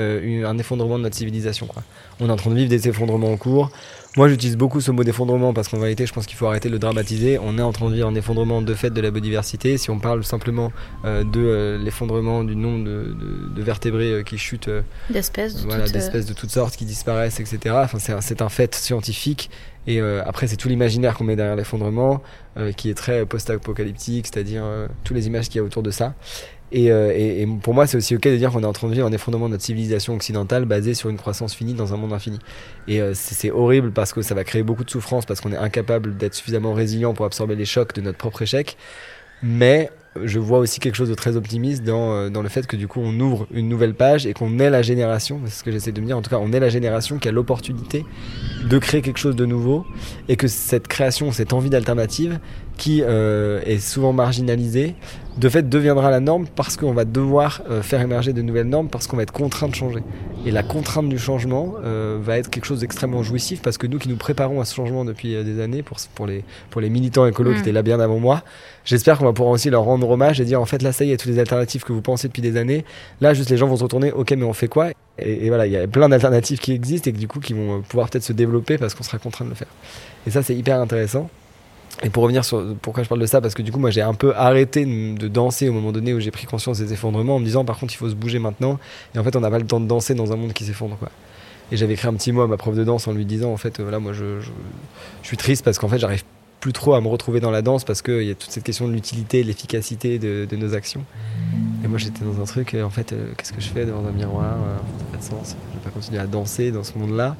un 0.45 0.57
effondrement 0.57 0.97
de 0.97 1.03
notre 1.03 1.15
civilisation. 1.17 1.65
Quoi. 1.65 1.83
On 2.21 2.29
est 2.29 2.31
en 2.31 2.37
train 2.37 2.51
de 2.51 2.55
vivre 2.55 2.69
des 2.69 2.87
effondrements 2.87 3.31
en 3.31 3.37
cours. 3.37 3.71
Moi, 4.15 4.29
j'utilise 4.29 4.57
beaucoup 4.57 4.79
ce 4.79 4.91
mot 4.91 5.03
d'effondrement 5.03 5.53
parce 5.53 5.69
qu'en 5.69 5.79
vérité, 5.79 6.05
je 6.05 6.13
pense 6.13 6.27
qu'il 6.27 6.37
faut 6.37 6.45
arrêter 6.45 6.69
de 6.69 6.73
le 6.73 6.79
dramatiser. 6.79 7.39
On 7.39 7.57
est 7.57 7.63
en 7.63 7.71
train 7.71 7.89
de 7.89 7.95
vivre 7.95 8.07
un 8.07 8.13
effondrement 8.13 8.61
de 8.61 8.73
fait 8.75 8.91
de 8.91 9.01
la 9.01 9.09
biodiversité. 9.09 9.79
Si 9.79 9.89
on 9.89 9.97
parle 9.97 10.23
simplement 10.23 10.71
euh, 11.03 11.23
de 11.23 11.39
euh, 11.39 11.77
l'effondrement 11.79 12.43
du 12.43 12.55
nombre 12.55 12.83
de, 12.85 13.15
de, 13.19 13.55
de 13.55 13.63
vertébrés 13.63 14.11
euh, 14.11 14.23
qui 14.23 14.37
chutent, 14.37 14.69
d'espèces 15.09 15.55
de, 15.55 15.65
voilà, 15.65 15.87
d'espèces 15.89 16.27
de 16.27 16.33
toutes 16.33 16.51
sortes 16.51 16.75
qui 16.75 16.85
disparaissent, 16.85 17.39
etc. 17.39 17.75
Enfin, 17.79 17.97
c'est, 17.97 18.13
c'est 18.21 18.43
un 18.43 18.49
fait 18.49 18.75
scientifique. 18.75 19.49
Et 19.85 19.99
après, 19.99 20.47
c'est 20.47 20.55
tout 20.55 20.69
l'imaginaire 20.69 21.13
qu'on 21.13 21.25
met 21.25 21.35
derrière 21.35 21.57
l'effondrement, 21.57 22.21
qui 22.77 22.89
est 22.89 22.93
très 22.93 23.25
post-apocalyptique, 23.25 24.27
c'est-à-dire 24.27 24.63
toutes 25.03 25.17
les 25.17 25.27
images 25.27 25.49
qu'il 25.49 25.57
y 25.57 25.59
a 25.59 25.63
autour 25.63 25.83
de 25.83 25.91
ça. 25.91 26.13
Euh, 26.75 27.11
et, 27.15 27.47
pour 27.61 27.73
moi, 27.73 27.87
c'est 27.87 27.97
aussi 27.97 28.15
ok 28.15 28.23
de 28.23 28.37
dire 28.37 28.51
qu'on 28.51 28.63
est 28.63 28.67
en 28.67 28.73
train 28.73 28.87
de 28.87 28.93
vivre 28.93 29.07
un 29.07 29.11
effondrement 29.11 29.45
de 29.45 29.51
notre 29.51 29.63
civilisation 29.63 30.13
occidentale 30.15 30.65
basée 30.65 30.93
sur 30.93 31.09
une 31.09 31.17
croissance 31.17 31.53
finie 31.53 31.73
dans 31.73 31.93
un 31.93 31.97
monde 31.97 32.13
infini. 32.13 32.39
Et 32.87 33.01
euh, 33.01 33.11
c'est 33.13 33.51
horrible 33.51 33.91
parce 33.91 34.13
que 34.13 34.21
ça 34.21 34.35
va 34.35 34.43
créer 34.43 34.63
beaucoup 34.63 34.83
de 34.83 34.89
souffrance 34.89 35.25
parce 35.25 35.41
qu'on 35.41 35.51
est 35.51 35.57
incapable 35.57 36.17
d'être 36.17 36.33
suffisamment 36.33 36.73
résilient 36.73 37.13
pour 37.13 37.25
absorber 37.25 37.55
les 37.55 37.65
chocs 37.65 37.93
de 37.93 38.01
notre 38.01 38.17
propre 38.17 38.41
échec. 38.41 38.77
Mais 39.43 39.91
je 40.23 40.39
vois 40.39 40.59
aussi 40.59 40.79
quelque 40.79 40.95
chose 40.95 41.09
de 41.09 41.15
très 41.15 41.35
optimiste 41.35 41.83
dans, 41.83 42.13
euh, 42.13 42.29
dans 42.29 42.43
le 42.43 42.49
fait 42.49 42.67
que 42.67 42.75
du 42.75 42.87
coup 42.87 43.01
on 43.03 43.19
ouvre 43.19 43.47
une 43.51 43.67
nouvelle 43.67 43.95
page 43.95 44.27
et 44.27 44.33
qu'on 44.33 44.59
est 44.59 44.69
la 44.69 44.83
génération, 44.83 45.41
c'est 45.45 45.51
ce 45.51 45.63
que 45.63 45.71
j'essaie 45.71 45.91
de 45.91 45.99
me 45.99 46.05
dire, 46.05 46.15
en 46.15 46.21
tout 46.21 46.29
cas 46.29 46.37
on 46.39 46.53
est 46.53 46.59
la 46.59 46.69
génération 46.69 47.17
qui 47.17 47.27
a 47.27 47.31
l'opportunité 47.31 48.05
de 48.63 48.77
créer 48.77 49.01
quelque 49.01 49.17
chose 49.17 49.35
de 49.35 49.45
nouveau 49.45 49.85
et 50.29 50.35
que 50.35 50.47
cette 50.47 50.87
création, 50.87 51.31
cette 51.31 51.51
envie 51.51 51.71
d'alternative 51.71 52.39
qui 52.77 53.01
est 53.01 53.79
souvent 53.79 54.13
marginalisée, 54.13 54.95
de 55.37 55.49
fait 55.49 55.67
deviendra 55.67 56.11
la 56.11 56.19
norme 56.19 56.45
parce 56.55 56.77
qu'on 56.77 56.93
va 56.93 57.05
devoir 57.05 57.61
euh, 57.69 57.81
faire 57.81 58.01
émerger 58.01 58.33
de 58.33 58.41
nouvelles 58.41 58.67
normes, 58.67 58.87
parce 58.87 59.07
qu'on 59.07 59.17
va 59.17 59.23
être 59.23 59.33
contraint 59.33 59.67
de 59.67 59.75
changer. 59.75 60.03
Et 60.45 60.51
la 60.51 60.63
contrainte 60.63 61.09
du 61.09 61.17
changement 61.17 61.75
euh, 61.83 62.19
va 62.21 62.37
être 62.37 62.49
quelque 62.49 62.65
chose 62.65 62.81
d'extrêmement 62.81 63.23
jouissif 63.23 63.61
parce 63.61 63.77
que 63.77 63.87
nous 63.87 63.97
qui 63.97 64.09
nous 64.09 64.15
préparons 64.15 64.61
à 64.61 64.65
ce 64.65 64.75
changement 64.75 65.05
depuis 65.05 65.43
des 65.43 65.59
années, 65.59 65.81
pour, 65.81 65.97
pour, 66.13 66.27
les, 66.27 66.43
pour 66.69 66.81
les 66.81 66.89
militants 66.89 67.25
écolos 67.25 67.51
qui 67.51 67.57
mm. 67.57 67.61
étaient 67.61 67.71
là 67.71 67.81
bien 67.81 67.99
avant 67.99 68.19
moi, 68.19 68.43
j'espère 68.85 69.17
qu'on 69.17 69.25
va 69.25 69.33
pouvoir 69.33 69.53
aussi 69.53 69.69
leur 69.69 69.83
rendre 69.83 70.09
hommage 70.09 70.39
et 70.39 70.45
dire 70.45 70.61
en 70.61 70.65
fait 70.65 70.81
là 70.81 70.91
ça 70.91 71.03
y 71.05 71.11
est, 71.11 71.17
toutes 71.17 71.31
les 71.31 71.39
alternatives 71.39 71.83
que 71.83 71.93
vous 71.93 72.01
pensez 72.01 72.27
depuis 72.27 72.41
des 72.41 72.57
années, 72.57 72.85
là 73.21 73.33
juste 73.33 73.49
les 73.49 73.57
gens 73.57 73.67
vont 73.67 73.77
se 73.77 73.83
retourner, 73.83 74.11
ok 74.11 74.31
mais 74.31 74.43
on 74.43 74.53
fait 74.53 74.67
quoi? 74.67 74.91
Et, 75.19 75.45
et, 75.45 75.49
voilà, 75.49 75.67
il 75.67 75.71
y 75.71 75.77
a 75.77 75.87
plein 75.87 76.09
d'alternatives 76.09 76.59
qui 76.59 76.71
existent 76.73 77.09
et 77.09 77.13
que, 77.13 77.19
du 77.19 77.27
coup 77.27 77.39
qui 77.39 77.53
vont 77.53 77.81
pouvoir 77.81 78.09
peut-être 78.09 78.23
se 78.23 78.33
développer 78.33 78.77
parce 78.77 78.93
qu'on 78.93 79.03
sera 79.03 79.17
contraint 79.17 79.45
de 79.45 79.49
le 79.49 79.55
faire. 79.55 79.67
Et 80.27 80.31
ça 80.31 80.43
c'est 80.43 80.55
hyper 80.55 80.79
intéressant. 80.79 81.29
Et 82.01 82.09
pour 82.09 82.23
revenir 82.23 82.43
sur 82.43 82.75
pourquoi 82.81 83.03
je 83.03 83.09
parle 83.09 83.21
de 83.21 83.25
ça, 83.25 83.39
parce 83.39 83.53
que 83.53 83.61
du 83.61 83.71
coup, 83.71 83.79
moi, 83.79 83.91
j'ai 83.91 84.01
un 84.01 84.15
peu 84.15 84.35
arrêté 84.35 84.85
de 84.85 85.27
danser 85.27 85.69
au 85.69 85.73
moment 85.73 85.91
donné 85.91 86.13
où 86.13 86.19
j'ai 86.19 86.31
pris 86.31 86.47
conscience 86.47 86.79
des 86.79 86.91
effondrements 86.91 87.35
en 87.35 87.39
me 87.39 87.45
disant, 87.45 87.65
par 87.65 87.77
contre, 87.77 87.93
il 87.93 87.97
faut 87.97 88.09
se 88.09 88.15
bouger 88.15 88.39
maintenant. 88.39 88.79
Et 89.13 89.19
en 89.19 89.23
fait, 89.23 89.35
on 89.35 89.41
n'a 89.41 89.51
pas 89.51 89.59
le 89.59 89.67
temps 89.67 89.79
de 89.79 89.85
danser 89.85 90.15
dans 90.15 90.31
un 90.31 90.35
monde 90.35 90.53
qui 90.53 90.65
s'effondre, 90.65 90.97
quoi. 90.97 91.09
Et 91.71 91.77
j'avais 91.77 91.93
écrit 91.93 92.07
un 92.07 92.13
petit 92.13 92.31
mot 92.31 92.41
à 92.41 92.47
ma 92.47 92.57
prof 92.57 92.75
de 92.75 92.83
danse 92.83 93.07
en 93.07 93.13
lui 93.13 93.25
disant, 93.25 93.51
en 93.51 93.57
fait, 93.57 93.79
voilà, 93.79 93.99
moi, 93.99 94.11
je, 94.13 94.41
je, 94.41 94.49
suis 95.27 95.37
triste 95.37 95.63
parce 95.63 95.77
qu'en 95.77 95.87
fait, 95.87 95.99
j'arrive 95.99 96.23
plus 96.59 96.73
trop 96.73 96.93
à 96.93 97.01
me 97.01 97.07
retrouver 97.07 97.39
dans 97.39 97.51
la 97.51 97.61
danse 97.61 97.83
parce 97.83 98.01
qu'il 98.01 98.23
y 98.23 98.31
a 98.31 98.35
toute 98.35 98.51
cette 98.51 98.63
question 98.63 98.87
de 98.87 98.93
l'utilité, 98.93 99.41
de 99.43 99.47
l'efficacité 99.47 100.17
de, 100.17 100.45
de, 100.49 100.55
nos 100.55 100.75
actions. 100.75 101.03
Et 101.83 101.87
moi 101.89 101.97
j'étais 101.97 102.23
dans 102.23 102.41
un 102.41 102.45
truc, 102.45 102.73
en 102.81 102.89
fait, 102.89 103.13
qu'est-ce 103.37 103.51
que 103.51 103.59
je 103.59 103.67
fais 103.67 103.85
devant 103.85 104.05
un 104.07 104.13
miroir 104.13 104.55
Ça 104.97 105.03
n'a 105.03 105.11
pas 105.11 105.17
de 105.17 105.23
sens. 105.23 105.57
Je 105.71 105.77
vais 105.77 105.83
pas 105.83 105.89
continuer 105.89 106.19
à 106.19 106.27
danser 106.27 106.71
dans 106.71 106.83
ce 106.83 106.97
monde-là. 106.97 107.35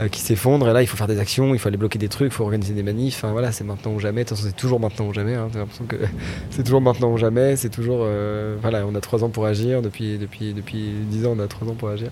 Euh, 0.00 0.06
qui 0.06 0.20
s'effondre. 0.20 0.68
Et 0.68 0.72
là, 0.72 0.80
il 0.80 0.86
faut 0.86 0.96
faire 0.96 1.08
des 1.08 1.18
actions, 1.18 1.54
il 1.54 1.58
faut 1.58 1.66
aller 1.66 1.76
bloquer 1.76 1.98
des 1.98 2.08
trucs, 2.08 2.30
il 2.30 2.34
faut 2.34 2.44
organiser 2.44 2.72
des 2.72 2.84
manifs. 2.84 3.24
Voilà, 3.24 3.50
c'est 3.50 3.64
maintenant 3.64 3.92
ou 3.92 3.98
jamais. 3.98 4.22
De 4.22 4.28
toute 4.28 4.36
façon, 4.36 4.48
c'est 4.48 4.56
toujours 4.56 4.78
maintenant 4.78 5.08
ou 5.08 5.12
jamais. 5.12 5.34
Hein. 5.34 5.48
l'impression 5.52 5.86
que 5.86 5.96
c'est 6.50 6.62
toujours 6.62 6.80
maintenant 6.80 7.10
ou 7.10 7.16
jamais. 7.16 7.56
C'est 7.56 7.68
toujours. 7.68 8.02
Euh, 8.02 8.56
voilà, 8.60 8.86
on 8.86 8.94
a 8.94 9.00
trois 9.00 9.24
ans 9.24 9.28
pour 9.28 9.44
agir. 9.44 9.82
Depuis, 9.82 10.16
depuis, 10.16 10.54
depuis 10.54 10.92
10 11.10 11.26
ans, 11.26 11.34
on 11.36 11.40
a 11.40 11.48
trois 11.48 11.66
ans 11.66 11.74
pour 11.74 11.88
agir. 11.88 12.10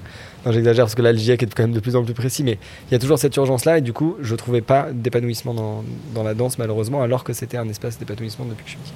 J'exagère 0.51 0.87
parce 0.87 0.96
que 0.96 1.03
là, 1.03 1.12
le 1.12 1.18
GIEC 1.18 1.44
est 1.44 1.55
quand 1.55 1.62
même 1.62 1.72
de 1.72 1.81
plus 1.81 1.94
en 1.94 2.03
plus 2.03 2.14
précis. 2.14 2.42
Mais 2.42 2.59
il 2.90 2.92
y 2.92 2.96
a 2.96 2.99
toujours 2.99 3.20
cette 3.20 3.37
urgence-là. 3.37 3.79
Et 3.79 3.83
du 3.83 3.92
coup, 3.92 4.16
je 4.20 4.35
trouvais 4.35 4.62
pas 4.62 4.88
d'épanouissement 4.92 5.55
dans, 5.55 5.85
dans, 6.12 6.25
la 6.25 6.35
danse, 6.35 6.59
malheureusement, 6.59 7.03
alors 7.03 7.22
que 7.22 7.33
c'était 7.33 7.57
un 7.57 7.68
espace 7.68 8.01
d'épanouissement 8.01 8.46
depuis 8.46 8.64
que 8.64 8.70
je 8.70 8.77
suis 8.77 8.83
petit. 8.83 8.94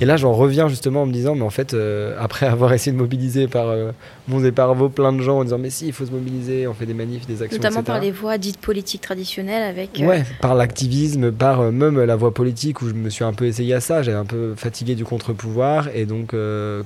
Et 0.00 0.06
là, 0.06 0.16
j'en 0.16 0.32
reviens 0.32 0.68
justement 0.68 1.02
en 1.02 1.06
me 1.06 1.12
disant, 1.12 1.34
mais 1.34 1.42
en 1.42 1.50
fait, 1.50 1.72
euh, 1.72 2.16
après 2.18 2.46
avoir 2.46 2.72
essayé 2.72 2.92
de 2.92 3.00
mobiliser 3.00 3.46
par 3.46 3.68
euh, 3.68 3.92
mon 4.26 4.44
et 4.44 4.50
par 4.50 4.74
vos 4.74 4.88
plein 4.88 5.12
de 5.12 5.20
gens 5.22 5.38
en 5.38 5.44
disant, 5.44 5.58
mais 5.58 5.70
si, 5.70 5.86
il 5.86 5.92
faut 5.92 6.04
se 6.04 6.10
mobiliser, 6.10 6.66
on 6.66 6.74
fait 6.74 6.86
des 6.86 6.94
manifs, 6.94 7.26
des 7.26 7.42
actions. 7.42 7.58
Notamment 7.58 7.84
par 7.84 8.00
les 8.00 8.10
voies 8.10 8.36
dites 8.36 8.58
politiques 8.58 9.02
traditionnelles 9.02 9.62
avec. 9.62 10.00
Euh, 10.00 10.06
ouais, 10.06 10.24
par 10.40 10.54
l'activisme, 10.56 11.30
par 11.30 11.70
même 11.70 12.02
la 12.02 12.16
voie 12.16 12.34
politique 12.34 12.82
où 12.82 12.88
je 12.88 12.94
me 12.94 13.08
suis 13.08 13.24
un 13.24 13.32
peu 13.32 13.46
essayé 13.46 13.74
à 13.74 13.80
ça. 13.80 14.02
J'ai 14.02 14.12
un 14.12 14.24
peu 14.24 14.54
fatigué 14.56 14.96
du 14.96 15.04
contre-pouvoir 15.04 15.88
et 15.94 16.06
donc 16.06 16.28
que, 16.28 16.84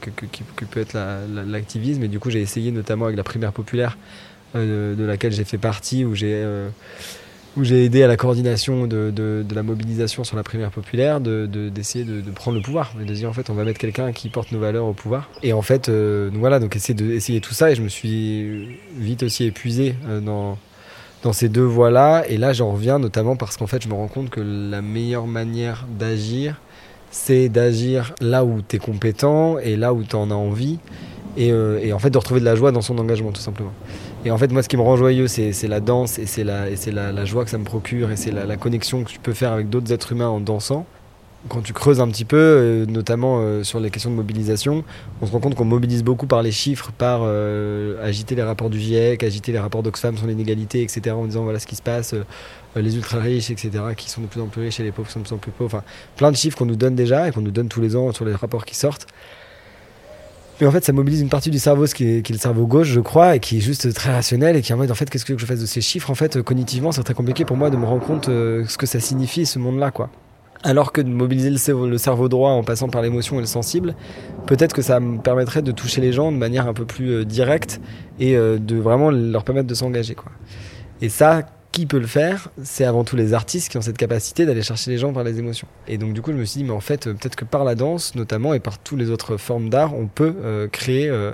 peut 0.71 0.81
être 0.81 0.99
l'activisme. 1.47 2.05
et 2.05 2.09
du 2.09 2.19
coup, 2.19 2.31
j'ai 2.31 2.43
essayé 2.43 2.71
notamment 2.73 3.07
avec 3.07 3.17
la 3.17 3.25
primaire 3.25 3.53
populaire 3.53 3.97
de, 4.55 4.95
laquelle 4.99 5.33
j'ai 5.33 5.45
fait 5.45 5.59
partie, 5.59 6.05
où 6.05 6.15
j'ai 6.15 6.45
où 7.59 7.65
j'ai 7.65 7.85
aidé 7.85 8.03
à 8.05 8.07
la 8.07 8.17
coordination 8.17 8.87
de, 8.87 9.45
la 9.53 9.63
mobilisation 9.63 10.23
sur 10.23 10.37
la 10.37 10.43
primaire 10.43 10.71
populaire, 10.71 11.21
d'essayer 11.21 12.05
de, 12.05 12.31
prendre 12.31 12.57
le 12.57 12.63
pouvoir, 12.63 12.93
de 12.99 13.05
dire 13.13 13.29
en 13.29 13.33
fait 13.33 13.51
on 13.51 13.55
va 13.55 13.65
mettre 13.65 13.81
quelqu'un 13.81 14.13
qui 14.13 14.29
porte 14.29 14.53
nos 14.53 14.61
valeurs 14.61 14.87
au 14.87 14.93
pouvoir. 14.93 15.29
Et 15.43 15.53
en 15.53 15.63
fait, 15.63 15.89
euh, 15.89 16.31
voilà, 16.35 16.61
donc 16.61 16.77
essayer, 16.77 16.95
de, 16.95 17.11
essayer 17.11 17.41
tout 17.41 17.55
ça, 17.55 17.71
et 17.71 17.75
je 17.75 17.83
me 17.83 17.89
suis 17.89 18.79
vite 18.97 19.25
aussi 19.25 19.45
épuisé 19.45 19.97
euh, 20.07 20.21
dans, 20.21 20.57
dans 21.23 21.33
ces 21.33 21.49
deux 21.49 21.63
voies-là. 21.63 22.25
Et 22.29 22.37
là, 22.37 22.53
j'en 22.53 22.73
reviens 22.73 22.99
notamment 22.99 23.37
parce 23.37 23.57
qu'en 23.57 23.67
fait, 23.67 23.83
je 23.83 23.89
me 23.89 23.95
rends 23.95 24.09
compte 24.09 24.31
que 24.31 24.41
la 24.41 24.81
meilleure 24.81 25.27
manière 25.27 25.87
d'agir, 25.99 26.61
c'est 27.11 27.49
d'agir 27.49 28.15
là 28.21 28.45
où 28.45 28.61
tu 28.67 28.77
es 28.77 28.79
compétent 28.79 29.59
et 29.59 29.77
là 29.77 29.93
où 29.93 30.05
tu 30.05 30.15
en 30.15 30.31
as 30.31 30.35
envie. 30.35 30.79
Et, 31.37 31.53
euh, 31.53 31.79
et, 31.83 31.93
en 31.93 31.99
fait, 31.99 32.11
de 32.11 32.19
retrouver 32.19 32.41
de 32.41 32.45
la 32.45 32.57
joie 32.57 32.73
dans 32.73 32.83
son 32.83 32.99
engagement, 32.99 33.31
tout 33.31 33.41
simplement. 33.41 33.73
Et 34.25 34.31
en 34.31 34.39
fait, 34.39 34.51
moi, 34.51 34.63
ce 34.63 34.69
qui 34.69 34.77
me 34.77 34.83
rend 34.83 34.97
joyeux, 34.97 35.29
c'est 35.29 35.69
la 35.69 35.81
danse 35.81 36.19
et 36.19 36.27
c'est 36.27 36.45
la, 36.45 37.25
joie 37.25 37.45
que 37.45 37.51
ça 37.51 37.59
me 37.59 37.65
procure 37.65 38.11
et 38.11 38.17
c'est 38.17 38.33
la, 38.33 38.45
la, 38.45 38.57
connexion 38.57 39.05
que 39.05 39.11
tu 39.11 39.19
peux 39.19 39.33
faire 39.33 39.53
avec 39.53 39.71
d'autres 39.71 39.93
êtres 39.93 40.13
humains 40.13 40.29
en 40.29 40.41
dansant. 40.41 40.87
Quand 41.49 41.63
tu 41.63 41.73
creuses 41.73 42.01
un 42.01 42.09
petit 42.09 42.25
peu, 42.25 42.37
euh, 42.37 42.87
notamment 42.87 43.39
euh, 43.39 43.63
sur 43.63 43.79
les 43.79 43.91
questions 43.91 44.11
de 44.11 44.17
mobilisation, 44.17 44.83
on 45.23 45.27
se 45.27 45.31
rend 45.31 45.39
compte 45.39 45.55
qu'on 45.55 45.65
mobilise 45.65 46.03
beaucoup 46.03 46.27
par 46.27 46.43
les 46.43 46.51
chiffres, 46.51 46.91
par 46.91 47.21
euh, 47.23 48.05
agiter 48.05 48.35
les 48.35 48.43
rapports 48.43 48.71
du 48.71 48.81
GIEC, 48.81 49.23
agiter 49.23 49.53
les 49.53 49.61
rapports 49.61 49.85
d'Oxfam 49.85 50.17
sur 50.17 50.27
l'inégalité, 50.27 50.83
etc., 50.83 51.15
en 51.15 51.27
disant 51.27 51.45
voilà 51.45 51.61
ce 51.61 51.69
qui 51.69 51.77
se 51.77 51.83
passe, 51.83 52.13
les 52.75 52.97
ultra 52.97 53.21
riches, 53.21 53.53
etc., 53.53 53.71
qui 53.97 54.11
sont 54.11 54.21
de 54.21 54.27
plus 54.27 54.41
en 54.41 54.49
plus 54.49 54.63
riches 54.63 54.81
et 54.81 54.83
les 54.83 54.91
pauvres 54.91 55.07
qui 55.07 55.15
sont 55.15 55.21
de 55.21 55.27
plus 55.27 55.35
en 55.35 55.39
plus 55.39 55.53
pauvres. 55.53 55.77
Enfin, 55.77 55.85
plein 56.17 56.33
de 56.33 56.37
chiffres 56.37 56.59
qu'on 56.59 56.67
nous 56.67 56.77
donne 56.77 56.97
déjà 56.97 57.29
et 57.29 57.31
qu'on 57.31 57.41
nous 57.41 57.53
donne 57.53 57.69
tous 57.69 57.81
les 57.81 57.95
ans 57.95 58.13
sur 58.13 58.25
les 58.25 58.35
rapports 58.35 58.65
qui 58.65 58.75
sortent. 58.75 59.07
Mais 60.61 60.67
en 60.67 60.73
fait, 60.73 60.85
ça 60.85 60.93
mobilise 60.93 61.21
une 61.21 61.29
partie 61.29 61.51
du 61.51 61.59
cerveau, 61.59 61.87
ce 61.87 61.95
qui 61.95 62.05
est, 62.05 62.29
le 62.29 62.39
cerveau 62.39 62.67
gauche, 62.67 62.89
je 62.89 63.01
crois, 63.01 63.37
et 63.37 63.41
qui 63.41 63.59
est 63.59 63.61
juste 63.61 63.93
très 63.95 64.13
rationnel 64.13 64.57
et 64.57 64.63
qui 64.63 64.73
est 64.73 64.75
en 64.75 64.79
mode, 64.79 64.91
en 64.91 64.95
fait, 64.95 65.09
qu'est-ce 65.09 65.25
que 65.25 65.39
je 65.39 65.47
fasse 65.47 65.61
de 65.61 65.67
ces 65.67 65.81
chiffres? 65.81 66.11
En 66.11 66.17
fait, 66.17 66.43
cognitivement, 66.43 66.91
c'est 66.91 67.03
très 67.05 67.15
compliqué 67.15 67.45
pour 67.45 67.57
moi 67.57 67.71
de 67.71 67.77
me 67.77 67.87
rendre 67.87 68.05
compte 68.05 68.29
euh, 68.29 68.65
ce 68.67 68.77
que 68.77 68.87
ça 68.87 68.99
signifie, 68.99 69.47
ce 69.47 69.61
monde-là, 69.61 69.93
quoi. 69.93 70.11
Alors 70.65 70.91
que 70.91 71.01
de 71.01 71.09
mobiliser 71.09 71.51
le 71.51 71.57
cerveau, 71.57 71.87
le 71.87 71.99
cerveau 71.99 72.29
droit 72.29 72.51
en 72.51 72.65
passant 72.65 72.89
par 72.89 73.03
l'émotion 73.03 73.37
et 73.37 73.41
le 73.41 73.47
sensible, 73.47 73.95
peut-être 74.47 74.73
que 74.75 74.83
ça 74.83 74.99
me 74.99 75.19
permettrait 75.19 75.63
de 75.63 75.71
toucher 75.71 76.01
les 76.01 76.13
gens 76.13 76.33
de 76.33 76.37
manière 76.37 76.67
un 76.67 76.75
peu 76.75 76.85
plus 76.85 77.11
euh, 77.11 77.25
directe 77.25 77.81
et 78.19 78.37
euh, 78.37 78.59
de 78.59 78.75
vraiment 78.75 79.13
leur 79.13 79.45
permettre 79.45 79.69
de 79.69 79.75
s'engager. 79.75 80.17
Et 81.01 81.09
ça, 81.09 81.43
qui 81.73 81.87
peut 81.87 81.99
le 81.99 82.07
faire 82.07 82.49
C'est 82.63 82.85
avant 82.85 83.05
tout 83.05 83.17
les 83.17 83.35
artistes 83.35 83.71
qui 83.71 83.77
ont 83.77 83.83
cette 83.83 83.97
capacité 83.97 84.47
d'aller 84.47 84.63
chercher 84.63 84.91
les 84.91 84.99
gens 84.99 85.13
par 85.13 85.25
les 85.25 85.39
émotions. 85.39 85.69
Et 85.87 85.99
donc 85.99 86.13
du 86.13 86.23
coup, 86.23 86.33
je 86.33 86.37
me 86.37 86.45
suis 86.45 86.59
dit, 86.59 86.65
mais 86.65 86.73
en 86.73 86.81
fait, 86.81 87.07
euh, 87.07 87.15
peut-être 87.15 87.37
que 87.37 87.45
par 87.45 87.65
la 87.65 87.75
danse, 87.75 88.15
notamment, 88.15 88.55
et 88.55 88.61
par 88.61 88.79
toutes 88.79 88.99
les 88.99 89.11
autres 89.11 89.37
formes 89.37 89.69
d'art, 89.69 89.95
on 89.95 90.07
peut 90.07 90.35
euh, 90.43 90.69
créer 90.69 91.09
euh, 91.09 91.33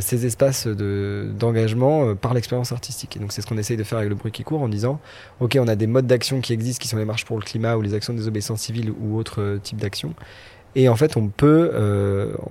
ces 0.00 0.26
espaces 0.26 0.66
d'engagement 0.66 2.16
par 2.16 2.34
l'expérience 2.34 2.72
artistique. 2.72 3.16
Et 3.16 3.20
donc 3.20 3.32
c'est 3.32 3.40
ce 3.40 3.46
qu'on 3.46 3.58
essaye 3.58 3.76
de 3.76 3.84
faire 3.84 3.98
avec 3.98 4.10
le 4.10 4.16
bruit 4.16 4.32
qui 4.32 4.42
court 4.42 4.62
en 4.62 4.68
disant, 4.68 4.98
ok, 5.38 5.56
on 5.60 5.68
a 5.68 5.76
des 5.76 5.86
modes 5.86 6.08
d'action 6.08 6.40
qui 6.40 6.52
existent, 6.52 6.82
qui 6.82 6.88
sont 6.88 6.96
les 6.96 7.04
marches 7.04 7.24
pour 7.24 7.38
le 7.38 7.44
climat 7.44 7.76
ou 7.76 7.82
les 7.82 7.94
actions 7.94 8.12
de 8.12 8.18
désobéissance 8.18 8.62
civile 8.62 8.90
ou 9.00 9.16
autres 9.16 9.60
types 9.62 9.80
d'actions. 9.80 10.14
Et 10.74 10.88
en 10.88 10.96
fait, 10.96 11.16
on 11.16 11.28
peut 11.28 11.70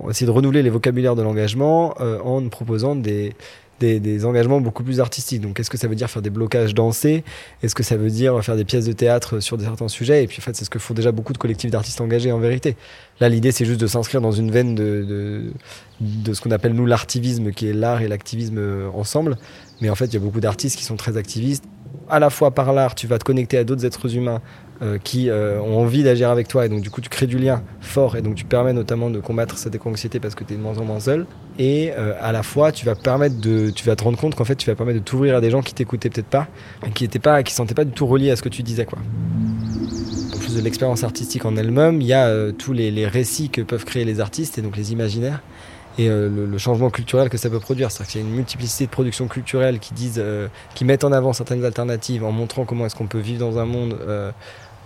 essayer 0.08 0.26
de 0.26 0.32
renouveler 0.32 0.62
les 0.62 0.70
vocabulaires 0.70 1.14
de 1.14 1.20
l'engagement 1.22 1.94
en 2.00 2.48
proposant 2.48 2.96
des, 2.96 3.34
des, 3.80 4.24
engagements 4.24 4.60
beaucoup 4.60 4.82
plus 4.82 5.00
artistiques. 5.00 5.40
Donc, 5.40 5.56
qu'est-ce 5.56 5.70
que 5.70 5.76
ça 5.76 5.88
veut 5.88 5.94
dire 5.94 6.10
faire 6.10 6.22
des 6.22 6.30
blocages 6.30 6.74
dansés? 6.74 7.24
Est-ce 7.62 7.74
que 7.74 7.82
ça 7.82 7.96
veut 7.96 8.10
dire 8.10 8.42
faire 8.44 8.56
des 8.56 8.64
pièces 8.64 8.86
de 8.86 8.92
théâtre 8.92 9.40
sur 9.40 9.60
certains 9.60 9.88
sujets? 9.88 10.24
Et 10.24 10.26
puis, 10.26 10.38
en 10.40 10.42
fait, 10.42 10.56
c'est 10.56 10.64
ce 10.64 10.70
que 10.70 10.78
font 10.78 10.94
déjà 10.94 11.12
beaucoup 11.12 11.32
de 11.32 11.38
collectifs 11.38 11.70
d'artistes 11.70 12.00
engagés 12.00 12.32
en 12.32 12.38
vérité. 12.38 12.76
Là, 13.20 13.28
l'idée, 13.28 13.52
c'est 13.52 13.64
juste 13.64 13.80
de 13.80 13.86
s'inscrire 13.86 14.20
dans 14.20 14.32
une 14.32 14.50
veine 14.50 14.74
de, 14.74 15.04
de, 15.04 15.52
de 16.00 16.32
ce 16.34 16.40
qu'on 16.40 16.50
appelle, 16.50 16.72
nous, 16.72 16.86
l'artivisme, 16.86 17.52
qui 17.52 17.68
est 17.68 17.72
l'art 17.72 18.02
et 18.02 18.08
l'activisme 18.08 18.58
euh, 18.58 18.88
ensemble. 18.94 19.36
Mais 19.80 19.90
en 19.90 19.94
fait, 19.94 20.06
il 20.06 20.14
y 20.14 20.16
a 20.16 20.20
beaucoup 20.20 20.40
d'artistes 20.40 20.76
qui 20.76 20.84
sont 20.84 20.96
très 20.96 21.16
activistes. 21.16 21.64
À 22.08 22.18
la 22.18 22.30
fois 22.30 22.52
par 22.52 22.72
l'art, 22.72 22.94
tu 22.94 23.06
vas 23.06 23.18
te 23.18 23.24
connecter 23.24 23.58
à 23.58 23.64
d'autres 23.64 23.84
êtres 23.84 24.14
humains 24.14 24.40
euh, 24.82 24.98
qui 25.02 25.30
euh, 25.30 25.58
ont 25.58 25.78
envie 25.78 26.02
d'agir 26.02 26.28
avec 26.28 26.48
toi. 26.48 26.66
Et 26.66 26.68
donc 26.68 26.82
du 26.82 26.90
coup 26.90 27.00
tu 27.00 27.08
crées 27.08 27.26
du 27.26 27.38
lien 27.38 27.62
fort 27.80 28.14
et 28.14 28.20
donc 28.20 28.34
tu 28.34 28.44
permets 28.44 28.74
notamment 28.74 29.08
de 29.08 29.20
combattre 29.20 29.56
cette 29.56 29.74
éco-anxiété 29.74 30.20
parce 30.20 30.34
que 30.34 30.44
tu 30.44 30.52
es 30.52 30.56
de 30.58 30.60
moins 30.60 30.76
en 30.76 30.84
moins 30.84 31.00
seul. 31.00 31.24
Et 31.58 31.92
euh, 31.96 32.12
à 32.20 32.30
la 32.30 32.42
fois 32.42 32.72
tu 32.72 32.84
vas 32.84 32.94
permettre 32.94 33.40
de 33.40 33.70
tu 33.70 33.86
vas 33.86 33.96
te 33.96 34.04
rendre 34.04 34.18
compte 34.18 34.34
qu'en 34.34 34.44
fait 34.44 34.56
tu 34.56 34.68
vas 34.68 34.76
permettre 34.76 34.98
de 34.98 35.04
t'ouvrir 35.04 35.34
à 35.34 35.40
des 35.40 35.48
gens 35.48 35.62
qui 35.62 35.72
t'écoutaient 35.72 36.10
peut-être 36.10 36.26
pas 36.26 36.46
qui 36.94 37.06
étaient 37.06 37.18
pas 37.18 37.42
qui 37.42 37.52
se 37.52 37.56
sentaient 37.56 37.74
pas 37.74 37.86
du 37.86 37.92
tout 37.92 38.06
reliés 38.06 38.30
à 38.30 38.36
ce 38.36 38.42
que 38.42 38.50
tu 38.50 38.62
disais 38.62 38.84
quoi. 38.84 38.98
En 40.34 40.38
plus 40.38 40.54
de 40.54 40.60
l'expérience 40.60 41.04
artistique 41.04 41.46
en 41.46 41.56
elle-même 41.56 42.02
il 42.02 42.06
y 42.06 42.12
a 42.12 42.52
tous 42.52 42.74
les, 42.74 42.90
les, 42.90 43.06
récits 43.06 43.48
que 43.48 43.62
peuvent 43.62 43.86
créer 43.86 44.04
les 44.04 44.20
artistes 44.20 44.58
et 44.58 44.60
donc 44.60 44.76
les 44.76 44.92
imaginaires 44.92 45.40
et 45.96 46.08
le, 46.08 46.28
le, 46.28 46.58
changement 46.58 46.90
culturel 46.90 47.30
que 47.30 47.38
ça 47.38 47.48
peut 47.48 47.60
produire. 47.60 47.90
C'est-à-dire 47.90 48.12
qu'il 48.12 48.20
y 48.20 48.24
a 48.24 48.26
une 48.28 48.34
multiplicité 48.34 48.84
de 48.84 48.90
productions 48.90 49.28
culturelles 49.28 49.78
qui 49.78 49.94
disent, 49.94 50.22
qui 50.74 50.84
mettent 50.84 51.04
en 51.04 51.12
avant 51.12 51.32
certaines 51.32 51.64
alternatives 51.64 52.22
en 52.22 52.32
montrant 52.32 52.66
comment 52.66 52.84
est-ce 52.84 52.94
qu'on 52.94 53.06
peut 53.06 53.18
vivre 53.18 53.40
dans 53.40 53.58
un 53.58 53.64
monde 53.64 53.96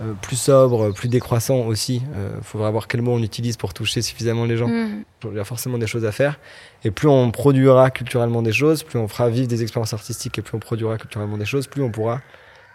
euh, 0.03 0.15
plus 0.21 0.37
sobre, 0.37 0.93
plus 0.93 1.09
décroissant 1.09 1.67
aussi. 1.67 1.97
Il 1.97 2.19
euh, 2.19 2.41
faudra 2.43 2.71
voir 2.71 2.89
quel 2.89 3.03
mot 3.03 3.13
on 3.13 3.23
utilise 3.23 3.59
pour 3.59 3.75
toucher 3.75 4.01
suffisamment 4.01 4.47
les 4.47 4.57
gens. 4.57 4.69
Mm. 4.69 5.05
Il 5.31 5.37
y 5.37 5.39
a 5.39 5.45
forcément 5.45 5.77
des 5.77 5.87
choses 5.87 6.07
à 6.07 6.13
faire. 6.13 6.39
Et 6.85 6.91
plus 6.91 7.09
on 7.09 7.31
produira 7.31 7.91
culturellement 7.91 8.41
des 8.41 8.53
choses, 8.53 8.83
plus 8.83 8.99
on 8.99 9.09
fera 9.09 9.29
vivre 9.29 9.49
des 9.49 9.63
expériences 9.63 9.93
artistiques 9.93 10.39
et 10.39 10.43
plus 10.43 10.57
on 10.57 10.61
produira 10.61 10.97
culturellement 10.97 11.37
des 11.37 11.45
choses, 11.45 11.67
plus 11.67 11.83
on 11.83 11.91
pourra 11.91 12.23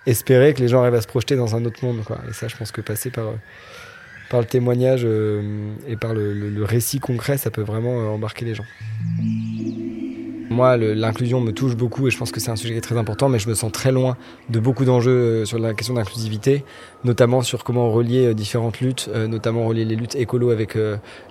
espérer 0.05 0.53
que 0.53 0.61
les 0.61 0.67
gens 0.67 0.81
arrivent 0.81 0.93
à 0.93 1.01
se 1.01 1.07
projeter 1.07 1.35
dans 1.35 1.55
un 1.55 1.65
autre 1.65 1.83
monde. 1.83 2.03
Quoi. 2.03 2.19
Et 2.29 2.33
ça, 2.33 2.47
je 2.47 2.55
pense 2.55 2.71
que 2.71 2.81
passer 2.81 3.09
par, 3.09 3.25
euh, 3.25 3.35
par 4.29 4.39
le 4.39 4.45
témoignage 4.45 5.07
et 5.87 5.95
par 5.95 6.13
le, 6.13 6.31
le, 6.31 6.63
récit 6.63 6.99
concret, 6.99 7.37
ça 7.37 7.49
peut 7.49 7.63
vraiment 7.63 8.13
embarquer 8.13 8.45
les 8.45 8.53
gens. 8.53 8.65
Moi, 10.49 10.77
l'inclusion 10.77 11.41
me 11.41 11.51
touche 11.51 11.75
beaucoup 11.75 12.07
et 12.07 12.11
je 12.11 12.17
pense 12.17 12.31
que 12.31 12.39
c'est 12.39 12.51
un 12.51 12.55
sujet 12.55 12.73
qui 12.73 12.77
est 12.77 12.81
très 12.81 12.97
important, 12.97 13.29
mais 13.29 13.39
je 13.39 13.49
me 13.49 13.55
sens 13.55 13.71
très 13.71 13.91
loin 13.91 14.15
de 14.49 14.59
beaucoup 14.59 14.85
d'enjeux 14.85 15.11
euh, 15.41 15.45
sur 15.45 15.57
la 15.57 15.73
question 15.73 15.95
d'inclusivité, 15.95 16.63
notamment 17.05 17.41
sur 17.41 17.63
comment 17.63 17.89
relier 17.91 18.27
euh, 18.27 18.33
différentes 18.33 18.81
luttes, 18.81 19.09
euh, 19.13 19.27
notamment 19.27 19.65
relier 19.65 19.85
les 19.85 19.95
luttes 19.95 20.15
écolo 20.15 20.49
avec 20.49 20.77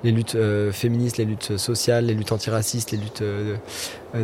les 0.04 0.12
luttes 0.12 0.36
féministes, 0.72 1.18
les 1.18 1.24
luttes 1.24 1.56
sociales, 1.58 2.06
les 2.06 2.14
luttes 2.14 2.32
antiracistes, 2.32 2.92
les 2.92 2.98
luttes 2.98 3.22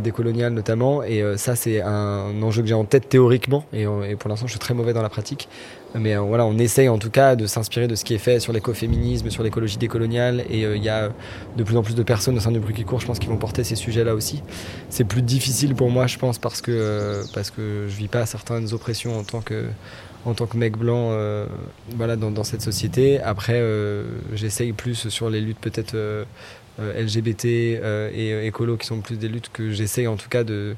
décoloniales 0.02 0.52
notamment. 0.52 1.02
Et 1.02 1.22
ça, 1.36 1.56
c'est 1.56 1.82
un 1.82 2.42
enjeu 2.42 2.62
que 2.62 2.68
j'ai 2.68 2.74
en 2.74 2.84
tête 2.84 3.08
théoriquement, 3.08 3.64
et, 3.72 3.84
pour 4.18 4.30
l'instant, 4.30 4.46
je 4.46 4.52
suis 4.52 4.60
très 4.60 4.74
mauvais 4.74 4.92
dans 4.92 5.02
la 5.02 5.08
pratique. 5.08 5.48
Mais 5.94 6.14
euh, 6.14 6.20
voilà, 6.20 6.46
on 6.46 6.56
essaye 6.58 6.88
en 6.88 6.98
tout 6.98 7.10
cas 7.10 7.36
de 7.36 7.46
s'inspirer 7.46 7.88
de 7.88 7.94
ce 7.94 8.04
qui 8.04 8.14
est 8.14 8.18
fait 8.18 8.40
sur 8.40 8.52
l'écoféminisme, 8.52 9.30
sur 9.30 9.42
l'écologie 9.42 9.76
décoloniale. 9.76 10.44
Et 10.48 10.64
euh, 10.64 10.76
il 10.76 10.84
y 10.84 10.88
a 10.88 11.10
de 11.56 11.64
plus 11.64 11.76
en 11.76 11.82
plus 11.82 11.94
de 11.94 12.02
personnes 12.02 12.36
au 12.36 12.40
sein 12.40 12.52
du 12.52 12.60
bruit 12.60 12.74
court, 12.84 13.00
je 13.00 13.06
pense, 13.06 13.18
qui 13.18 13.26
vont 13.26 13.36
porter 13.36 13.64
ces 13.64 13.76
sujets-là 13.76 14.14
aussi. 14.14 14.42
C'est 14.88 15.04
plus 15.04 15.22
difficile 15.22 15.74
pour 15.74 15.90
moi, 15.90 16.06
je 16.06 16.18
pense, 16.18 16.38
parce 16.38 16.60
que, 16.60 16.70
euh, 16.70 17.22
parce 17.34 17.50
que 17.50 17.86
je 17.88 17.96
vis 17.96 18.08
pas 18.08 18.26
certaines 18.26 18.72
oppressions 18.72 19.18
en 19.18 19.24
tant 19.24 19.40
que, 19.40 19.64
en 20.26 20.34
tant 20.34 20.46
que 20.46 20.56
mec 20.56 20.76
blanc 20.76 21.12
voilà, 21.96 22.16
dans, 22.16 22.44
cette 22.44 22.62
société. 22.62 23.20
Après, 23.20 23.62
j'essaye 24.34 24.72
plus 24.72 25.08
sur 25.08 25.30
les 25.30 25.40
luttes 25.40 25.60
peut-être 25.60 25.96
LGBT 26.78 27.44
et 27.44 28.46
écolo, 28.46 28.76
qui 28.76 28.86
sont 28.86 29.00
plus 29.00 29.16
des 29.16 29.28
luttes 29.28 29.50
que 29.52 29.70
j'essaye 29.70 30.06
en 30.06 30.16
tout 30.16 30.28
cas 30.28 30.44
de 30.44 30.74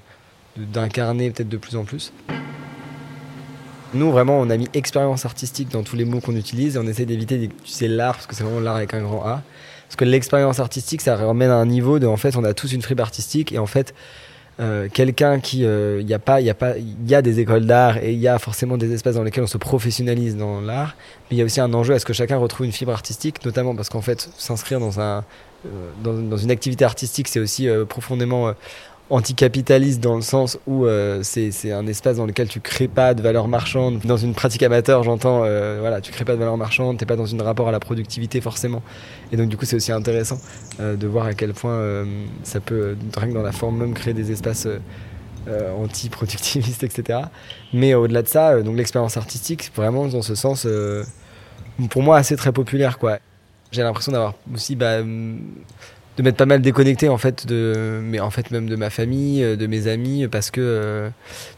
d'incarner 0.57 1.31
peut-être 1.31 1.49
de 1.49 1.57
plus 1.57 1.77
en 1.77 1.85
plus. 1.85 2.13
Nous, 3.95 4.11
vraiment, 4.11 4.41
on 4.41 4.49
a 4.49 4.57
mis 4.57 4.69
expérience 4.73 5.27
artistique 5.27 5.69
dans 5.71 5.83
tous 5.83 5.97
les 5.97 6.07
mots 6.07 6.21
qu'on 6.21 6.37
utilise 6.37 6.77
et 6.77 6.79
on 6.79 6.87
essaie 6.87 7.05
d'éviter, 7.05 7.51
sais, 7.65 7.89
l'art, 7.89 8.15
parce 8.15 8.27
que 8.27 8.35
c'est 8.35 8.43
vraiment 8.43 8.61
l'art 8.61 8.77
avec 8.77 8.95
un 8.95 9.03
grand 9.03 9.23
A. 9.27 9.43
Parce 9.87 9.97
que 9.97 10.07
l'expérience 10.07 10.61
artistique, 10.61 11.03
ça 11.03 11.17
ramène 11.17 11.51
à 11.51 11.57
un 11.57 11.67
niveau 11.67 11.99
de, 11.99 12.07
en 12.07 12.17
fait, 12.17 12.37
on 12.37 12.45
a 12.45 12.55
tous 12.55 12.73
une 12.73 12.81
fripe 12.81 13.01
artistique 13.01 13.53
et 13.53 13.59
en 13.59 13.67
fait, 13.67 13.95
euh, 14.63 14.89
quelqu'un 14.93 15.41
qui, 15.41 15.61
il 15.61 15.67
euh, 15.67 16.03
y 16.03 16.15
a 16.15 16.19
pas, 16.19 16.41
il 16.41 16.47
y 16.47 16.51
a 16.51 16.55
pas, 16.55 16.79
il 16.79 17.11
y 17.11 17.15
a 17.15 17.23
des 17.23 17.41
écoles 17.41 17.67
d'art 17.67 17.99
et 17.99 18.13
il 18.13 18.19
y 18.19 18.29
a 18.29 18.39
forcément 18.39 18.77
des 18.77 18.93
espaces 18.93 19.17
dans 19.17 19.25
lesquels 19.25 19.45
on 19.45 19.49
se 19.49 19.59
professionnalise 19.59 20.37
dans 20.37 20.61
l'art, 20.61 20.95
mais 21.31 21.37
il 21.37 21.39
y 21.39 21.43
a 21.43 21.45
aussi 21.45 21.61
un 21.61 21.75
enjeu 21.75 21.95
à 21.95 21.99
ce 21.99 22.05
que 22.05 22.13
chacun 22.13 22.37
retrouve 22.37 22.67
une 22.67 22.73
fibre 22.73 22.93
artistique, 22.93 23.45
notamment 23.45 23.75
parce 23.75 23.89
qu'en 23.89 24.03
fait, 24.03 24.31
s'inscrire 24.39 24.79
dans 24.79 25.01
un, 25.01 25.25
dans, 26.05 26.15
dans, 26.15 26.37
une 26.37 26.51
activité 26.51 26.85
artistique, 26.85 27.29
c'est 27.29 27.41
aussi 27.41 27.69
profondément 27.89 28.53
anticapitaliste 29.11 30.01
dans 30.01 30.17
le 30.17 30.23
sens 30.23 30.59
où 30.67 30.87
euh, 30.87 31.21
c'est 31.23 31.71
un 31.71 31.87
espace 31.87 32.17
dans 32.17 32.27
lequel 32.27 32.49
tu 32.49 32.61
crées 32.61 32.89
pas 32.89 33.15
de 33.15 33.23
valeur 33.23 33.49
marchande. 33.49 34.01
Dans 34.05 34.17
une 34.17 34.35
pratique 34.35 34.63
amateur, 34.63 35.03
j'entends, 35.03 35.43
euh, 35.45 35.79
voilà, 35.81 36.01
tu 36.01 36.13
crées 36.13 36.25
pas 36.25 36.33
de 36.33 36.39
valeur 36.39 36.57
marchande, 36.57 36.99
t'es 36.99 37.07
pas 37.07 37.17
dans 37.17 37.35
un 37.35 37.43
rapport 37.43 37.69
à 37.69 37.73
la 37.73 37.81
productivité 37.81 38.41
forcément. 38.41 38.83
Et 39.31 39.37
donc 39.37 39.49
du 39.49 39.57
coup, 39.57 39.65
c'est 39.65 39.77
aussi 39.77 39.93
intéressant 39.93 40.39
euh, 40.81 40.97
de 40.97 41.07
voir 41.07 41.27
à 41.27 41.35
quel 41.35 41.53
point 41.53 42.07
ça 42.43 42.61
peut, 42.61 42.97
rien 43.17 43.29
que 43.29 43.35
dans 43.35 43.43
la 43.43 43.53
forme 43.53 43.79
même, 43.79 43.95
créer 43.95 44.15
des 44.15 44.33
espaces 44.33 44.67
anti-productivistes, 45.79 46.83
etc. 46.85 47.21
Mais 47.73 47.95
au-delà 47.95 48.23
de 48.23 48.29
ça, 48.29 48.61
donc 48.63 48.77
l'expérience 48.77 49.17
artistique, 49.17 49.71
vraiment 49.75 50.07
dans 50.07 50.23
ce 50.23 50.35
sens, 50.35 50.67
pour 51.91 52.03
moi, 52.03 52.17
assez 52.17 52.37
très 52.37 52.53
populaire, 52.53 52.99
quoi. 52.99 53.19
J'ai 53.73 53.83
l'impression 53.83 54.13
d'avoir 54.13 54.35
aussi 54.55 54.77
bah, 54.77 54.99
de 56.17 56.23
m'être 56.23 56.37
pas 56.37 56.47
mal 56.47 56.61
déconnecté 56.61 57.09
en 57.09 57.19
fait 57.19 57.47
de 57.47 58.01
mais 58.03 58.21
en 58.21 58.31
fait 58.31 58.51
même 58.51 58.69
de 58.69 58.77
ma 58.77 58.91
famille 58.91 59.43
euh, 59.43 59.57
de 59.57 59.67
mes 59.67 59.87
amis 59.87 60.27
parce 60.29 60.51
que 60.51 60.61
euh, 60.61 61.09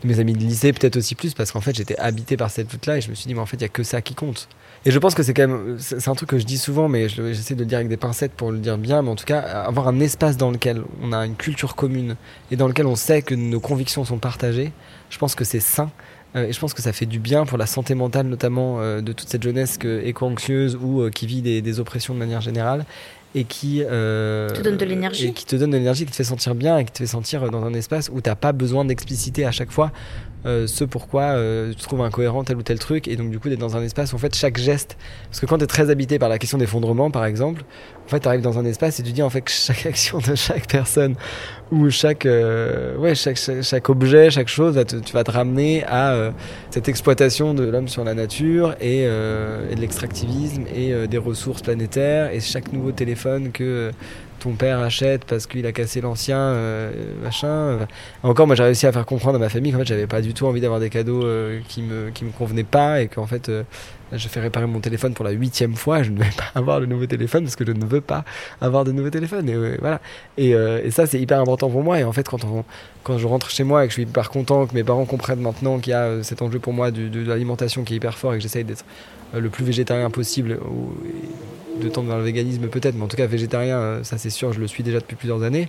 de 0.02 0.09
mes 0.09 0.20
amis 0.20 0.32
de 0.34 0.38
lycée 0.38 0.72
peut-être 0.72 0.96
aussi 0.96 1.14
plus 1.14 1.34
parce 1.34 1.50
qu'en 1.50 1.61
fait 1.61 1.74
j'étais 1.74 1.98
habité 1.98 2.36
par 2.36 2.50
cette 2.50 2.72
lutte 2.72 2.86
là 2.86 2.98
et 2.98 3.00
je 3.00 3.11
me 3.11 3.14
suis 3.14 3.26
dit 3.26 3.34
mais 3.34 3.40
en 3.40 3.46
fait 3.46 3.57
il 3.57 3.62
y 3.62 3.66
a 3.66 3.68
que 3.68 3.82
ça 3.82 4.00
qui 4.00 4.14
compte. 4.14 4.48
Et 4.86 4.90
je 4.90 4.98
pense 4.98 5.14
que 5.14 5.22
c'est 5.22 5.32
quand 5.32 5.48
même 5.48 5.76
c'est 5.78 6.09
un 6.09 6.14
truc 6.14 6.28
que 6.28 6.38
je 6.38 6.44
dis 6.44 6.59
souvent 6.59 6.88
mais 6.88 7.09
j'essaie 7.09 7.55
de 7.55 7.61
le 7.61 7.66
dire 7.66 7.78
avec 7.78 7.88
des 7.88 7.96
pincettes 7.96 8.32
pour 8.32 8.52
le 8.52 8.59
dire 8.59 8.78
bien 8.78 9.02
mais 9.02 9.11
en 9.11 9.16
tout 9.16 9.24
cas 9.24 9.40
avoir 9.40 9.88
un 9.88 9.98
espace 10.00 10.36
dans 10.36 10.50
lequel 10.50 10.82
on 11.02 11.12
a 11.12 11.26
une 11.26 11.36
culture 11.36 11.74
commune 11.74 12.16
et 12.50 12.57
dans 12.57 12.68
lequel 12.68 12.86
on 12.86 12.96
sait 12.96 13.22
que 13.22 13.34
nos 13.34 13.61
convictions 13.61 14.05
sont 14.05 14.18
partagées 14.18 14.72
je 15.11 15.18
pense 15.18 15.34
que 15.34 15.44
c'est 15.44 15.61
sain. 15.61 15.90
Euh, 16.36 16.48
et 16.48 16.52
je 16.52 16.59
pense 16.59 16.74
que 16.74 16.82
ça 16.82 16.92
fait 16.92 17.07
du 17.07 17.20
bien 17.20 17.46
pour 17.46 17.59
la 17.59 17.66
santé 17.66 17.94
mentale, 17.94 18.26
notamment 18.26 18.80
de 18.80 19.12
toute 19.12 19.28
cette 19.28 19.44
jeunesse 19.44 19.78
éco-anxieuse 19.84 20.74
ou 20.74 21.09
qui 21.11 21.26
vit 21.26 21.42
des, 21.42 21.80
oppressions 21.80 22.12
de 22.12 22.18
manière 22.18 22.40
générale 22.40 22.84
et 23.35 23.45
qui 23.45 23.82
euh, 23.82 24.49
te 24.51 24.62
donne 24.62 24.76
de 24.76 24.85
l'énergie. 24.85 25.32
qui 25.32 25.45
te 25.45 25.57
donne 25.57 25.70
de 25.70 25.76
l'énergie, 25.76 26.05
qui 26.05 26.12
te 26.12 26.16
fait 26.16 26.24
sentir 26.24 26.55
bien 26.55 26.78
et 26.78 26.85
qui 26.85 26.93
te 26.93 26.99
fait 26.99 27.07
sentir 27.07 27.51
dans 27.51 27.64
un 27.64 27.74
espace 27.74 28.09
où 28.12 28.20
tu 28.20 28.30
n'as 28.30 28.37
pas 28.37 28.53
besoin 28.53 28.85
d'expliciter 28.85 29.45
à 29.45 29.51
chaque 29.51 29.72
fois 29.72 29.91
euh, 30.47 30.66
ce 30.66 30.85
pourquoi 30.85 31.22
euh, 31.22 31.72
tu 31.72 31.82
trouves 31.82 32.03
incohérent 32.03 32.45
tel 32.45 32.59
ou 32.59 32.62
tel 32.62 32.78
truc 32.78 33.09
et 33.09 33.16
donc 33.16 33.30
du 33.30 33.39
coup 33.39 33.49
d'être 33.49 33.61
dans 33.61 33.78
un 33.78 33.82
espace 33.82 34.12
où 34.12 34.16
en 34.16 34.18
fait 34.18 34.35
chaque 34.35 34.59
geste 34.59 34.99
parce 35.30 35.41
que 35.41 35.47
quand 35.47 35.57
tu 35.57 35.64
es 35.64 35.66
très 35.66 35.89
habité 35.89 36.18
par 36.18 36.28
la 36.28 36.39
question 36.39 36.59
d'effondrement 36.59 37.11
par 37.11 37.24
exemple 37.24 37.64
en 38.05 38.09
fait 38.09 38.20
tu 38.20 38.28
arrives 38.28 38.43
dans 38.43 38.59
un 38.59 38.66
espace 38.66 39.01
et 39.01 39.03
tu 39.03 39.12
dis 39.12 39.22
en 39.22 39.30
fait 39.30 39.41
que 39.41 39.51
chaque 39.51 39.87
action 39.87 40.18
de 40.18 40.35
chaque 40.35 40.68
personne 40.68 41.14
ou 41.72 41.89
chaque 41.89 42.26
euh, 42.26 42.95
ouais 42.99 43.14
chaque, 43.14 43.39
chaque, 43.62 43.89
objet 43.89 44.28
chaque 44.30 44.49
chose 44.49 44.78
tu 44.87 45.12
vas 45.14 45.24
te 45.24 45.30
ramener 45.30 45.82
à 45.85 46.14
cette 46.68 46.91
exploitation 46.91 47.55
de 47.55 47.64
l'homme 47.64 47.89
sur 47.89 48.05
la 48.05 48.12
nature 48.12 48.76
et, 48.82 49.05
et 49.05 49.74
de 49.74 49.80
l'extractivisme 49.80 50.64
et 50.74 51.09
des 51.09 51.18
ressources 51.18 51.62
planétaires 51.62 52.30
et 52.32 52.41
chaque 52.41 52.70
nouveau 52.70 52.93
téléphone 52.93 53.23
que 53.52 53.90
ton 54.44 54.52
père 54.52 54.80
achète 54.80 55.24
parce 55.24 55.46
qu'il 55.46 55.64
a 55.64 55.72
cassé 55.72 56.02
l'ancien, 56.02 56.38
euh, 56.38 56.92
machin. 57.22 57.86
Encore, 58.22 58.46
moi, 58.46 58.54
j'ai 58.54 58.62
réussi 58.62 58.86
à 58.86 58.92
faire 58.92 59.06
comprendre 59.06 59.36
à 59.36 59.38
ma 59.38 59.48
famille 59.48 59.72
qu'en 59.72 59.78
fait, 59.78 59.86
j'avais 59.86 60.06
pas 60.06 60.20
du 60.20 60.34
tout 60.34 60.46
envie 60.46 60.60
d'avoir 60.60 60.80
des 60.80 60.90
cadeaux 60.90 61.24
euh, 61.24 61.60
qui 61.66 61.82
me 61.82 62.10
qui 62.10 62.24
me 62.24 62.30
convenaient 62.30 62.62
pas 62.62 63.00
et 63.00 63.08
qu'en 63.08 63.26
fait, 63.26 63.48
euh, 63.48 63.62
je 64.12 64.28
fais 64.28 64.40
réparer 64.40 64.66
mon 64.66 64.80
téléphone 64.80 65.14
pour 65.14 65.24
la 65.24 65.30
huitième 65.30 65.74
fois. 65.74 66.02
Je 66.02 66.10
ne 66.10 66.18
vais 66.18 66.30
pas 66.36 66.58
avoir 66.58 66.78
le 66.78 66.86
nouveau 66.86 67.06
téléphone 67.06 67.44
parce 67.44 67.56
que 67.56 67.64
je 67.64 67.72
ne 67.72 67.86
veux 67.86 68.02
pas 68.02 68.24
avoir 68.60 68.84
de 68.84 68.92
nouveau 68.92 69.08
téléphone. 69.08 69.48
Et 69.48 69.76
voilà. 69.78 70.00
Et, 70.36 70.50
et 70.50 70.90
ça, 70.90 71.06
c'est 71.06 71.20
hyper 71.20 71.40
important 71.40 71.70
pour 71.70 71.82
moi. 71.82 71.98
Et 71.98 72.04
en 72.04 72.12
fait, 72.12 72.28
quand 72.28 72.40
quand 73.02 73.18
je 73.18 73.26
rentre 73.26 73.50
chez 73.50 73.64
moi 73.64 73.84
et 73.84 73.86
que 73.86 73.92
je 73.92 73.94
suis 73.94 74.02
hyper 74.02 74.30
content, 74.30 74.66
que 74.66 74.74
mes 74.74 74.84
parents 74.84 75.04
comprennent 75.06 75.40
maintenant 75.40 75.78
qu'il 75.78 75.92
y 75.92 75.94
a 75.94 76.22
cet 76.22 76.42
enjeu 76.42 76.58
pour 76.58 76.72
moi 76.72 76.90
de, 76.90 77.08
de 77.08 77.26
l'alimentation 77.26 77.82
qui 77.82 77.94
est 77.94 77.96
hyper 77.96 78.16
fort 78.16 78.34
et 78.34 78.36
que 78.36 78.42
j'essaye 78.42 78.64
d'être 78.64 78.84
le 79.34 79.48
plus 79.48 79.64
végétarien 79.64 80.10
possible 80.10 80.58
de 81.80 81.88
tendre 81.88 82.08
vers 82.08 82.18
le 82.18 82.24
véganisme 82.24 82.68
peut-être, 82.68 82.94
mais 82.94 83.04
en 83.04 83.08
tout 83.08 83.16
cas 83.16 83.26
végétarien, 83.26 83.76
euh, 83.78 84.04
ça 84.04 84.18
c'est 84.18 84.30
sûr, 84.30 84.52
je 84.52 84.60
le 84.60 84.66
suis 84.66 84.82
déjà 84.82 85.00
depuis 85.00 85.16
plusieurs 85.16 85.42
années, 85.42 85.68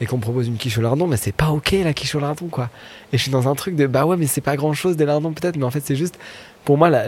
et 0.00 0.06
qu'on 0.06 0.18
propose 0.18 0.48
une 0.48 0.56
quiche 0.56 0.78
au 0.78 0.80
lardon, 0.80 1.06
mais 1.06 1.16
c'est 1.16 1.32
pas 1.32 1.50
ok 1.50 1.72
la 1.84 1.92
quiche 1.92 2.14
au 2.14 2.20
lardon 2.20 2.48
quoi. 2.48 2.70
Et 3.12 3.18
je 3.18 3.22
suis 3.22 3.30
dans 3.30 3.48
un 3.48 3.54
truc 3.54 3.76
de 3.76 3.86
bah 3.86 4.06
ouais, 4.06 4.16
mais 4.16 4.26
c'est 4.26 4.40
pas 4.40 4.56
grand 4.56 4.72
chose 4.72 4.96
des 4.96 5.04
lardons 5.04 5.32
peut-être, 5.32 5.56
mais 5.56 5.64
en 5.64 5.70
fait 5.70 5.82
c'est 5.84 5.96
juste, 5.96 6.18
pour 6.64 6.78
moi, 6.78 6.90
la, 6.90 7.06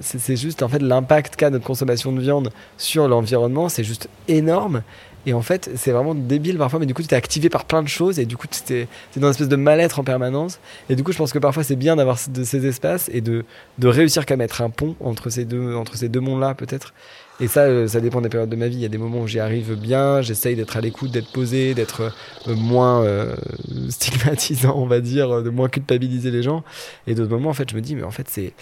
c'est 0.00 0.36
juste 0.36 0.62
en 0.62 0.68
fait 0.68 0.80
l'impact 0.80 1.36
qu'a 1.36 1.50
notre 1.50 1.64
consommation 1.64 2.12
de 2.12 2.20
viande 2.20 2.50
sur 2.78 3.08
l'environnement, 3.08 3.68
c'est 3.68 3.84
juste 3.84 4.08
énorme. 4.28 4.82
Et 5.24 5.34
en 5.34 5.42
fait, 5.42 5.70
c'est 5.76 5.92
vraiment 5.92 6.14
débile 6.14 6.58
parfois, 6.58 6.80
mais 6.80 6.86
du 6.86 6.94
coup, 6.94 7.02
tu 7.02 7.10
es 7.10 7.14
activé 7.14 7.48
par 7.48 7.64
plein 7.64 7.82
de 7.82 7.88
choses 7.88 8.18
et 8.18 8.26
du 8.26 8.36
coup, 8.36 8.48
tu 8.48 8.74
es, 8.74 8.88
dans 9.16 9.28
une 9.28 9.30
espèce 9.30 9.48
de 9.48 9.56
mal-être 9.56 10.00
en 10.00 10.04
permanence. 10.04 10.58
Et 10.90 10.96
du 10.96 11.04
coup, 11.04 11.12
je 11.12 11.18
pense 11.18 11.32
que 11.32 11.38
parfois, 11.38 11.62
c'est 11.62 11.76
bien 11.76 11.94
d'avoir 11.94 12.18
de 12.28 12.42
ces 12.42 12.66
espaces 12.66 13.08
et 13.12 13.20
de, 13.20 13.44
de 13.78 13.88
réussir 13.88 14.26
qu'à 14.26 14.36
mettre 14.36 14.62
un 14.62 14.70
pont 14.70 14.96
entre 15.00 15.30
ces 15.30 15.44
deux, 15.44 15.76
entre 15.76 15.96
ces 15.96 16.08
deux 16.08 16.18
mondes-là, 16.18 16.54
peut-être. 16.54 16.92
Et 17.40 17.48
ça, 17.48 17.62
euh, 17.62 17.88
ça 17.88 18.00
dépend 18.00 18.20
des 18.20 18.28
périodes 18.28 18.50
de 18.50 18.56
ma 18.56 18.68
vie. 18.68 18.76
Il 18.76 18.82
y 18.82 18.86
a 18.86 18.88
des 18.88 18.98
moments 18.98 19.20
où 19.22 19.26
j'y 19.26 19.40
arrive 19.40 19.74
bien, 19.74 20.20
j'essaye 20.22 20.54
d'être 20.54 20.76
à 20.76 20.80
l'écoute, 20.80 21.10
d'être 21.10 21.32
posé, 21.32 21.74
d'être 21.74 22.12
euh, 22.48 22.54
moins 22.54 23.02
euh, 23.04 23.34
stigmatisant, 23.88 24.74
on 24.76 24.86
va 24.86 25.00
dire, 25.00 25.42
de 25.42 25.50
moins 25.50 25.68
culpabiliser 25.68 26.30
les 26.30 26.42
gens. 26.42 26.62
Et 27.06 27.14
d'autres 27.14 27.30
moments, 27.30 27.50
en 27.50 27.54
fait, 27.54 27.70
je 27.70 27.76
me 27.76 27.80
dis, 27.80 27.96
mais 27.96 28.02
en 28.02 28.10
fait, 28.10 28.28
c'est 28.28 28.52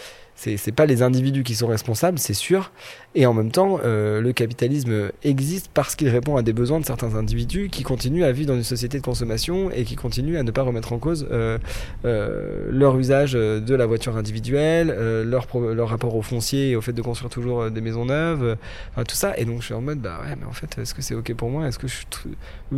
c'est 0.43 0.72
pas 0.72 0.86
les 0.86 1.03
individus 1.03 1.43
qui 1.43 1.55
sont 1.55 1.66
responsables, 1.66 2.18
c'est 2.18 2.34
sûr. 2.34 2.72
Et 3.14 3.26
en 3.26 3.34
même 3.34 3.51
temps, 3.51 3.78
euh, 3.84 4.22
le 4.22 4.32
capitalisme 4.32 5.11
existe 5.22 5.68
parce 5.74 5.97
qu'il 5.97 6.09
répond 6.09 6.36
à 6.36 6.43
des 6.43 6.55
besoins 6.55 6.80
de 6.80 6.86
certains 6.86 7.14
individus 7.14 7.68
qui 7.70 7.82
continuent 7.82 8.24
à 8.24 8.32
vivre 8.32 8.49
dans 8.49 8.57
une 8.57 8.64
société 8.64 8.99
de 8.99 9.05
consommation 9.05 9.70
et 9.70 9.84
qui 9.84 9.97
continuent 9.97 10.38
à 10.38 10.43
ne 10.43 10.51
pas 10.51 10.62
remettre 10.62 10.95
en 10.95 10.99
cause 10.99 11.26
euh, 11.30 11.59
euh, 12.07 12.68
leur 12.70 12.97
usage 12.99 13.32
de 13.32 13.74
la 13.74 13.84
voiture 13.84 14.16
individuelle, 14.16 14.88
leur, 15.26 15.47
leur 15.74 15.88
rapport 15.88 16.16
au 16.16 16.22
foncier 16.22 16.70
et 16.70 16.76
au 16.76 16.80
fait 16.80 16.93
de 16.93 17.03
construire 17.03 17.30
toujours 17.30 17.70
des 17.70 17.80
maisons 17.82 18.07
neuves, 18.07 18.57
enfin, 18.93 19.05
tout 19.05 19.16
ça. 19.16 19.36
Et 19.36 19.45
donc 19.45 19.61
je 19.61 19.66
suis 19.66 19.74
en 19.74 19.82
mode, 19.82 19.99
bah 19.99 20.20
ouais, 20.24 20.36
mais 20.41 20.47
en 20.47 20.53
fait, 20.53 20.78
est-ce 20.78 20.95
que 20.95 21.03
c'est 21.03 21.14
ok 21.14 21.34
pour 21.34 21.51
moi? 21.51 21.66
Est-ce 21.66 21.78
que 21.78 21.88
je 21.88 21.97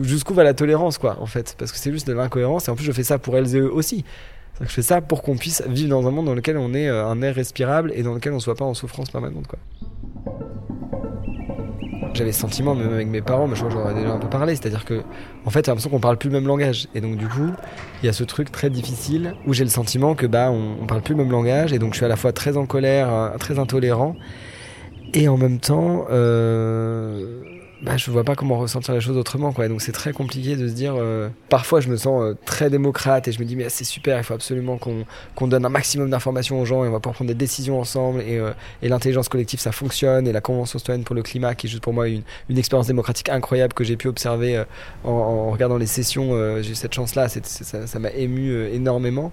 jusqu'où 0.02 0.34
va 0.34 0.42
la 0.42 0.54
tolérance, 0.54 0.98
quoi, 0.98 1.18
en 1.20 1.26
fait? 1.26 1.54
Parce 1.58 1.70
que 1.70 1.78
c'est 1.78 1.92
juste 1.92 2.08
de 2.08 2.12
l'incohérence 2.12 2.66
et 2.66 2.70
en 2.70 2.74
plus 2.74 2.84
je 2.84 2.92
fais 2.92 3.04
ça 3.04 3.18
pour 3.18 3.36
elles 3.36 3.54
et 3.54 3.60
eux 3.60 3.72
aussi. 3.72 4.04
Je 4.60 4.66
fais 4.66 4.82
ça 4.82 5.00
pour 5.00 5.22
qu'on 5.22 5.36
puisse 5.36 5.62
vivre 5.66 5.90
dans 5.90 6.06
un 6.06 6.10
monde 6.10 6.26
dans 6.26 6.34
lequel 6.34 6.56
on 6.56 6.74
ait 6.74 6.88
euh, 6.88 7.06
un 7.06 7.20
air 7.22 7.34
respirable 7.34 7.92
et 7.94 8.02
dans 8.02 8.14
lequel 8.14 8.32
on 8.32 8.40
soit 8.40 8.54
pas 8.54 8.64
en 8.64 8.74
souffrance 8.74 9.10
permanente. 9.10 9.46
Quoi. 9.46 9.58
J'avais 12.14 12.32
ce 12.32 12.40
sentiment, 12.40 12.74
même 12.74 12.92
avec 12.92 13.08
mes 13.08 13.22
parents, 13.22 13.48
mais 13.48 13.56
je 13.56 13.64
crois 13.64 13.74
que 13.74 13.82
j'en 13.82 13.96
ai 13.96 14.00
déjà 14.00 14.12
un 14.12 14.18
peu 14.18 14.28
parlé, 14.28 14.54
c'est-à-dire 14.54 14.84
que, 14.84 15.02
en 15.46 15.50
fait, 15.50 15.64
j'ai 15.64 15.70
l'impression 15.70 15.88
qu'on 15.88 16.00
parle 16.00 16.18
plus 16.18 16.28
le 16.28 16.34
même 16.34 16.46
langage. 16.46 16.88
Et 16.94 17.00
donc, 17.00 17.16
du 17.16 17.26
coup, 17.26 17.50
il 18.02 18.06
y 18.06 18.08
a 18.08 18.12
ce 18.12 18.24
truc 18.24 18.52
très 18.52 18.68
difficile 18.68 19.34
où 19.46 19.54
j'ai 19.54 19.64
le 19.64 19.70
sentiment 19.70 20.14
que, 20.14 20.26
bah, 20.26 20.50
on, 20.50 20.76
on, 20.82 20.86
parle 20.86 21.00
plus 21.00 21.14
le 21.14 21.22
même 21.22 21.32
langage, 21.32 21.72
et 21.72 21.78
donc 21.78 21.94
je 21.94 21.98
suis 21.98 22.04
à 22.04 22.08
la 22.08 22.16
fois 22.16 22.32
très 22.32 22.58
en 22.58 22.66
colère, 22.66 23.10
euh, 23.10 23.38
très 23.38 23.58
intolérant, 23.58 24.14
et 25.14 25.28
en 25.28 25.38
même 25.38 25.58
temps, 25.58 26.06
euh, 26.10 27.42
bah, 27.82 27.96
je 27.96 28.08
vois 28.12 28.22
pas 28.22 28.36
comment 28.36 28.58
ressentir 28.58 28.94
les 28.94 29.00
choses 29.00 29.16
autrement 29.16 29.52
quoi. 29.52 29.66
Donc 29.66 29.82
c'est 29.82 29.90
très 29.90 30.12
compliqué 30.12 30.54
de 30.54 30.68
se 30.68 30.72
dire. 30.72 30.94
Euh, 30.96 31.28
parfois 31.48 31.80
je 31.80 31.88
me 31.88 31.96
sens 31.96 32.22
euh, 32.22 32.36
très 32.44 32.70
démocrate 32.70 33.26
et 33.26 33.32
je 33.32 33.40
me 33.40 33.44
dis 33.44 33.56
mais 33.56 33.68
c'est 33.70 33.82
super, 33.82 34.18
il 34.18 34.22
faut 34.22 34.34
absolument 34.34 34.78
qu'on 34.78 35.46
donne 35.48 35.64
un 35.64 35.68
maximum 35.68 36.08
d'informations 36.08 36.60
aux 36.60 36.64
gens 36.64 36.84
et 36.84 36.88
on 36.88 36.92
va 36.92 37.00
pouvoir 37.00 37.16
prendre 37.16 37.28
des 37.28 37.34
décisions 37.34 37.80
ensemble 37.80 38.20
et, 38.20 38.38
euh, 38.38 38.52
et 38.82 38.88
l'intelligence 38.88 39.28
collective 39.28 39.58
ça 39.58 39.72
fonctionne 39.72 40.28
et 40.28 40.32
la 40.32 40.40
convention 40.40 40.78
citoyenne 40.78 41.02
pour 41.02 41.16
le 41.16 41.22
climat 41.22 41.56
qui 41.56 41.66
est 41.66 41.70
juste 41.70 41.82
pour 41.82 41.92
moi 41.92 42.08
une, 42.08 42.22
une 42.48 42.58
expérience 42.58 42.86
démocratique 42.86 43.28
incroyable 43.30 43.74
que 43.74 43.82
j'ai 43.82 43.96
pu 43.96 44.06
observer 44.06 44.62
en, 45.02 45.50
regardant 45.50 45.76
les 45.76 45.86
sessions. 45.86 46.62
j'ai 46.62 46.70
eu 46.70 46.74
cette 46.76 46.94
chance 46.94 47.16
là, 47.16 47.26
ça 47.28 47.98
m'a 47.98 48.10
ému 48.10 48.66
énormément. 48.72 49.32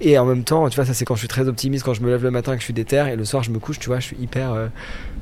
Et 0.00 0.18
en 0.18 0.24
même 0.24 0.44
temps, 0.44 0.68
tu 0.68 0.76
vois 0.76 0.84
ça 0.84 0.94
c'est 0.94 1.04
quand 1.04 1.14
je 1.14 1.20
suis 1.20 1.28
très 1.28 1.48
optimiste, 1.48 1.84
quand 1.84 1.94
je 1.94 2.02
me 2.02 2.10
lève 2.10 2.22
le 2.22 2.30
matin 2.30 2.52
que 2.54 2.60
je 2.60 2.64
suis 2.64 2.74
déter 2.74 3.08
et 3.12 3.16
le 3.16 3.24
soir 3.24 3.42
je 3.42 3.50
me 3.50 3.58
couche, 3.58 3.78
tu 3.78 3.88
vois, 3.88 3.98
je 3.98 4.06
suis 4.06 4.16
hyper, 4.18 4.70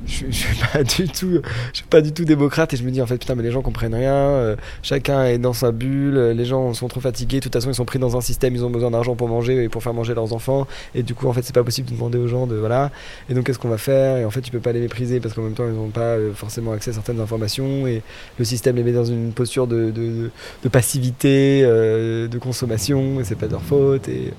je, 0.05 0.25
je 0.29 0.35
suis 0.35 0.57
pas 0.71 0.83
du 0.83 1.07
tout, 1.07 1.41
je 1.73 1.77
suis 1.77 1.87
pas 1.87 2.01
du 2.01 2.13
tout 2.13 2.25
démocrate 2.25 2.66
et 2.73 2.77
je 2.77 2.83
me 2.83 2.91
dis 2.91 3.01
en 3.01 3.05
fait 3.05 3.17
putain 3.17 3.35
mais 3.35 3.43
les 3.43 3.51
gens 3.51 3.61
comprennent 3.61 3.95
rien, 3.95 4.13
euh, 4.13 4.55
chacun 4.81 5.25
est 5.25 5.37
dans 5.37 5.53
sa 5.53 5.71
bulle, 5.71 6.17
les 6.31 6.45
gens 6.45 6.73
sont 6.73 6.87
trop 6.87 6.99
fatigués, 6.99 7.37
de 7.37 7.43
toute 7.43 7.53
façon 7.53 7.69
ils 7.69 7.75
sont 7.75 7.85
pris 7.85 7.99
dans 7.99 8.17
un 8.17 8.21
système, 8.21 8.55
ils 8.55 8.63
ont 8.63 8.69
besoin 8.69 8.91
d'argent 8.91 9.15
pour 9.15 9.27
manger 9.27 9.63
et 9.63 9.69
pour 9.69 9.83
faire 9.83 9.93
manger 9.93 10.13
leurs 10.13 10.33
enfants. 10.33 10.67
Et 10.95 11.03
du 11.03 11.15
coup 11.15 11.27
en 11.27 11.33
fait 11.33 11.41
c'est 11.43 11.55
pas 11.55 11.63
possible 11.63 11.89
de 11.89 11.95
demander 11.95 12.17
aux 12.17 12.27
gens 12.27 12.47
de 12.47 12.55
voilà. 12.55 12.91
Et 13.29 13.33
donc 13.33 13.45
qu'est-ce 13.45 13.59
qu'on 13.59 13.69
va 13.69 13.77
faire? 13.77 14.17
Et 14.17 14.25
en 14.25 14.31
fait 14.31 14.41
tu 14.41 14.51
peux 14.51 14.59
pas 14.59 14.71
les 14.71 14.81
mépriser 14.81 15.19
parce 15.19 15.33
qu'en 15.33 15.43
même 15.43 15.53
temps 15.53 15.65
ils 15.67 15.73
n'ont 15.73 15.89
pas 15.89 16.01
euh, 16.01 16.33
forcément 16.33 16.71
accès 16.71 16.91
à 16.91 16.93
certaines 16.93 17.19
informations. 17.19 17.87
Et 17.87 18.01
le 18.37 18.45
système 18.45 18.75
les 18.75 18.83
met 18.83 18.91
dans 18.91 19.05
une 19.05 19.31
posture 19.31 19.67
de, 19.67 19.91
de, 19.91 20.69
passivité, 20.69 21.61
euh, 21.63 22.27
de 22.27 22.37
consommation 22.37 23.19
et 23.19 23.23
c'est 23.23 23.35
pas 23.35 23.47
de 23.47 23.53
leur 23.53 23.63
faute. 23.63 24.07
Et 24.09 24.33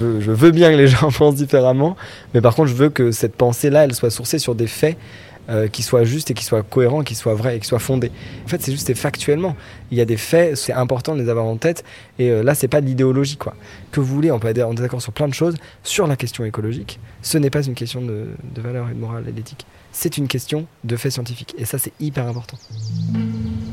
je 0.00 0.30
veux 0.30 0.50
bien 0.50 0.70
que 0.70 0.76
les 0.76 0.86
gens 0.88 1.10
pensent 1.10 1.34
différemment, 1.34 1.96
mais 2.34 2.40
par 2.40 2.54
contre, 2.54 2.68
je 2.68 2.74
veux 2.74 2.88
que 2.88 3.10
cette 3.10 3.34
pensée-là, 3.36 3.84
elle 3.84 3.94
soit 3.94 4.10
sourcée 4.10 4.38
sur 4.38 4.54
des 4.54 4.66
faits 4.66 4.96
euh, 5.48 5.68
qui 5.68 5.82
soit 5.82 6.04
juste 6.04 6.30
et 6.30 6.34
qui 6.34 6.44
soit 6.44 6.62
cohérent, 6.62 7.02
qui 7.02 7.14
soit 7.14 7.34
vrai 7.34 7.56
et 7.56 7.60
qui 7.60 7.66
soit 7.66 7.78
fondé. 7.78 8.10
En 8.44 8.48
fait, 8.48 8.60
c'est 8.60 8.72
juste 8.72 8.92
factuellement. 8.94 9.56
Il 9.90 9.96
y 9.96 10.00
a 10.00 10.04
des 10.04 10.16
faits, 10.16 10.56
c'est 10.56 10.72
important 10.72 11.14
de 11.14 11.22
les 11.22 11.28
avoir 11.28 11.46
en 11.46 11.56
tête. 11.56 11.84
Et 12.18 12.30
euh, 12.30 12.42
là, 12.42 12.54
c'est 12.54 12.68
pas 12.68 12.80
de 12.80 12.86
l'idéologie, 12.86 13.36
quoi. 13.36 13.54
Que 13.90 14.00
vous 14.00 14.14
voulez, 14.14 14.30
on 14.30 14.38
peut 14.38 14.48
être 14.48 14.60
en 14.60 14.74
désaccord 14.74 15.00
sur 15.00 15.12
plein 15.12 15.28
de 15.28 15.34
choses. 15.34 15.54
Sur 15.82 16.06
la 16.06 16.16
question 16.16 16.44
écologique, 16.44 17.00
ce 17.22 17.38
n'est 17.38 17.50
pas 17.50 17.62
une 17.62 17.74
question 17.74 18.02
de, 18.02 18.26
de 18.54 18.60
valeur 18.60 18.88
et 18.90 18.94
de 18.94 18.98
morale 18.98 19.24
et 19.26 19.32
d'éthique. 19.32 19.64
C'est 19.90 20.18
une 20.18 20.28
question 20.28 20.66
de 20.84 20.96
faits 20.96 21.12
scientifiques. 21.12 21.54
Et 21.56 21.64
ça, 21.64 21.78
c'est 21.78 21.92
hyper 21.98 22.26
important. 22.26 22.58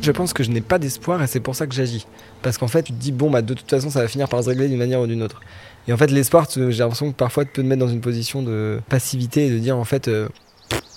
Je 0.01 0.11
pense 0.11 0.33
que 0.33 0.43
je 0.43 0.51
n'ai 0.51 0.61
pas 0.61 0.79
d'espoir 0.79 1.21
et 1.21 1.27
c'est 1.27 1.41
pour 1.41 1.55
ça 1.55 1.67
que 1.67 1.75
j'agis. 1.75 2.07
Parce 2.41 2.57
qu'en 2.57 2.67
fait, 2.67 2.83
tu 2.83 2.93
te 2.93 2.97
dis, 2.97 3.11
bon, 3.11 3.29
bah, 3.29 3.41
de 3.41 3.53
toute 3.53 3.69
façon, 3.69 3.89
ça 3.89 4.01
va 4.01 4.07
finir 4.07 4.29
par 4.29 4.41
se 4.43 4.49
régler 4.49 4.69
d'une 4.69 4.77
manière 4.77 5.01
ou 5.01 5.07
d'une 5.07 5.21
autre. 5.21 5.41
Et 5.87 5.93
en 5.93 5.97
fait, 5.97 6.09
l'espoir, 6.09 6.47
j'ai 6.55 6.71
l'impression 6.71 7.11
que 7.11 7.17
parfois, 7.17 7.43
tu 7.43 7.51
peux 7.51 7.61
te 7.61 7.67
mettre 7.67 7.81
dans 7.81 7.91
une 7.91 8.01
position 8.01 8.41
de 8.41 8.79
passivité 8.89 9.47
et 9.47 9.49
de 9.51 9.59
dire, 9.59 9.77
en 9.77 9.83
fait, 9.83 10.07
euh, 10.07 10.29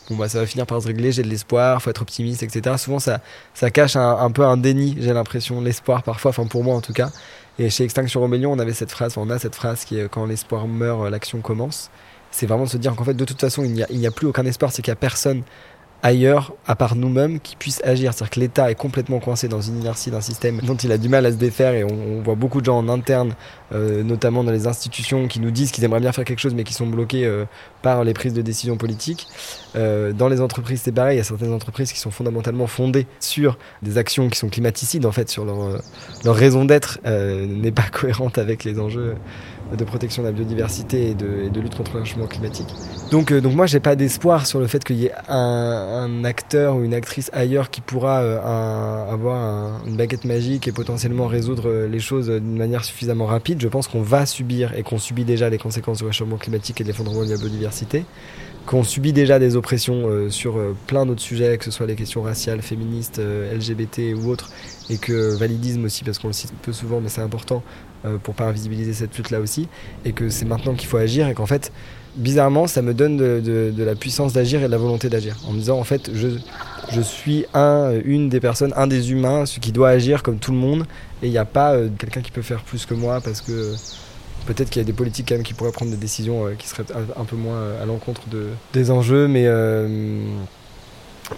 bon, 0.09 0.17
bah, 0.17 0.29
ça 0.29 0.41
va 0.41 0.47
finir 0.47 0.67
par 0.67 0.81
se 0.81 0.87
régler, 0.87 1.13
j'ai 1.13 1.23
de 1.23 1.29
l'espoir, 1.29 1.83
faut 1.83 1.91
être 1.91 2.03
optimiste, 2.03 2.43
etc. 2.43 2.77
Souvent, 2.79 2.99
ça, 2.99 3.21
ça 3.55 3.71
cache 3.71 3.97
un, 3.97 4.31
peu 4.31 4.45
un 4.45 4.57
déni, 4.57 4.97
j'ai 5.01 5.13
l'impression, 5.13 5.61
l'espoir 5.61 6.03
parfois, 6.03 6.31
enfin, 6.31 6.47
pour 6.47 6.65
moi 6.65 6.75
en 6.75 6.81
tout 6.81 6.93
cas. 6.93 7.11
Et 7.59 7.71
chez 7.71 7.85
Extinction 7.85 8.23
Rebellion, 8.23 8.53
on 8.53 8.59
avait 8.59 8.73
cette 8.73 8.91
phrase, 8.91 9.17
on 9.17 9.31
a 9.31 9.39
cette 9.39 9.55
phrase 9.55 9.85
qui 9.85 9.99
est 9.99 10.09
quand 10.09 10.27
l'espoir 10.27 10.69
meurt, 10.69 11.11
l'action 11.11 11.41
commence. 11.41 11.91
C'est 12.31 12.47
vraiment 12.47 12.65
de 12.65 12.69
se 12.69 12.77
dire 12.77 12.95
qu'en 12.95 13.05
fait, 13.05 13.15
de 13.15 13.25
toute 13.25 13.41
façon, 13.41 13.65
il 13.65 13.73
n'y 13.73 14.07
a, 14.07 14.09
a 14.09 14.13
plus 14.13 14.27
aucun 14.27 14.45
espoir, 14.45 14.71
c'est 14.71 14.83
qu'il 14.83 14.93
n'y 14.93 14.97
a 14.99 15.01
personne 15.01 15.43
ailleurs, 16.03 16.53
à 16.67 16.77
part 16.77 16.95
nous-mêmes, 16.95 17.41
qui 17.41 17.57
puisse 17.57 17.83
agir. 17.85 18.13
C'est-à-dire 18.13 18.31
que 18.31 18.41
l'État 18.41 18.71
est 18.71 18.75
complètement 18.75 19.19
coincé 19.19 19.49
dans 19.49 19.61
une 19.61 19.81
inertie 19.81 20.11
d'un 20.11 20.21
système 20.21 20.61
dont 20.61 20.77
il 20.77 20.93
a 20.93 20.99
du 20.99 21.09
mal 21.09 21.27
à 21.27 21.33
se 21.33 21.37
défaire 21.37 21.75
et 21.75 21.85
on, 21.85 22.23
voit 22.23 22.35
beaucoup 22.35 22.61
de 22.61 22.67
gens 22.67 22.79
en 22.79 22.89
interne, 22.89 23.35
euh, 23.73 24.03
notamment 24.03 24.45
dans 24.45 24.53
les 24.53 24.67
institutions, 24.67 25.27
qui 25.29 25.41
nous 25.41 25.51
disent 25.51 25.71
qu'ils 25.73 25.85
aimeraient 25.85 26.01
bien 26.01 26.13
faire 26.13 26.25
quelque 26.25 26.41
chose 26.41 26.55
mais 26.55 26.65
qui 26.65 26.75
sont 26.75 26.87
bloqués 26.87 27.25
euh, 27.25 27.45
par 27.83 28.05
les 28.05 28.15
prises 28.15 28.35
de 28.35 28.43
décision 28.43 28.77
politiques. 28.77 29.27
Euh, 29.77 30.13
dans 30.13 30.29
les 30.29 30.41
entreprises, 30.41 30.83
c'est 30.85 30.93
pareil. 30.93 31.17
Il 31.17 31.19
y 31.19 31.21
a 31.21 31.25
certaines 31.25 31.53
entreprises 31.53 31.93
qui 31.93 31.99
sont 31.99 32.11
fondamentalement 32.11 32.67
fondées 32.67 33.07
sur 33.21 33.59
des 33.83 33.99
actions 33.99 34.29
qui 34.29 34.39
sont 34.39 34.49
climaticides, 34.49 35.07
en 35.07 35.13
fait, 35.13 35.29
sur 35.29 35.45
leur, 35.45 36.35
raison 36.35 36.65
d'être 36.65 36.99
n'est 37.05 37.73
pas 37.73 37.83
cohérente 37.93 38.39
avec 38.39 38.65
les 38.65 38.79
enjeux 38.79 39.17
de 39.77 39.85
protection 39.85 40.23
de 40.23 40.29
la 40.29 40.33
biodiversité 40.33 41.11
et 41.11 41.15
de, 41.15 41.61
lutte 41.61 41.77
contre 41.77 41.97
le 41.97 42.05
changement 42.05 42.27
climatique. 42.27 42.69
Donc, 43.11 43.33
euh, 43.33 43.41
donc 43.41 43.55
moi, 43.55 43.67
j'ai 43.67 43.81
pas 43.81 43.97
d'espoir 43.97 44.47
sur 44.47 44.61
le 44.61 44.67
fait 44.67 44.83
qu'il 44.85 44.97
y 44.97 45.07
ait 45.07 45.13
un, 45.29 46.25
acteur 46.25 46.77
ou 46.77 46.85
une 46.85 46.95
actrice 46.95 47.31
ailleurs 47.33 47.71
qui 47.71 47.81
pourra 47.81 48.21
euh, 48.23 49.13
avoir 49.13 49.37
un- 49.37 49.81
une 49.87 49.97
baguette 49.97 50.25
magique 50.25 50.69
et 50.69 50.73
potentiellement 50.73 51.27
résoudre 51.27 51.69
euh, 51.69 51.89
les 51.89 52.01
choses 52.01 52.29
d'une 52.29 52.57
manière 52.57 52.85
suffisamment 52.85 53.27
rapide. 53.27 53.61
Je 53.61 53.69
pense 53.69 53.89
qu'on 53.89 54.03
va 54.03 54.27
subir 54.27 54.75
et 54.75 54.83
qu'on 54.83 54.99
subit 54.99 55.25
déjà 55.25 55.51
les 55.51 55.59
conséquences 55.59 55.99
du 55.99 56.05
réchauffement 56.05 56.37
climatique 56.37 56.81
et 56.81 56.85
de 56.85 56.89
l'effondrement 56.89 57.25
de 57.25 57.31
la 57.31 57.37
biodiversité 57.37 58.05
qu'on 58.67 58.85
subit 58.85 59.15
déjà 59.15 59.39
des 59.39 59.57
oppressions 59.57 60.09
euh, 60.09 60.29
sur 60.29 60.61
plein 60.87 61.07
d'autres 61.07 61.23
sujets, 61.23 61.57
que 61.57 61.65
ce 61.65 61.71
soit 61.71 61.87
les 61.87 61.95
questions 61.95 62.21
raciales, 62.21 62.61
féministes, 62.61 63.19
LGBT 63.19 64.15
ou 64.15 64.29
autres, 64.29 64.51
et 64.91 64.99
que 64.99 65.35
validisme 65.39 65.85
aussi, 65.87 66.05
parce 66.05 66.19
qu'on 66.19 66.27
le 66.27 66.35
cite 66.35 66.53
peu 66.61 66.75
souvent, 66.75 67.01
mais 67.01 67.09
c'est 67.09 67.23
important 67.23 67.63
pour 68.23 68.35
pas 68.35 68.45
invisibiliser 68.45 68.93
cette 68.93 69.17
lutte-là 69.17 69.41
aussi, 69.41 69.69
et 70.05 70.13
que 70.13 70.29
c'est 70.29 70.45
maintenant 70.45 70.75
qu'il 70.75 70.89
faut 70.89 70.97
agir, 70.97 71.29
et 71.29 71.35
qu'en 71.35 71.47
fait, 71.47 71.73
bizarrement, 72.17 72.67
ça 72.67 72.83
me 72.83 72.95
donne 72.95 73.17
de, 73.17 73.73
la 73.77 73.95
puissance 73.95 74.33
d'agir 74.33 74.61
et 74.63 74.67
de 74.67 74.71
la 74.71 74.79
volonté 74.79 75.09
d'agir, 75.09 75.37
en 75.47 75.53
me 75.53 75.59
disant, 75.59 75.79
en 75.79 75.85
fait, 75.85 76.11
je, 76.15 77.01
suis 77.01 77.45
un, 77.55 77.93
une 78.05 78.29
des 78.29 78.41
personnes, 78.41 78.73
un 78.77 78.87
des 78.87 79.13
humains, 79.13 79.47
celui 79.47 79.61
qui 79.61 79.73
doit 79.73 79.91
agir 79.91 80.23
comme 80.23 80.39
tout 80.39 80.53
le 80.53 80.59
monde, 80.59 80.87
et 81.23 81.27
il 81.27 81.31
n'y 81.31 81.39
a 81.39 81.45
pas 81.45 81.75
euh, 81.75 81.89
quelqu'un 81.99 82.21
qui 82.21 82.31
peut 82.31 82.43
faire 82.43 82.63
plus 82.63 82.87
que 82.87 82.95
moi, 82.95 83.21
parce 83.21 83.41
que... 83.41 83.53
euh, 83.53 83.75
Peut-être 84.49 84.71
qu'il 84.71 84.81
y 84.81 84.83
a 84.83 84.87
des 84.87 84.95
politiques 84.95 85.29
quand 85.29 85.35
même 85.35 85.45
qui 85.45 85.53
pourraient 85.53 85.73
prendre 85.73 85.91
des 85.91 85.99
décisions 85.99 86.47
euh, 86.47 86.55
qui 86.55 86.67
seraient 86.67 86.87
un, 86.95 87.21
un 87.21 87.25
peu 87.27 87.37
moins 87.37 87.57
euh, 87.57 87.83
à 87.83 87.85
l'encontre 87.85 88.23
de, 88.31 88.49
des 88.73 88.91
enjeux, 88.91 89.29
mais, 89.29 89.45
euh, 89.45 90.25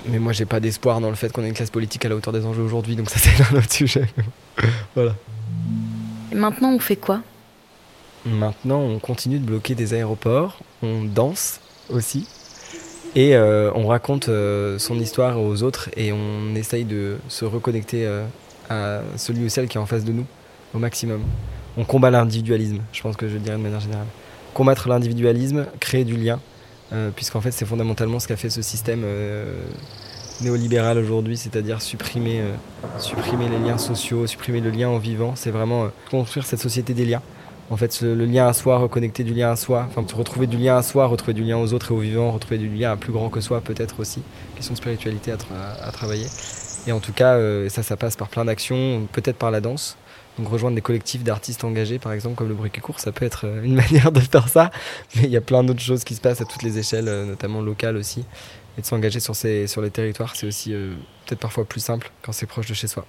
mais 0.09 0.21
moi 0.21 0.33
j'ai 0.33 0.45
pas 0.45 0.61
d'espoir 0.61 1.01
dans 1.01 1.09
le 1.09 1.17
fait 1.17 1.33
qu'on 1.33 1.43
ait 1.43 1.49
une 1.49 1.55
classe 1.55 1.71
politique 1.71 2.05
à 2.05 2.09
la 2.09 2.15
hauteur 2.15 2.33
des 2.33 2.47
enjeux 2.47 2.63
aujourd'hui, 2.63 2.95
donc 2.95 3.11
ça 3.11 3.19
c'est 3.19 3.43
un 3.53 3.59
autre 3.59 3.73
sujet. 3.73 4.07
voilà. 4.95 5.17
Maintenant, 6.33 6.73
on 6.73 6.79
fait 6.79 6.97
quoi? 6.97 7.23
Maintenant 8.27 8.81
on 8.81 8.99
continue 8.99 9.39
de 9.39 9.45
bloquer 9.45 9.75
des 9.75 9.95
aéroports, 9.95 10.59
on 10.83 11.05
danse 11.05 11.61
aussi, 11.89 12.29
et 13.15 13.35
euh, 13.35 13.71
on 13.75 13.87
raconte 13.87 14.29
euh, 14.29 14.79
son 14.79 14.99
histoire 15.01 15.41
aux 15.41 15.63
autres 15.63 15.89
et 15.97 16.13
on 16.13 16.55
essaye 16.55 16.85
de 16.85 17.17
se 17.29 17.47
reconnecter 17.47 18.07
euh, 18.07 18.27
à 18.69 19.01
celui 19.17 19.47
ou 19.47 19.49
celle 19.49 19.69
qui 19.69 19.79
est 19.79 19.81
en 19.81 19.87
face 19.87 20.05
de 20.05 20.13
nous 20.13 20.27
au 20.75 20.79
maximum. 20.79 21.23
On 21.79 21.85
combat 21.85 22.11
l'individualisme, 22.11 22.81
je 22.93 23.01
pense 23.01 23.17
que 23.17 23.27
je 23.27 23.39
dirais 23.39 23.57
de 23.57 23.63
manière 23.63 23.81
générale. 23.81 24.07
Combattre 24.53 24.89
l'individualisme, 24.89 25.67
créer 25.79 26.05
du 26.05 26.17
lien, 26.17 26.41
puisqu'en 27.15 27.41
fait 27.41 27.53
c'est 27.53 27.65
fondamentalement 27.65 28.19
ce 28.19 28.27
qu'a 28.27 28.37
fait 28.37 28.51
ce 28.51 28.63
système 28.63 29.05
néolibéral 30.41 30.99
aujourd'hui, 30.99 31.37
c'est-à-dire 31.37 31.81
supprimer, 31.83 32.41
euh, 32.41 32.55
supprimer 32.99 33.49
les 33.49 33.59
liens 33.59 33.79
sociaux, 33.79 34.27
supprimer 34.27 34.61
le 34.61 34.71
lien 34.71 34.89
en 34.89 34.99
vivant, 34.99 35.35
c'est 35.37 35.51
vraiment 35.51 35.85
euh, 35.85 35.89
construire 36.11 36.47
cette 36.47 36.61
société 36.61 36.95
des 36.95 37.05
liens. 37.05 37.23
En 37.71 37.77
fait, 37.77 38.01
le 38.01 38.25
lien 38.25 38.49
à 38.49 38.53
soi, 38.53 38.79
reconnecter 38.79 39.23
du 39.23 39.33
lien 39.33 39.53
à 39.53 39.57
soi, 39.57 39.87
enfin 39.89 40.05
retrouver 40.17 40.49
du 40.49 40.57
lien 40.57 40.77
à 40.77 40.83
soi, 40.83 41.07
retrouver 41.07 41.35
du 41.35 41.45
lien 41.45 41.57
aux 41.57 41.73
autres 41.73 41.93
et 41.93 41.95
aux 41.95 42.01
vivants, 42.01 42.33
retrouver 42.33 42.59
du 42.59 42.69
lien 42.69 42.91
à 42.91 42.97
plus 42.97 43.13
grand 43.13 43.29
que 43.29 43.41
soi 43.41 43.61
peut-être 43.61 44.01
aussi. 44.01 44.23
Question 44.57 44.73
de 44.75 44.79
spiritualité 44.79 45.31
à, 45.31 45.37
tra- 45.37 45.81
à 45.81 45.93
travailler. 45.93 46.27
Et 46.89 46.93
en 46.93 46.99
tout 46.99 47.13
cas, 47.13 47.35
euh, 47.35 47.69
ça, 47.69 47.85
ça 47.85 47.97
passe 47.97 48.17
par 48.17 48.29
plein 48.29 48.45
d'actions, 48.45 49.07
peut-être 49.13 49.37
par 49.37 49.53
la 49.53 49.61
danse. 49.61 49.97
Donc 50.39 50.49
rejoindre 50.49 50.75
des 50.75 50.81
collectifs 50.81 51.23
d'artistes 51.23 51.63
engagés, 51.63 51.99
par 52.01 52.13
exemple, 52.13 52.35
comme 52.35 52.49
le 52.49 52.55
Bruit 52.55 52.71
qui 52.71 52.81
court, 52.81 52.99
ça 52.99 53.13
peut 53.13 53.25
être 53.25 53.45
une 53.63 53.75
manière 53.83 54.11
de 54.11 54.21
faire 54.21 54.49
ça. 54.49 54.71
Mais 55.15 55.23
il 55.25 55.31
y 55.31 55.37
a 55.37 55.41
plein 55.41 55.63
d'autres 55.63 55.81
choses 55.81 56.03
qui 56.03 56.17
se 56.17 56.21
passent 56.21 56.41
à 56.41 56.45
toutes 56.47 56.63
les 56.65 56.79
échelles, 56.79 57.05
notamment 57.27 57.61
locales 57.61 57.97
aussi. 57.97 58.25
Et 58.79 58.83
de 58.83 58.87
s'engager 58.87 59.21
sur, 59.21 59.35
sur 59.37 59.83
les 59.83 59.91
territoires, 59.91 60.37
c'est 60.37 60.47
aussi 60.47 60.73
euh, 60.73 60.95
peut-être 61.27 61.41
parfois 61.41 61.65
plus 61.65 61.81
simple 61.81 62.11
quand 62.23 62.33
c'est 62.33 62.47
proche 62.47 62.67
de 62.67 62.75
chez 62.75 62.87
soi. 62.87 63.07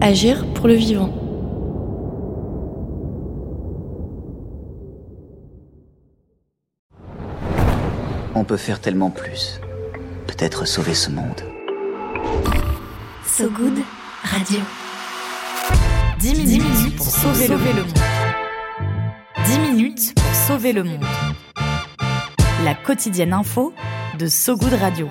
Agir 0.00 0.46
pour 0.54 0.68
le 0.68 0.74
vivant. 0.74 1.27
Peut 8.48 8.56
faire 8.56 8.80
tellement 8.80 9.10
plus. 9.10 9.60
Peut-être 10.26 10.64
sauver 10.64 10.94
ce 10.94 11.10
monde. 11.10 11.42
So 13.26 13.50
Good 13.50 13.78
Radio. 14.22 14.60
10 16.18 16.34
minutes, 16.34 16.96
pour 16.96 17.06
sauver, 17.06 17.46
le 17.46 17.56
monde. 17.56 17.98
10 19.44 19.58
minutes 19.58 20.14
pour 20.14 20.34
sauver 20.34 20.72
le 20.72 20.82
monde. 20.82 21.04
La 22.64 22.74
quotidienne 22.74 23.34
info 23.34 23.74
de 24.18 24.26
So 24.26 24.56
Good 24.56 24.72
Radio. 24.80 25.10